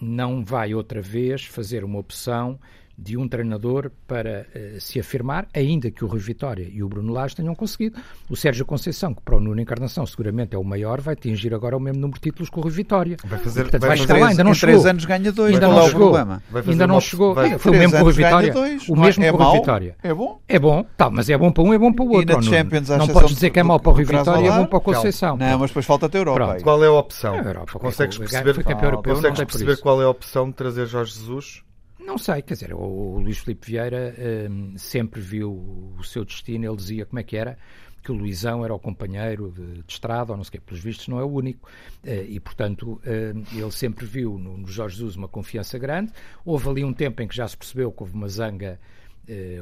não 0.01 0.45
vai 0.45 0.75
outra 0.75 1.01
vez 1.01 1.45
fazer 1.45 1.85
uma 1.85 1.99
opção 1.99 2.59
de 2.99 3.17
um 3.17 3.29
treinador 3.29 3.91
para 4.07 4.47
uh, 4.55 4.81
se 4.81 4.99
afirmar, 4.99 5.47
ainda 5.55 5.91
que 5.91 6.05
o 6.05 6.09
Rui 6.09 6.19
Vitória 6.21 6.67
e 6.73 6.83
o 6.83 6.89
Bruno 6.89 7.13
Lage 7.13 7.37
tenham 7.37 7.55
conseguido. 7.55 7.99
O 8.31 8.37
Sérgio 8.37 8.65
Conceição, 8.65 9.13
que 9.13 9.21
para 9.23 9.37
o 9.37 9.41
Nuno 9.41 9.61
Encarnação 9.61 10.07
seguramente 10.07 10.55
é 10.55 10.59
o 10.59 10.65
maior, 10.65 11.01
vai 11.01 11.13
atingir 11.15 11.55
agora 11.55 11.77
o 11.77 11.81
mesmo 11.81 12.01
número 12.01 12.19
de 12.19 12.23
títulos 12.23 12.49
que 12.49 12.59
o 12.59 12.63
Rui 12.63 12.73
Vitória. 12.73 13.17
Vai 13.25 13.39
fazer, 13.39 13.63
Portanto, 13.63 13.81
vai 13.83 13.89
vai 13.91 13.99
fazer 13.99 14.09
chegar 14.09 14.21
lá, 14.25 14.31
ainda 14.31 14.45
não 14.45 14.51
em 14.53 14.55
chegou. 14.55 14.75
três 14.75 14.87
anos 14.87 15.05
ganha 15.05 15.33
dois, 15.33 15.55
ainda 15.55 15.69
não 15.69 15.79
é 15.81 15.89
chegou. 15.89 16.17
Ainda 16.17 16.87
não 16.87 17.01
chegou. 17.01 17.35
Vai, 17.35 17.59
Foi 17.59 17.73
o 17.73 17.75
mesmo 17.75 17.93
com 17.93 17.99
o 18.01 18.05
Rui 18.05 18.13
Vitória. 18.13 18.53
Dois, 18.53 18.89
o 18.89 18.97
mesmo 18.97 19.25
é 19.25 19.31
com 19.33 19.37
o 19.43 19.43
Rui 19.47 19.59
Vitória. 19.61 19.97
É 20.03 20.15
bom? 20.15 20.41
É 20.49 20.59
bom, 20.59 20.87
tá, 20.97 21.11
mas 21.11 21.29
é 21.29 21.37
bom 21.37 21.53
para 21.53 21.63
um, 21.65 21.75
é 21.75 21.79
bom 21.79 21.93
para 21.93 22.05
o 22.05 22.09
outro. 22.13 22.33
E 22.33 22.35
na 22.37 22.43
Champions, 22.43 22.89
não 22.89 23.09
podes 23.09 23.35
dizer 23.35 23.51
que 23.51 23.61
é 23.61 23.63
mau 23.63 23.79
para 23.79 23.91
o 23.91 23.95
Rui 23.95 24.05
Vitória 24.05 24.45
e 24.45 24.49
é 24.49 24.53
bom 24.57 24.67
para 24.67 24.79
o 24.79 24.81
Conceição. 24.81 25.37
Não, 25.37 25.59
mas 25.59 25.71
depois 25.71 25.85
falta 25.87 26.09
a 26.13 26.17
Europa. 26.19 26.59
Qual 26.63 26.83
é 26.83 26.87
a 26.87 26.93
opção? 26.93 27.37
Europa, 27.37 27.79
Consegues 27.79 28.17
o- 28.17 28.21
perceber, 28.21 29.73
isso. 29.73 29.83
qual 29.83 30.01
é 30.01 30.05
a 30.05 30.09
opção 30.09 30.49
de 30.49 30.55
trazer 30.55 30.87
Jorge 30.87 31.13
Jesus? 31.13 31.63
Não 32.07 32.17
sei, 32.17 32.41
quer 32.41 32.55
dizer, 32.55 32.73
o, 32.73 33.19
Luís 33.19 33.39
Filipe 33.39 33.67
Vieira 33.67 34.15
hum, 34.49 34.75
sempre 34.79 35.21
viu 35.21 35.51
o 35.99 36.05
seu 36.05 36.25
destino, 36.25 36.65
ele 36.65 36.77
dizia 36.77 37.05
como 37.05 37.19
é 37.19 37.25
que 37.25 37.37
era, 37.37 37.59
que 38.01 38.13
o 38.13 38.15
Luizão 38.15 38.65
era 38.65 38.73
o 38.73 38.79
companheiro 38.79 39.51
de, 39.51 39.83
de 39.83 39.93
estrada, 39.93 40.31
ou 40.33 40.37
não 40.37 40.45
sei 40.45 40.51
o 40.51 40.53
quê, 40.53 40.61
pelos 40.61 40.81
vistos 40.81 41.09
não 41.09 41.19
é 41.19 41.25
o 41.25 41.29
único, 41.29 41.69
Eh, 42.05 42.27
e 42.29 42.39
portanto 42.39 43.01
hum, 43.05 43.45
ele 43.53 43.73
sempre 43.73 44.07
viu 44.07 44.39
no, 44.39 44.57
no 44.57 44.69
Jorge 44.69 44.97
Jesus 44.97 45.17
uma 45.17 45.27
confiança 45.27 45.77
grande, 45.79 46.13
houve 46.45 46.69
ali 46.69 46.85
um 46.85 46.93
tempo 46.93 47.21
em 47.23 47.27
que 47.27 47.35
já 47.35 47.49
se 47.49 47.57
percebeu 47.57 47.91
que 47.91 48.01
houve 48.01 48.15
uma 48.15 48.29
zanga 48.29 48.79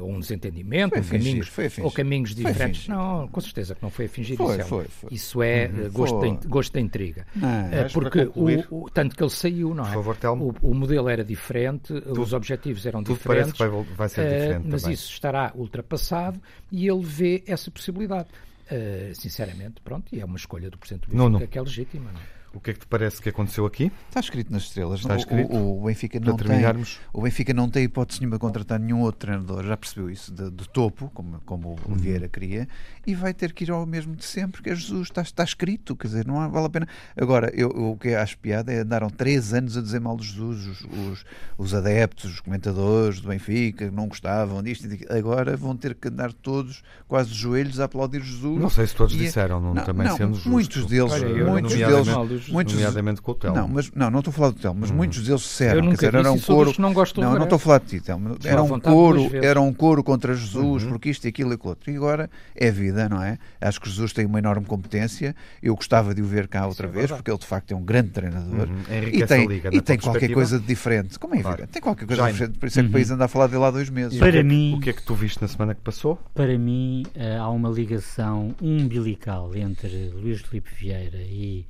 ou 0.01 0.11
um 0.11 0.19
desentendimento, 0.19 1.01
Foi 1.01 1.17
ou 1.17 1.23
caminhos, 1.23 1.51
ou 1.81 1.91
caminhos 1.91 2.35
diferentes. 2.35 2.87
Não, 2.87 3.27
com 3.27 3.41
certeza 3.41 3.73
que 3.75 3.81
não 3.83 3.89
foi 3.89 4.05
a 4.05 4.09
fingir 4.09 4.37
Foi, 4.37 4.51
isso. 4.53 4.61
é, 4.61 4.63
foi, 4.63 4.85
foi. 4.85 5.09
Isso 5.13 5.41
é 5.43 5.63
eh, 5.63 5.69
gosto, 5.91 6.19
Foi. 6.19 6.31
da, 6.37 6.47
gosto 6.47 6.73
da 6.73 6.79
intriga. 6.79 7.25
Não, 7.35 7.49
Eh, 7.71 7.87
porque 7.93 8.29
o, 8.35 8.83
o- 8.83 8.89
tanto 8.89 9.15
que 9.15 9.23
ele 9.23 9.29
saiu, 9.31 9.73
não 9.73 9.83
é? 9.87 9.93
Por 9.93 10.03
favor. 10.15 10.17
O, 10.61 10.69
o 10.71 10.73
modelo 10.75 11.09
era 11.09 11.23
diferente, 11.23 11.91
os 11.93 12.33
objetivos 12.33 12.85
eram 12.85 13.03
Tudo 13.03 13.17
diferentes. 13.17 13.53
parece 13.57 13.71
que 13.71 13.77
vai, 13.85 13.95
vai 13.95 14.09
ser 14.09 14.21
eh, 14.21 14.39
diferente 14.39 14.67
mas 14.69 14.81
também. 14.83 14.93
isso 14.95 15.11
estará 15.11 15.51
ultrapassado 15.55 16.39
e 16.71 16.87
ele 16.87 17.03
vê 17.03 17.43
essa 17.47 17.69
possibilidade. 17.71 18.27
Eh, 18.69 19.11
sinceramente, 19.13 19.75
pronto, 19.83 20.05
e 20.11 20.19
é 20.19 20.25
uma 20.25 20.37
escolha 20.37 20.69
do 20.71 20.77
Presidente 20.77 21.07
do 21.09 21.15
Não, 21.15 21.25
Benfica 21.25 21.45
não. 21.45 21.51
que 21.51 21.57
é 21.57 21.61
legítima. 21.61 22.11
Não 22.11 22.19
é? 22.19 22.23
O 22.55 22.59
que 22.61 22.71
é 22.71 22.73
que 22.73 22.79
te 22.79 22.87
parece 22.87 23.21
que 23.21 23.27
aconteceu 23.29 23.65
aqui? 23.65 23.91
Está 24.07 24.21
escrito 24.21 24.51
nas 24.51 24.63
estrelas. 24.63 25.01
Está 25.01 25.13
O- 25.13 25.17
escrito. 25.17 25.53
O, 25.53 25.81
o 25.81 25.85
Benfica 25.85 26.19
Para 26.21 26.29
não 26.31 26.37
tem, 26.37 26.87
o 27.13 27.21
Benfica 27.21 27.53
não 27.53 27.69
tem 27.69 27.83
hipótese 27.83 28.21
nenhuma 28.21 28.37
de 28.37 28.39
contratar 28.39 28.79
nenhum 28.79 29.01
outro 29.01 29.19
treinador, 29.27 29.63
já 29.65 29.75
percebeu 29.75 30.09
isso, 30.09 30.33
de, 30.33 30.49
de 30.49 30.69
topo, 30.69 31.11
como, 31.13 31.41
como 31.45 31.75
o 31.85 31.91
Uhum. 31.91 31.97
Vieira 31.97 32.29
queria, 32.29 32.67
e 33.05 33.13
vai 33.13 33.33
ter 33.33 33.51
que 33.53 33.65
ir 33.65 33.71
ao 33.71 33.85
mesmo 33.85 34.15
de 34.15 34.23
sempre, 34.23 34.61
que 34.63 34.69
é 34.69 34.75
Jesus, 34.75 35.09
está, 35.09 35.21
está 35.21 35.43
escrito, 35.43 35.95
quer 35.95 36.07
dizer, 36.07 36.25
não 36.25 36.39
há- 36.39 36.47
vale 36.47 36.67
a 36.67 36.69
pena. 36.69 36.87
Agora, 37.19 37.51
eu, 37.53 37.69
eu- 37.71 37.91
o 37.91 37.97
que 37.97 38.15
acho 38.15 38.37
piada 38.37 38.71
é 38.71 38.79
andaram 38.79 39.09
três 39.09 39.53
anos 39.53 39.75
a 39.77 39.81
dizer 39.81 39.99
mal 39.99 40.15
de 40.15 40.25
Jesus, 40.25 40.65
os, 40.65 40.81
os, 40.81 41.25
os 41.57 41.73
adeptos, 41.73 42.31
os 42.35 42.39
comentadores 42.39 43.19
do 43.19 43.27
Benfica, 43.27 43.91
não 43.91 44.07
gostavam 44.07 44.63
disto, 44.63 44.87
agora 45.09 45.57
vão 45.57 45.75
ter 45.75 45.93
que 45.93 46.07
andar 46.07 46.31
todos 46.31 46.81
quase 47.07 47.29
de 47.31 47.35
joelhos 47.35 47.79
a 47.81 47.83
aplaudir 47.85 48.21
Jesus. 48.21 48.59
Não 48.61 48.69
sei 48.69 48.87
se 48.87 48.95
todos 48.95 49.13
E 49.13 49.17
é- 49.17 49.23
disseram, 49.23 49.59
não, 49.59 49.75
também 49.83 50.09
sendo 50.15 50.35
justo. 50.35 50.49
muitos 50.49 50.85
deles, 50.85 51.11
Olha, 51.11 51.45
muitos 51.45 51.77
não 51.77 51.87
deles, 52.27 52.44
mal 52.49 52.63
dos- 52.63 52.73
muitos, 52.73 52.73
nomeadamente 52.75 53.21
com 53.21 53.31
o 53.31 53.35
Telmo. 53.35 53.55
não, 53.57 53.67
mas 53.67 53.91
não, 53.91 54.09
não 54.11 54.19
estou 54.19 54.31
a 54.31 54.33
falar 54.35 54.49
do 54.51 54.59
Telmo, 54.59 54.79
mas 54.81 54.91
muitos 54.91 55.17
deles 55.19 55.29
Eu 55.29 55.37
disseram, 55.37 55.81
nunca 55.81 55.97
quer 55.97 56.05
dizer, 56.07 56.17
era 56.19 56.31
um 56.31 56.35
isso 56.35 56.45
coro. 56.47 56.73
não 56.79 56.93
gostam 56.93 57.23
do 57.23 57.29
Não, 57.29 57.35
não 57.37 57.43
estou 57.43 57.55
a 57.55 57.59
falar 57.59 57.79
de 57.79 57.85
ti, 57.85 57.99
Telmo. 57.99 58.37
Era 58.43 58.63
um 58.63 58.79
coro, 58.79 59.29
era 59.33 59.61
um 59.61 59.73
coro 59.73 60.03
contra 60.03 60.33
Jesus, 60.35 60.83
Uhum. 60.83 60.89
porque 60.89 61.09
isto 61.09 61.25
e 61.25 61.27
aquilo 61.29 61.51
e 61.51 61.53
aquilo 61.55 61.69
outro. 61.69 61.91
E 61.91 61.95
agora 61.95 62.29
é 62.55 62.71
vida, 62.71 63.07
não 63.09 63.21
é? 63.21 63.37
Acho 63.61 63.79
que 63.81 63.89
Jesus 63.89 64.13
tem 64.13 64.25
uma 64.25 64.39
enorme 64.39 64.65
competência. 64.65 65.35
Eu 65.61 65.75
gostava 65.75 66.13
de 66.13 66.21
o 66.21 66.25
ver 66.25 66.47
cá 66.47 66.65
outra 66.67 66.87
é 66.87 66.89
vez, 66.89 67.01
verdade. 67.01 67.19
porque 67.19 67.31
ele 67.31 67.37
de 67.39 67.45
facto 67.45 67.71
é 67.71 67.75
um 67.75 67.83
grande 67.83 68.09
treinador. 68.09 68.67
Uhum. 68.67 68.75
E 68.89 68.97
Enriquece 68.97 69.25
tem, 69.27 69.47
Liga, 69.47 69.69
e 69.73 69.81
tem 69.81 69.97
qualquer 69.97 70.31
coisa 70.31 70.59
de 70.59 70.65
diferente. 70.65 71.17
Como 71.19 71.33
é 71.35 71.39
Claro. 71.41 71.55
evidente? 71.57 71.71
Tem 71.73 71.81
qualquer 71.81 72.05
coisa 72.05 72.21
Jaime. 72.21 72.33
diferente, 72.33 72.59
por 72.59 72.67
isso 72.67 72.79
é 72.79 72.81
que 72.81 72.85
o 72.85 72.89
Uhum. 72.89 72.93
país 72.93 73.11
anda 73.11 73.25
a 73.25 73.27
falar 73.27 73.47
dele 73.47 73.63
há 73.63 73.71
dois 73.71 73.89
meses. 73.89 74.13
E 74.13 74.17
o 74.17 74.19
Para 74.19 74.31
que 74.31 74.37
é 74.37 74.41
que- 74.41 74.47
mim- 74.47 74.75
O 74.75 74.79
que 74.79 74.89
é 74.89 74.93
que 74.93 75.03
tu 75.03 75.13
viste 75.15 75.41
na 75.41 75.47
semana 75.47 75.73
que 75.75 75.81
passou? 75.81 76.19
Para 76.33 76.57
mim, 76.57 77.03
eh, 77.15 77.37
há 77.37 77.49
uma 77.49 77.69
ligação 77.69 78.53
umbilical 78.61 79.55
entre 79.55 80.09
Luís 80.13 80.41
Filipe 80.41 80.69
Vieira 80.79 81.17
e 81.17 81.65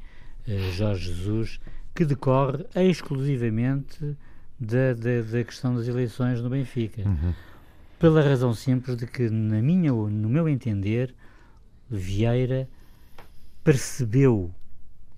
Jorge 0.47 1.13
Jesus 1.13 1.59
que 1.93 2.05
decorre 2.05 2.65
exclusivamente 2.75 4.15
da, 4.59 4.93
da, 4.93 5.21
da 5.21 5.43
questão 5.43 5.75
das 5.75 5.87
eleições 5.87 6.41
no 6.41 6.49
Benfica. 6.49 7.01
Uhum. 7.07 7.33
Pela 7.97 8.21
razão 8.21 8.53
simples 8.53 8.97
de 8.97 9.07
que, 9.07 9.29
na 9.29 9.61
minha, 9.61 9.91
no 9.91 10.29
meu 10.29 10.47
entender, 10.49 11.15
Vieira 11.89 12.67
percebeu, 13.63 14.53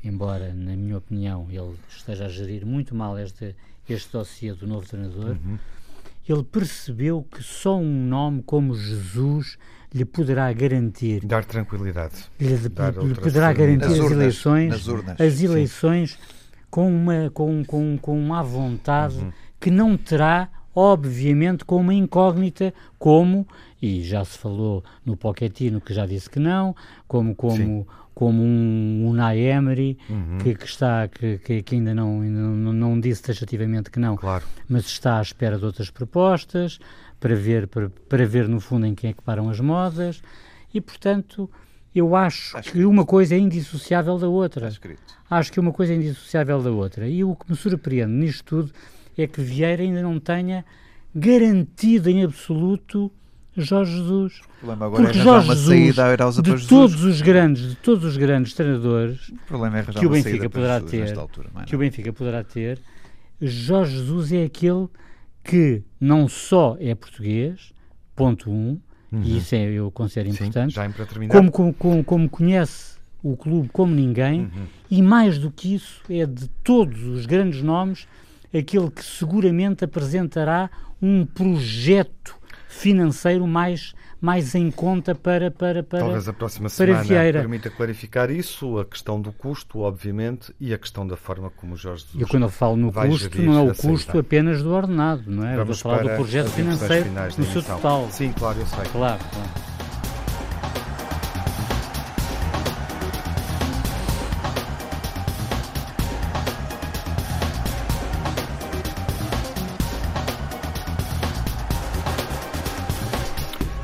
embora, 0.04 0.54
na 0.54 0.76
minha 0.76 0.98
opinião, 0.98 1.48
ele 1.50 1.76
esteja 1.90 2.26
a 2.26 2.30
gerir 2.30 2.66
muito 2.66 2.96
mal 2.96 3.18
este, 3.18 3.56
este 3.90 4.12
dossiê 4.12 4.54
do 4.54 4.68
novo 4.68 4.88
treinador, 4.88 5.36
Uhum. 5.44 5.58
ele 6.28 6.44
percebeu 6.44 7.24
que 7.30 7.42
só 7.44 7.78
um 7.78 8.06
nome 8.08 8.44
como 8.44 8.76
Jesus 8.76 9.58
lhe 9.94 10.06
poderá 10.06 10.52
garantir, 10.54 11.26
Dar 11.26 11.46
tranquilidade. 11.46 12.16
lhe, 12.40 12.56
Dar 12.70 12.94
lhe 12.94 13.16
poderá 13.16 13.54
garantir 13.54 13.86
Nas 13.88 13.94
as 13.94 14.00
urnas, 14.00 14.12
eleições, 14.12 14.70
nas 14.70 14.88
urnas, 14.88 15.22
as 15.22 15.34
sim. 15.34 15.46
eleições 15.46 16.20
com 16.70 16.94
uma, 16.94 17.30
com, 17.34 17.64
com, 17.66 17.98
com 17.98 18.20
uma 18.20 18.44
vontade 18.44 19.18
Uhum. 19.18 19.32
que 19.60 19.72
não 19.72 19.96
terá, 19.98 20.50
obviamente, 20.76 21.64
com 21.66 21.78
uma 21.78 21.94
incógnita, 21.94 22.74
como, 23.00 23.48
e 23.82 24.04
já 24.04 24.24
se 24.26 24.38
falou 24.38 24.84
no 25.06 25.16
Pochettino, 25.16 25.80
que 25.82 25.94
já 25.94 26.06
disse 26.06 26.30
que 26.30 26.40
não, 26.40 26.76
como, 27.08 27.34
como, 27.34 27.88
como 28.14 28.44
um 28.44 29.08
Unai 29.08 29.40
Emery, 29.40 29.98
Uhum. 30.10 30.38
que, 30.40 30.54
que 30.56 30.66
está, 30.66 31.08
que, 31.08 31.38
que, 31.40 31.64
que 31.64 31.76
ainda, 31.76 31.94
não, 31.96 32.22
ainda 32.22 32.40
não, 32.40 32.74
não 32.74 33.00
disse 33.00 33.22
taxativamente 33.24 33.90
que 33.90 34.00
não, 34.00 34.16
Claro. 34.18 34.44
mas 34.68 34.86
está 34.86 35.20
à 35.20 35.22
espera 35.22 35.58
de 35.58 35.66
outras 35.66 35.90
propostas 35.90 36.80
para 37.20 37.36
ver, 37.36 37.68
para, 37.68 37.90
para 37.90 38.26
ver 38.26 38.48
no 38.48 38.60
fundo 38.60 38.86
em 38.86 38.94
quem 38.96 39.10
é 39.10 39.14
que 39.14 39.22
param 39.22 39.50
as 39.50 39.60
modas 39.60 40.22
e 40.74 40.80
portanto 40.82 41.50
eu 41.96 42.16
acho 42.16 42.62
que 42.62 42.86
uma 42.86 43.06
coisa 43.06 43.34
é 43.36 43.40
indissociável 43.40 44.18
da 44.20 44.28
outra. 44.28 44.70
Acho 45.30 45.52
que 45.52 45.60
uma 45.60 45.72
coisa 45.72 45.94
é 45.94 45.96
indissociável 45.96 46.62
da 46.62 46.70
outra. 46.70 47.08
E 47.08 47.24
o 47.24 47.36
que 47.36 47.50
me 47.50 47.58
surpreende 47.58 48.12
nisto 48.14 48.44
tudo 48.44 48.72
é 49.18 49.26
que 49.26 49.42
Vieira 49.42 49.82
ainda 49.82 50.02
não 50.04 50.20
tenha 50.20 50.64
garantido 51.16 52.10
em 52.10 52.24
absoluto 52.24 53.12
Jorge 53.56 53.98
Jesus. 53.98 54.40
O 54.40 54.58
problema 54.60 54.86
agora 54.86 55.04
Porque 55.04 55.18
é 55.20 55.24
Jorge 55.24 55.48
uma 55.48 55.56
Jesus, 55.56 55.96
saída 55.96 56.18
para 56.18 56.30
de 56.30 56.52
Jesus. 56.52 56.68
todos 56.68 57.04
os 57.04 57.22
grandes, 57.22 57.70
de 57.70 57.76
todos 57.78 58.06
os 58.06 58.16
grandes 58.18 58.54
treinadores 58.54 59.30
O 59.30 59.38
problema 59.48 59.80
é 59.80 59.84
que 59.84 60.06
o 60.06 60.10
Benfica 60.10 60.50
poderá 60.50 60.80
Jesus 60.80 60.92
ter, 60.92 61.18
altura. 61.18 61.50
é? 61.56 61.64
que 61.66 61.76
o 61.76 61.80
Benfica 61.80 62.14
poderá 62.14 62.44
ter, 62.44 62.80
Jorge 63.42 63.98
Jesus 63.98 64.32
é 64.32 64.44
aquele 64.44 64.88
que 65.48 65.82
não 66.00 66.28
só 66.28 66.76
é 66.80 66.94
português, 66.94 67.72
ponto 68.16 68.52
um, 68.52 68.78
e 69.24 69.38
isso 69.38 69.56
é, 69.56 69.64
eu 69.72 69.90
considero 69.90 70.28
Uhum. 70.30 70.36
Sim, 70.36 70.44
importante, 70.48 71.08
terminar. 71.08 71.34
como, 71.36 71.52
como, 71.52 71.74
como, 71.74 72.04
como 72.04 72.30
conhece 72.30 72.98
o 73.24 73.36
clube 73.38 73.70
como 73.70 73.94
ninguém, 73.96 74.42
Uhum. 74.42 74.66
e 74.92 75.02
mais 75.02 75.40
do 75.40 75.50
que 75.50 75.74
isso, 75.74 76.02
é 76.10 76.26
de 76.26 76.48
todos 76.64 77.02
os 77.04 77.26
grandes 77.26 77.62
nomes, 77.64 78.08
aquele 78.54 78.92
que 78.92 79.04
seguramente 79.04 79.84
apresentará 79.84 80.70
um 81.02 81.26
projeto 81.26 82.36
financeiro 82.68 83.48
mais 83.48 83.94
mais 84.20 84.56
em 84.56 84.72
conta 84.72 85.14
para 85.14 85.52
para 85.52 85.84
para 85.84 86.00
Talvez 86.00 86.28
a 86.28 86.34
próxima 86.34 86.70
semana 86.70 87.04
Vieira. 87.04 87.40
permita 87.40 87.70
clarificar 87.70 88.30
isso, 88.32 88.80
a 88.80 88.86
questão 88.86 89.22
do 89.22 89.32
custo, 89.32 89.80
obviamente, 89.80 90.54
e 90.60 90.74
a 90.74 90.78
questão 90.78 91.06
da 91.08 91.16
forma 91.16 91.50
como 91.50 91.74
o 91.74 91.78
Jorge 91.78 92.06
Jesus 92.06 92.28
E 92.28 92.30
quando 92.30 92.44
eu 92.44 92.50
falo 92.50 92.76
no 92.76 92.92
custo, 92.92 93.42
não 93.42 93.54
é 93.54 93.62
o 93.62 93.70
a 93.72 93.74
saída. 93.74 93.94
custo 93.94 94.18
apenas 94.20 94.62
do 94.64 94.72
ordenado, 94.74 95.24
não 95.28 95.46
é? 95.46 95.56
Vamos 95.56 95.60
eu 95.60 95.66
vou 95.66 95.76
falar 95.98 96.10
do 96.10 96.16
projeto 96.16 96.50
financeiro 96.50 97.10
no 97.38 97.46
seu 97.46 97.64
total. 97.64 98.08
Sim, 98.12 98.32
claro, 98.38 98.60
eu 98.60 98.66
sei. 98.66 98.86
Claro, 98.92 99.20
claro. 99.32 99.77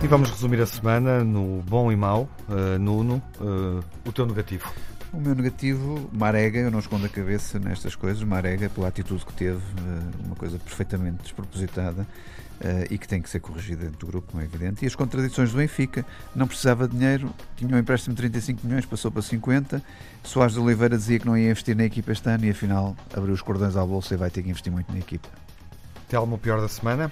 E 0.03 0.07
vamos 0.07 0.29
resumir 0.29 0.59
a 0.59 0.65
semana 0.65 1.23
no 1.23 1.61
bom 1.61 1.89
e 1.89 1.95
mau. 1.95 2.27
Uh, 2.49 2.77
Nuno, 2.77 3.23
uh, 3.39 3.81
o 4.05 4.11
teu 4.11 4.25
negativo. 4.25 4.69
O 5.13 5.17
meu 5.17 5.33
negativo, 5.33 6.09
Marega, 6.11 6.59
eu 6.59 6.69
não 6.69 6.79
escondo 6.79 7.05
a 7.05 7.09
cabeça 7.09 7.57
nestas 7.57 7.95
coisas, 7.95 8.21
Marega, 8.21 8.69
pela 8.69 8.89
atitude 8.89 9.25
que 9.25 9.31
teve, 9.31 9.59
eh, 9.59 10.25
uma 10.25 10.35
coisa 10.35 10.57
perfeitamente 10.57 11.21
despropositada 11.21 12.07
e 12.89 12.97
que 12.97 13.07
tem 13.07 13.21
que 13.21 13.29
ser 13.29 13.39
corrigida 13.39 13.83
dentro 13.83 13.99
do 13.99 14.07
grupo, 14.07 14.31
como 14.31 14.41
é 14.41 14.45
evidente. 14.45 14.83
E 14.83 14.87
as 14.87 14.95
contradições 14.95 15.51
do 15.51 15.57
Benfica, 15.57 16.03
não 16.35 16.47
precisava 16.47 16.87
de 16.87 16.97
dinheiro, 16.97 17.31
tinha 17.55 17.75
um 17.75 17.77
empréstimo 17.77 18.15
de 18.15 18.21
35 18.21 18.65
milhões, 18.65 18.85
passou 18.87 19.11
para 19.11 19.21
50. 19.21 19.83
Soares 20.23 20.55
de 20.55 20.59
Oliveira 20.59 20.97
dizia 20.97 21.19
que 21.19 21.27
não 21.27 21.37
ia 21.37 21.51
investir 21.51 21.75
na 21.75 21.83
equipa 21.83 22.11
este 22.11 22.27
ano 22.27 22.45
e 22.45 22.49
afinal 22.49 22.95
abriu 23.15 23.35
os 23.35 23.41
cordões 23.41 23.75
à 23.75 23.85
bolsa 23.85 24.15
e 24.15 24.17
vai 24.17 24.31
ter 24.31 24.41
que 24.41 24.49
investir 24.49 24.71
muito 24.73 24.91
na 24.91 24.97
equipa. 24.97 25.29
Telmo, 26.09 26.37
o 26.37 26.39
pior 26.39 26.59
da 26.59 26.67
semana? 26.67 27.11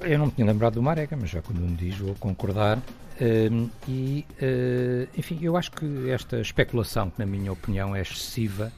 Eu 0.00 0.18
não 0.18 0.26
me 0.26 0.32
tinha 0.32 0.46
lembrado 0.46 0.74
do 0.74 0.82
Marega, 0.82 1.16
mas 1.16 1.30
já 1.30 1.42
quando 1.42 1.60
me 1.60 1.76
diz 1.76 1.98
vou 1.98 2.14
concordar. 2.14 2.78
Um, 3.20 3.68
e, 3.88 4.24
uh, 4.40 5.08
enfim, 5.18 5.40
eu 5.42 5.56
acho 5.56 5.72
que 5.72 6.10
esta 6.10 6.40
especulação, 6.40 7.10
que 7.10 7.18
na 7.18 7.26
minha 7.26 7.52
opinião 7.52 7.94
é 7.94 8.00
excessiva, 8.00 8.72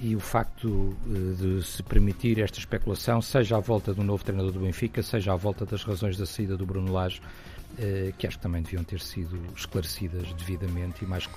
e 0.00 0.16
o 0.16 0.20
facto 0.20 0.66
uh, 0.68 1.34
de 1.34 1.62
se 1.62 1.82
permitir 1.82 2.40
esta 2.40 2.58
especulação, 2.58 3.20
seja 3.20 3.56
à 3.56 3.60
volta 3.60 3.92
do 3.92 4.02
novo 4.02 4.24
treinador 4.24 4.52
do 4.52 4.60
Benfica, 4.60 5.02
seja 5.02 5.34
à 5.34 5.36
volta 5.36 5.66
das 5.66 5.84
razões 5.84 6.16
da 6.16 6.24
saída 6.24 6.56
do 6.56 6.64
Bruno 6.64 6.92
Lage, 6.92 7.20
uh, 7.20 8.12
que 8.16 8.26
acho 8.26 8.38
que 8.38 8.42
também 8.42 8.62
deviam 8.62 8.82
ter 8.82 9.00
sido 9.00 9.38
esclarecidas 9.54 10.32
devidamente 10.32 11.04
e 11.04 11.06
mais, 11.06 11.28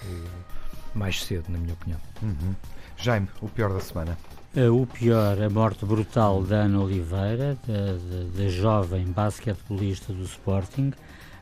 mais 0.95 1.21
cedo, 1.23 1.49
na 1.49 1.57
minha 1.57 1.73
opinião. 1.73 1.99
Uhum. 2.21 2.55
Jaime, 2.95 3.28
o 3.41 3.49
pior 3.49 3.73
da 3.73 3.82
semana? 3.82 4.17
O 4.55 4.87
pior, 4.87 5.39
a 5.41 5.49
morte 5.49 5.85
brutal 5.85 6.41
da 6.41 6.61
Ana 6.61 6.79
Oliveira, 6.79 7.57
da, 7.67 7.73
da, 7.73 8.43
da 8.43 8.49
jovem 8.49 9.05
basquetebolista 9.05 10.13
do 10.13 10.23
Sporting, 10.23 10.93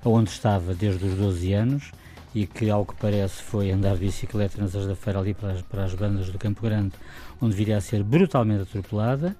onde 0.03 0.32
estava 0.32 0.74
desde 0.74 1.06
os 1.06 1.16
12 1.16 1.53
anos 1.53 1.91
e 2.34 2.45
que, 2.45 2.70
ao 2.70 2.86
que 2.86 2.93
parece, 2.95 3.41
foi 3.41 3.72
andar 3.72 3.93
de 3.93 4.06
bicicleta 4.06 4.62
na 4.62 4.68
sexta-feira 4.68 5.20
ali 5.20 5.34
para 5.34 5.51
as, 5.53 5.62
para 5.62 5.86
as 5.86 5.93
bandas 5.93 6.30
do 6.30 6.38
Campo 6.38 6.62
Grande, 6.62 6.93
onde 7.39 7.56
viria 7.56 7.78
a 7.78 7.82
ser 7.82 8.03
brutalmente 8.03 8.64
atropelada. 8.64 9.36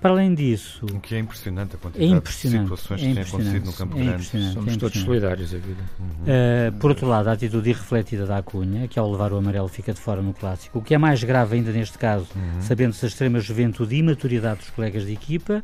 Para 0.00 0.10
além 0.12 0.32
disso. 0.32 0.86
O 0.86 1.00
que 1.00 1.14
é 1.14 1.18
impressionante 1.18 1.74
a 1.74 1.78
quantidade 1.78 2.12
é 2.12 2.16
impressionante, 2.16 2.70
de 2.70 2.76
situações 2.76 3.02
é 3.02 3.08
que 3.08 3.14
têm 3.14 3.22
acontecido 3.22 3.64
no 3.66 3.72
Campo 3.72 3.98
é 3.98 4.04
Grande. 4.04 4.52
Somos 4.52 4.74
é 4.74 4.76
todos 4.76 5.00
solidários 5.00 5.54
a 5.54 5.58
vida. 5.58 5.82
Uhum. 5.98 6.06
Uh, 6.06 6.72
por 6.78 6.90
outro 6.90 7.06
lado, 7.08 7.28
a 7.28 7.32
atitude 7.32 7.70
irrefletida 7.70 8.24
da 8.24 8.38
Acunha, 8.38 8.86
que 8.86 8.98
ao 8.98 9.10
levar 9.10 9.32
o 9.32 9.38
amarelo 9.38 9.68
fica 9.68 9.92
de 9.92 10.00
fora 10.00 10.22
no 10.22 10.32
clássico. 10.32 10.78
O 10.78 10.82
que 10.82 10.94
é 10.94 10.98
mais 10.98 11.22
grave 11.24 11.56
ainda 11.56 11.72
neste 11.72 11.98
caso, 11.98 12.28
uhum. 12.36 12.62
sabendo-se 12.62 13.04
a 13.04 13.08
extrema 13.08 13.40
juventude 13.40 13.96
e 13.96 13.98
imaturidade 13.98 14.60
dos 14.60 14.70
colegas 14.70 15.04
de 15.04 15.12
equipa. 15.12 15.62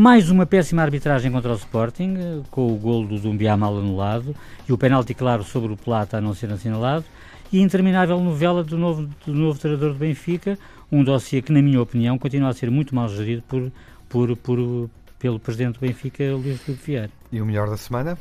Mais 0.00 0.30
uma 0.30 0.46
péssima 0.46 0.80
arbitragem 0.80 1.30
contra 1.30 1.52
o 1.52 1.56
Sporting, 1.56 2.42
com 2.50 2.72
o 2.72 2.76
golo 2.78 3.06
do 3.06 3.18
Dumbiá 3.18 3.54
mal 3.54 3.76
anulado 3.76 4.34
e 4.66 4.72
o 4.72 4.78
penalti 4.78 5.12
claro 5.12 5.44
sobre 5.44 5.74
o 5.74 5.76
Plata 5.76 6.16
a 6.16 6.22
não 6.22 6.32
ser 6.32 6.50
assinalado, 6.50 7.04
e 7.52 7.58
a 7.58 7.62
interminável 7.62 8.18
novela 8.18 8.64
do 8.64 8.78
novo, 8.78 9.06
do 9.26 9.34
novo 9.34 9.58
treinador 9.58 9.92
do 9.92 9.98
Benfica, 9.98 10.58
um 10.90 11.04
dossiê 11.04 11.42
que, 11.42 11.52
na 11.52 11.60
minha 11.60 11.82
opinião, 11.82 12.18
continua 12.18 12.48
a 12.48 12.54
ser 12.54 12.70
muito 12.70 12.94
mal 12.94 13.10
gerido 13.10 13.42
por, 13.46 13.70
por, 14.08 14.34
por, 14.38 14.90
pelo 15.18 15.38
presidente 15.38 15.74
do 15.74 15.80
Benfica, 15.80 16.34
Luís 16.34 16.58
Filipe 16.62 16.82
Vieira. 16.82 17.10
E 17.30 17.38
o 17.38 17.44
melhor 17.44 17.68
da 17.68 17.76
semana? 17.76 18.16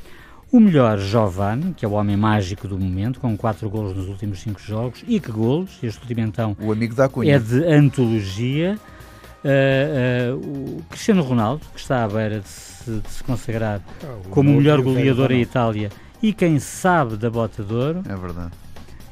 O 0.52 0.60
melhor, 0.60 0.98
Jovan, 0.98 1.72
que 1.72 1.86
é 1.86 1.88
o 1.88 1.94
homem 1.94 2.18
mágico 2.18 2.68
do 2.68 2.78
momento, 2.78 3.22
com 3.22 3.38
quatro 3.38 3.70
golos 3.70 3.96
nos 3.96 4.10
últimos 4.10 4.42
cinco 4.42 4.60
jogos. 4.60 5.02
E 5.08 5.18
que 5.18 5.32
golos, 5.32 5.80
este 5.82 6.02
último 6.02 6.20
então 6.20 6.58
o 6.60 6.74
amigo 6.74 6.94
da 6.94 7.08
Cunha. 7.08 7.38
é 7.38 7.40
de 7.40 7.64
antologia. 7.64 8.78
Uh, 9.44 10.36
uh, 10.36 10.80
o 10.80 10.84
Cristiano 10.90 11.24
Ronaldo, 11.24 11.66
que 11.74 11.80
está 11.80 12.04
à 12.04 12.08
beira 12.08 12.42
de 12.42 12.50
se, 12.50 12.92
de 12.92 13.10
se 13.10 13.24
consagrar 13.24 13.82
ah, 14.04 14.16
como 14.30 14.52
o 14.52 14.56
melhor 14.56 14.82
goleador 14.82 15.32
em 15.32 15.42
Itália 15.42 15.90
e 16.22 16.34
quem 16.34 16.60
sabe 16.60 17.16
da 17.16 17.30
bota 17.30 17.64
de 17.64 17.74
ouro. 17.74 18.04
É 18.06 18.16
verdade. 18.16 18.52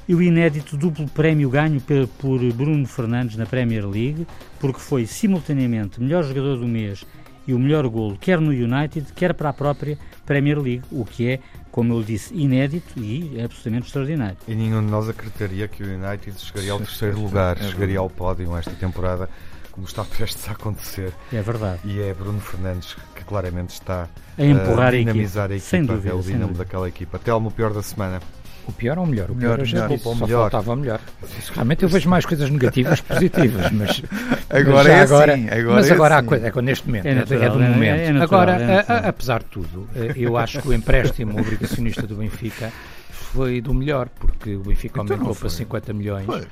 E 0.08 0.16
o 0.16 0.22
inédito 0.22 0.78
duplo 0.78 1.08
prémio 1.08 1.50
ganho 1.50 1.82
por, 1.82 2.08
por 2.20 2.54
Bruno 2.54 2.86
Fernandes 2.86 3.36
na 3.36 3.46
Premier 3.46 3.86
League, 3.86 4.26
porque 4.60 4.80
foi 4.80 5.06
simultaneamente 5.06 6.02
melhor 6.02 6.24
jogador 6.24 6.58
do 6.58 6.68
mês 6.68 7.06
e 7.48 7.54
o 7.54 7.60
melhor 7.60 7.88
golo, 7.88 8.18
quer 8.20 8.42
no 8.42 8.52
United, 8.52 9.14
quer 9.14 9.34
para 9.34 9.50
a 9.50 9.54
própria 9.54 9.98
Premier 10.26 10.60
League, 10.60 10.84
o 10.92 11.06
que 11.06 11.30
é, 11.30 11.40
como 11.72 11.94
eu 11.94 12.04
disse, 12.04 12.34
inédito 12.36 13.00
e 13.00 13.40
absolutamente 13.42 13.88
extraordinário. 13.88 14.38
E 14.48 14.54
nenhum 14.54 14.84
de 14.84 14.92
nós 14.92 15.08
acreditaria 15.08 15.68
que 15.68 15.82
o 15.82 15.86
United 15.86 16.38
chegaria 16.38 16.74
ao 16.74 16.80
terceiro 16.80 17.22
lugar, 17.22 17.58
chegaria 17.58 18.00
ao 18.00 18.10
pódio 18.10 18.56
esta 18.58 18.72
temporada 18.72 19.30
como 19.78 19.86
está 19.88 20.04
prestes 20.18 20.50
a 20.50 20.54
acontecer. 20.54 21.14
É 21.32 21.42
verdade. 21.42 21.80
E 21.86 22.02
é 22.02 22.12
Bruno 22.14 22.40
Fernandes 22.42 22.96
que 23.16 23.24
claramente 23.24 23.70
está 23.74 24.08
a 24.38 24.44
empurrar 24.44 24.88
a 24.88 24.92
dinamizar 24.98 25.52
a 25.52 25.54
equipa, 25.56 25.70
sem 25.70 25.86
dúvida, 25.86 26.10
é 26.10 26.14
o 26.18 26.22
dínamo 26.22 26.54
daquela 26.56 26.88
equipa. 26.90 27.20
Telmo, 27.20 27.50
o 27.50 27.52
pior 27.52 27.72
da 27.72 27.84
semana. 27.84 28.20
O 28.68 28.72
pior 28.74 28.98
ou 28.98 29.06
o 29.06 29.08
melhor? 29.08 29.30
O 29.32 29.36
melhor, 29.36 29.56
pior, 29.60 29.66
melhor. 29.68 29.88
melhor. 29.90 30.00
Só 30.04 30.16
melhor. 30.16 30.42
faltava 30.52 30.76
melhor. 30.76 31.00
Realmente 31.54 31.84
eu 31.84 31.90
vejo 31.90 32.10
mais 32.10 32.26
coisas 32.26 32.50
negativas 32.50 33.00
que 33.00 33.08
positivas, 33.14 33.72
mas 33.72 34.02
agora 34.50 34.76
mas 34.76 34.88
é 34.88 35.00
agora, 35.02 35.34
assim, 35.36 35.50
agora 35.50 35.76
mas 35.76 35.88
é 35.90 35.94
agora 35.94 36.16
assim. 36.18 36.26
há 36.26 36.28
coisa, 36.30 36.48
é 36.48 36.62
neste 36.64 36.86
momento, 36.88 37.06
É 37.06 37.12
é, 37.12 37.16
natural, 37.16 37.44
é 37.44 37.50
do 37.50 37.64
é- 37.64 37.70
momento. 37.70 38.00
é 38.02 38.12
natural, 38.12 38.42
agora, 38.42 38.62
é 38.64 38.80
a- 38.80 38.94
a- 38.94 39.08
apesar 39.10 39.40
de 39.40 39.46
tudo, 39.46 39.88
eh, 39.96 40.12
eu 40.18 40.36
acho 40.38 40.62
que 40.62 40.68
o 40.68 40.74
empréstimo 40.74 41.40
obrigacionista 41.40 42.06
do 42.06 42.16
Benfica 42.16 42.74
foi 43.10 43.62
do 43.62 43.74
melhor, 43.74 44.10
porque 44.20 44.56
o 44.56 44.60
Benfica 44.64 45.02
Então 45.02 45.16
aumentou 45.16 45.34
para 45.36 45.50
foi. 45.50 45.58
50 45.60 45.94
milhões 45.94 46.26
Foi. 46.26 46.46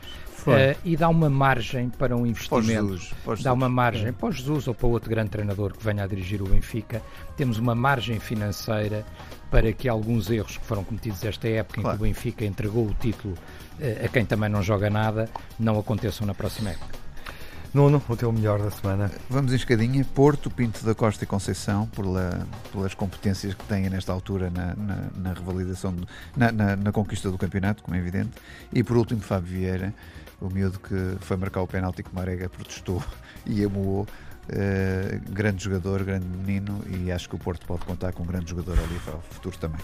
Eh, 0.53 0.75
e 0.83 0.95
dá 0.97 1.09
uma 1.09 1.29
margem 1.29 1.89
para 1.89 2.15
um 2.15 2.25
investimento. 2.25 2.65
Jesus, 2.65 3.13
para 3.23 3.33
o 3.33 3.35
Dá 3.35 3.35
Jesus. 3.37 3.53
uma 3.53 3.69
margem 3.69 4.13
para 4.13 4.27
o 4.27 4.31
Jesus 4.31 4.67
ou 4.67 4.73
para 4.73 4.87
outro 4.87 5.09
grande 5.09 5.29
treinador 5.29 5.73
que 5.73 5.83
venha 5.83 6.03
a 6.03 6.07
dirigir 6.07 6.41
o 6.41 6.45
Benfica. 6.47 7.01
Temos 7.37 7.57
uma 7.57 7.73
margem 7.75 8.19
financeira 8.19 9.05
para 9.49 9.71
que 9.73 9.87
alguns 9.87 10.29
erros 10.29 10.57
que 10.57 10.65
foram 10.65 10.83
cometidos 10.83 11.23
esta 11.23 11.47
época, 11.47 11.81
Claro. 11.81 11.95
em 11.95 11.97
que 11.99 12.03
o 12.03 12.07
Benfica 12.07 12.45
entregou 12.45 12.85
o 12.87 12.93
título 12.93 13.35
eh, 13.79 14.03
a 14.05 14.07
quem 14.09 14.25
também 14.25 14.49
não 14.49 14.61
joga 14.61 14.89
nada, 14.89 15.29
não 15.59 15.77
aconteçam 15.79 16.25
na 16.27 16.33
próxima 16.33 16.71
época. 16.71 17.05
Nuno, 17.73 18.01
o 18.07 18.15
teu 18.15 18.31
melhor 18.31 18.57
da 18.61 18.71
semana. 18.71 19.11
Vamos 19.29 19.51
em 19.51 19.57
escadinha. 19.57 20.05
Porto, 20.15 20.49
Pinto 20.49 20.85
da 20.85 20.95
Costa 20.95 21.25
e 21.25 21.27
Conceição, 21.27 21.85
por 21.87 22.05
la- 22.05 22.45
pelas 22.71 22.93
competências 22.93 23.53
que 23.53 23.65
têm 23.65 23.89
nesta 23.89 24.13
altura 24.13 24.49
na, 24.49 24.73
na, 24.75 24.97
na 25.13 25.33
revalidação, 25.33 25.91
do- 25.93 26.07
na, 26.37 26.53
na- 26.53 26.75
na 26.77 26.91
conquista 26.93 27.29
do 27.29 27.37
campeonato, 27.37 27.83
como 27.83 27.97
é 27.97 27.99
evidente. 27.99 28.31
E 28.71 28.81
por 28.81 28.95
último, 28.95 29.19
Fábio 29.19 29.49
Vieira, 29.59 29.93
o 30.41 30.49
miúdo 30.49 30.79
que 30.79 31.17
foi 31.21 31.37
marcar 31.37 31.61
o 31.61 31.67
penalti 31.67 32.03
que 32.03 32.13
Marega 32.13 32.49
protestou 32.49 33.03
e 33.45 33.63
amuou. 33.63 34.07
Eh, 34.47 35.19
grande 35.27 35.63
jogador, 35.63 36.03
grande 36.03 36.27
menino, 36.27 36.83
e 36.87 37.11
acho 37.11 37.27
que 37.27 37.35
o 37.35 37.39
Porto 37.39 37.65
pode 37.65 37.83
contar 37.83 38.13
com 38.13 38.21
um 38.21 38.27
grande 38.27 38.51
jogador 38.51 38.77
ali 38.77 38.99
para 39.03 39.15
o 39.15 39.21
futuro 39.21 39.57
também. 39.57 39.81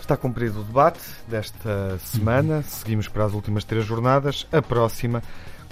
Está 0.00 0.16
cumprido 0.16 0.62
o 0.62 0.64
debate 0.64 1.00
desta 1.28 1.96
semana. 1.98 2.62
Seguimos 2.62 3.06
para 3.06 3.26
as 3.26 3.32
últimas 3.32 3.62
três 3.62 3.86
jornadas. 3.86 4.44
A 4.50 4.60
próxima 4.60 5.22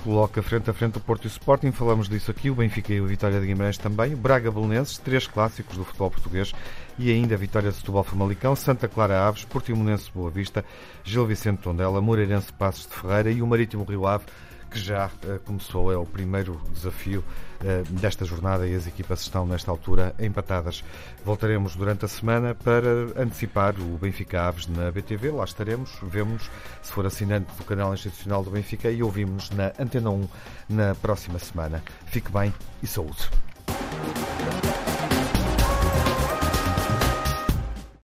coloca 0.03 0.43
frente 0.43 0.71
a 0.71 0.73
frente 0.73 0.99
o 0.99 1.01
Porto 1.01 1.25
e 1.25 1.27
o 1.27 1.29
Sporting. 1.29 1.73
Falamos 1.73 2.09
disso 2.09 2.31
aqui. 2.31 2.51
O 2.51 2.55
Benfica 2.55 2.93
e 2.93 3.01
o 3.01 3.07
Vitória 3.07 3.41
de 3.41 3.47
Guimarães 3.47 3.79
também. 3.79 4.15
O 4.15 4.17
Braga 4.17 4.51
Belenenses, 4.51 4.99
três 4.99 5.27
clássicos 5.27 5.77
do 5.77 5.85
futebol 5.85 6.11
português. 6.11 6.53
E 6.99 7.11
ainda 7.11 7.35
a 7.35 7.39
Vitória 7.39 7.71
de 7.71 7.77
Setúbal 7.77 8.05
Famalicão, 8.05 8.57
Santa 8.57 8.89
Clara 8.89 9.27
Aves, 9.27 9.45
Portimonense 9.45 10.11
Boa 10.15 10.31
Vista, 10.31 10.65
Gil 11.05 11.27
Vicente 11.27 11.59
Tondela, 11.59 12.01
Moreirense 12.01 12.53
Passos 12.53 12.87
de 12.87 12.95
Ferreira 12.95 13.31
e 13.31 13.43
o 13.43 13.47
Marítimo 13.47 13.85
Rio 13.85 14.07
Ave, 14.07 14.25
que 14.71 14.79
já 14.79 15.11
eh, 15.25 15.39
começou. 15.45 15.93
É 15.93 15.97
o 15.97 16.07
primeiro 16.07 16.61
desafio 16.73 17.25
eh, 17.65 17.83
desta 17.91 18.25
jornada 18.25 18.67
e 18.67 18.75
as 18.75 18.87
equipas 18.87 19.21
estão 19.21 19.47
nesta 19.47 19.71
altura 19.71 20.15
empatadas. 20.19 20.85
Voltaremos 21.25 21.75
durante 21.77 22.05
a 22.05 22.09
semana 22.09 22.55
para 22.55 22.89
antecipar 23.21 23.75
o 23.81 23.99
Benfica 23.99 24.43
Aves 24.43 24.67
na 24.67 24.91
BTV. 24.91 25.31
Lá 25.31 25.45
estaremos, 25.45 25.91
vemos 26.03 26.51
se 26.83 26.93
for 26.93 27.07
assinante 27.07 27.51
do 27.57 27.65
canal 27.65 27.93
institucional 27.93 28.43
do 28.43 28.51
Benfica 28.51 28.91
e 28.91 29.03
ouvimos 29.03 29.51
na 29.51 29.73
Antena 29.79 30.11
1 30.11 30.29
na 30.69 30.95
próxima 30.95 31.39
semana. 31.39 31.83
Fique 32.07 32.31
bem 32.31 32.53
e 32.83 32.87
saúde. 32.87 33.29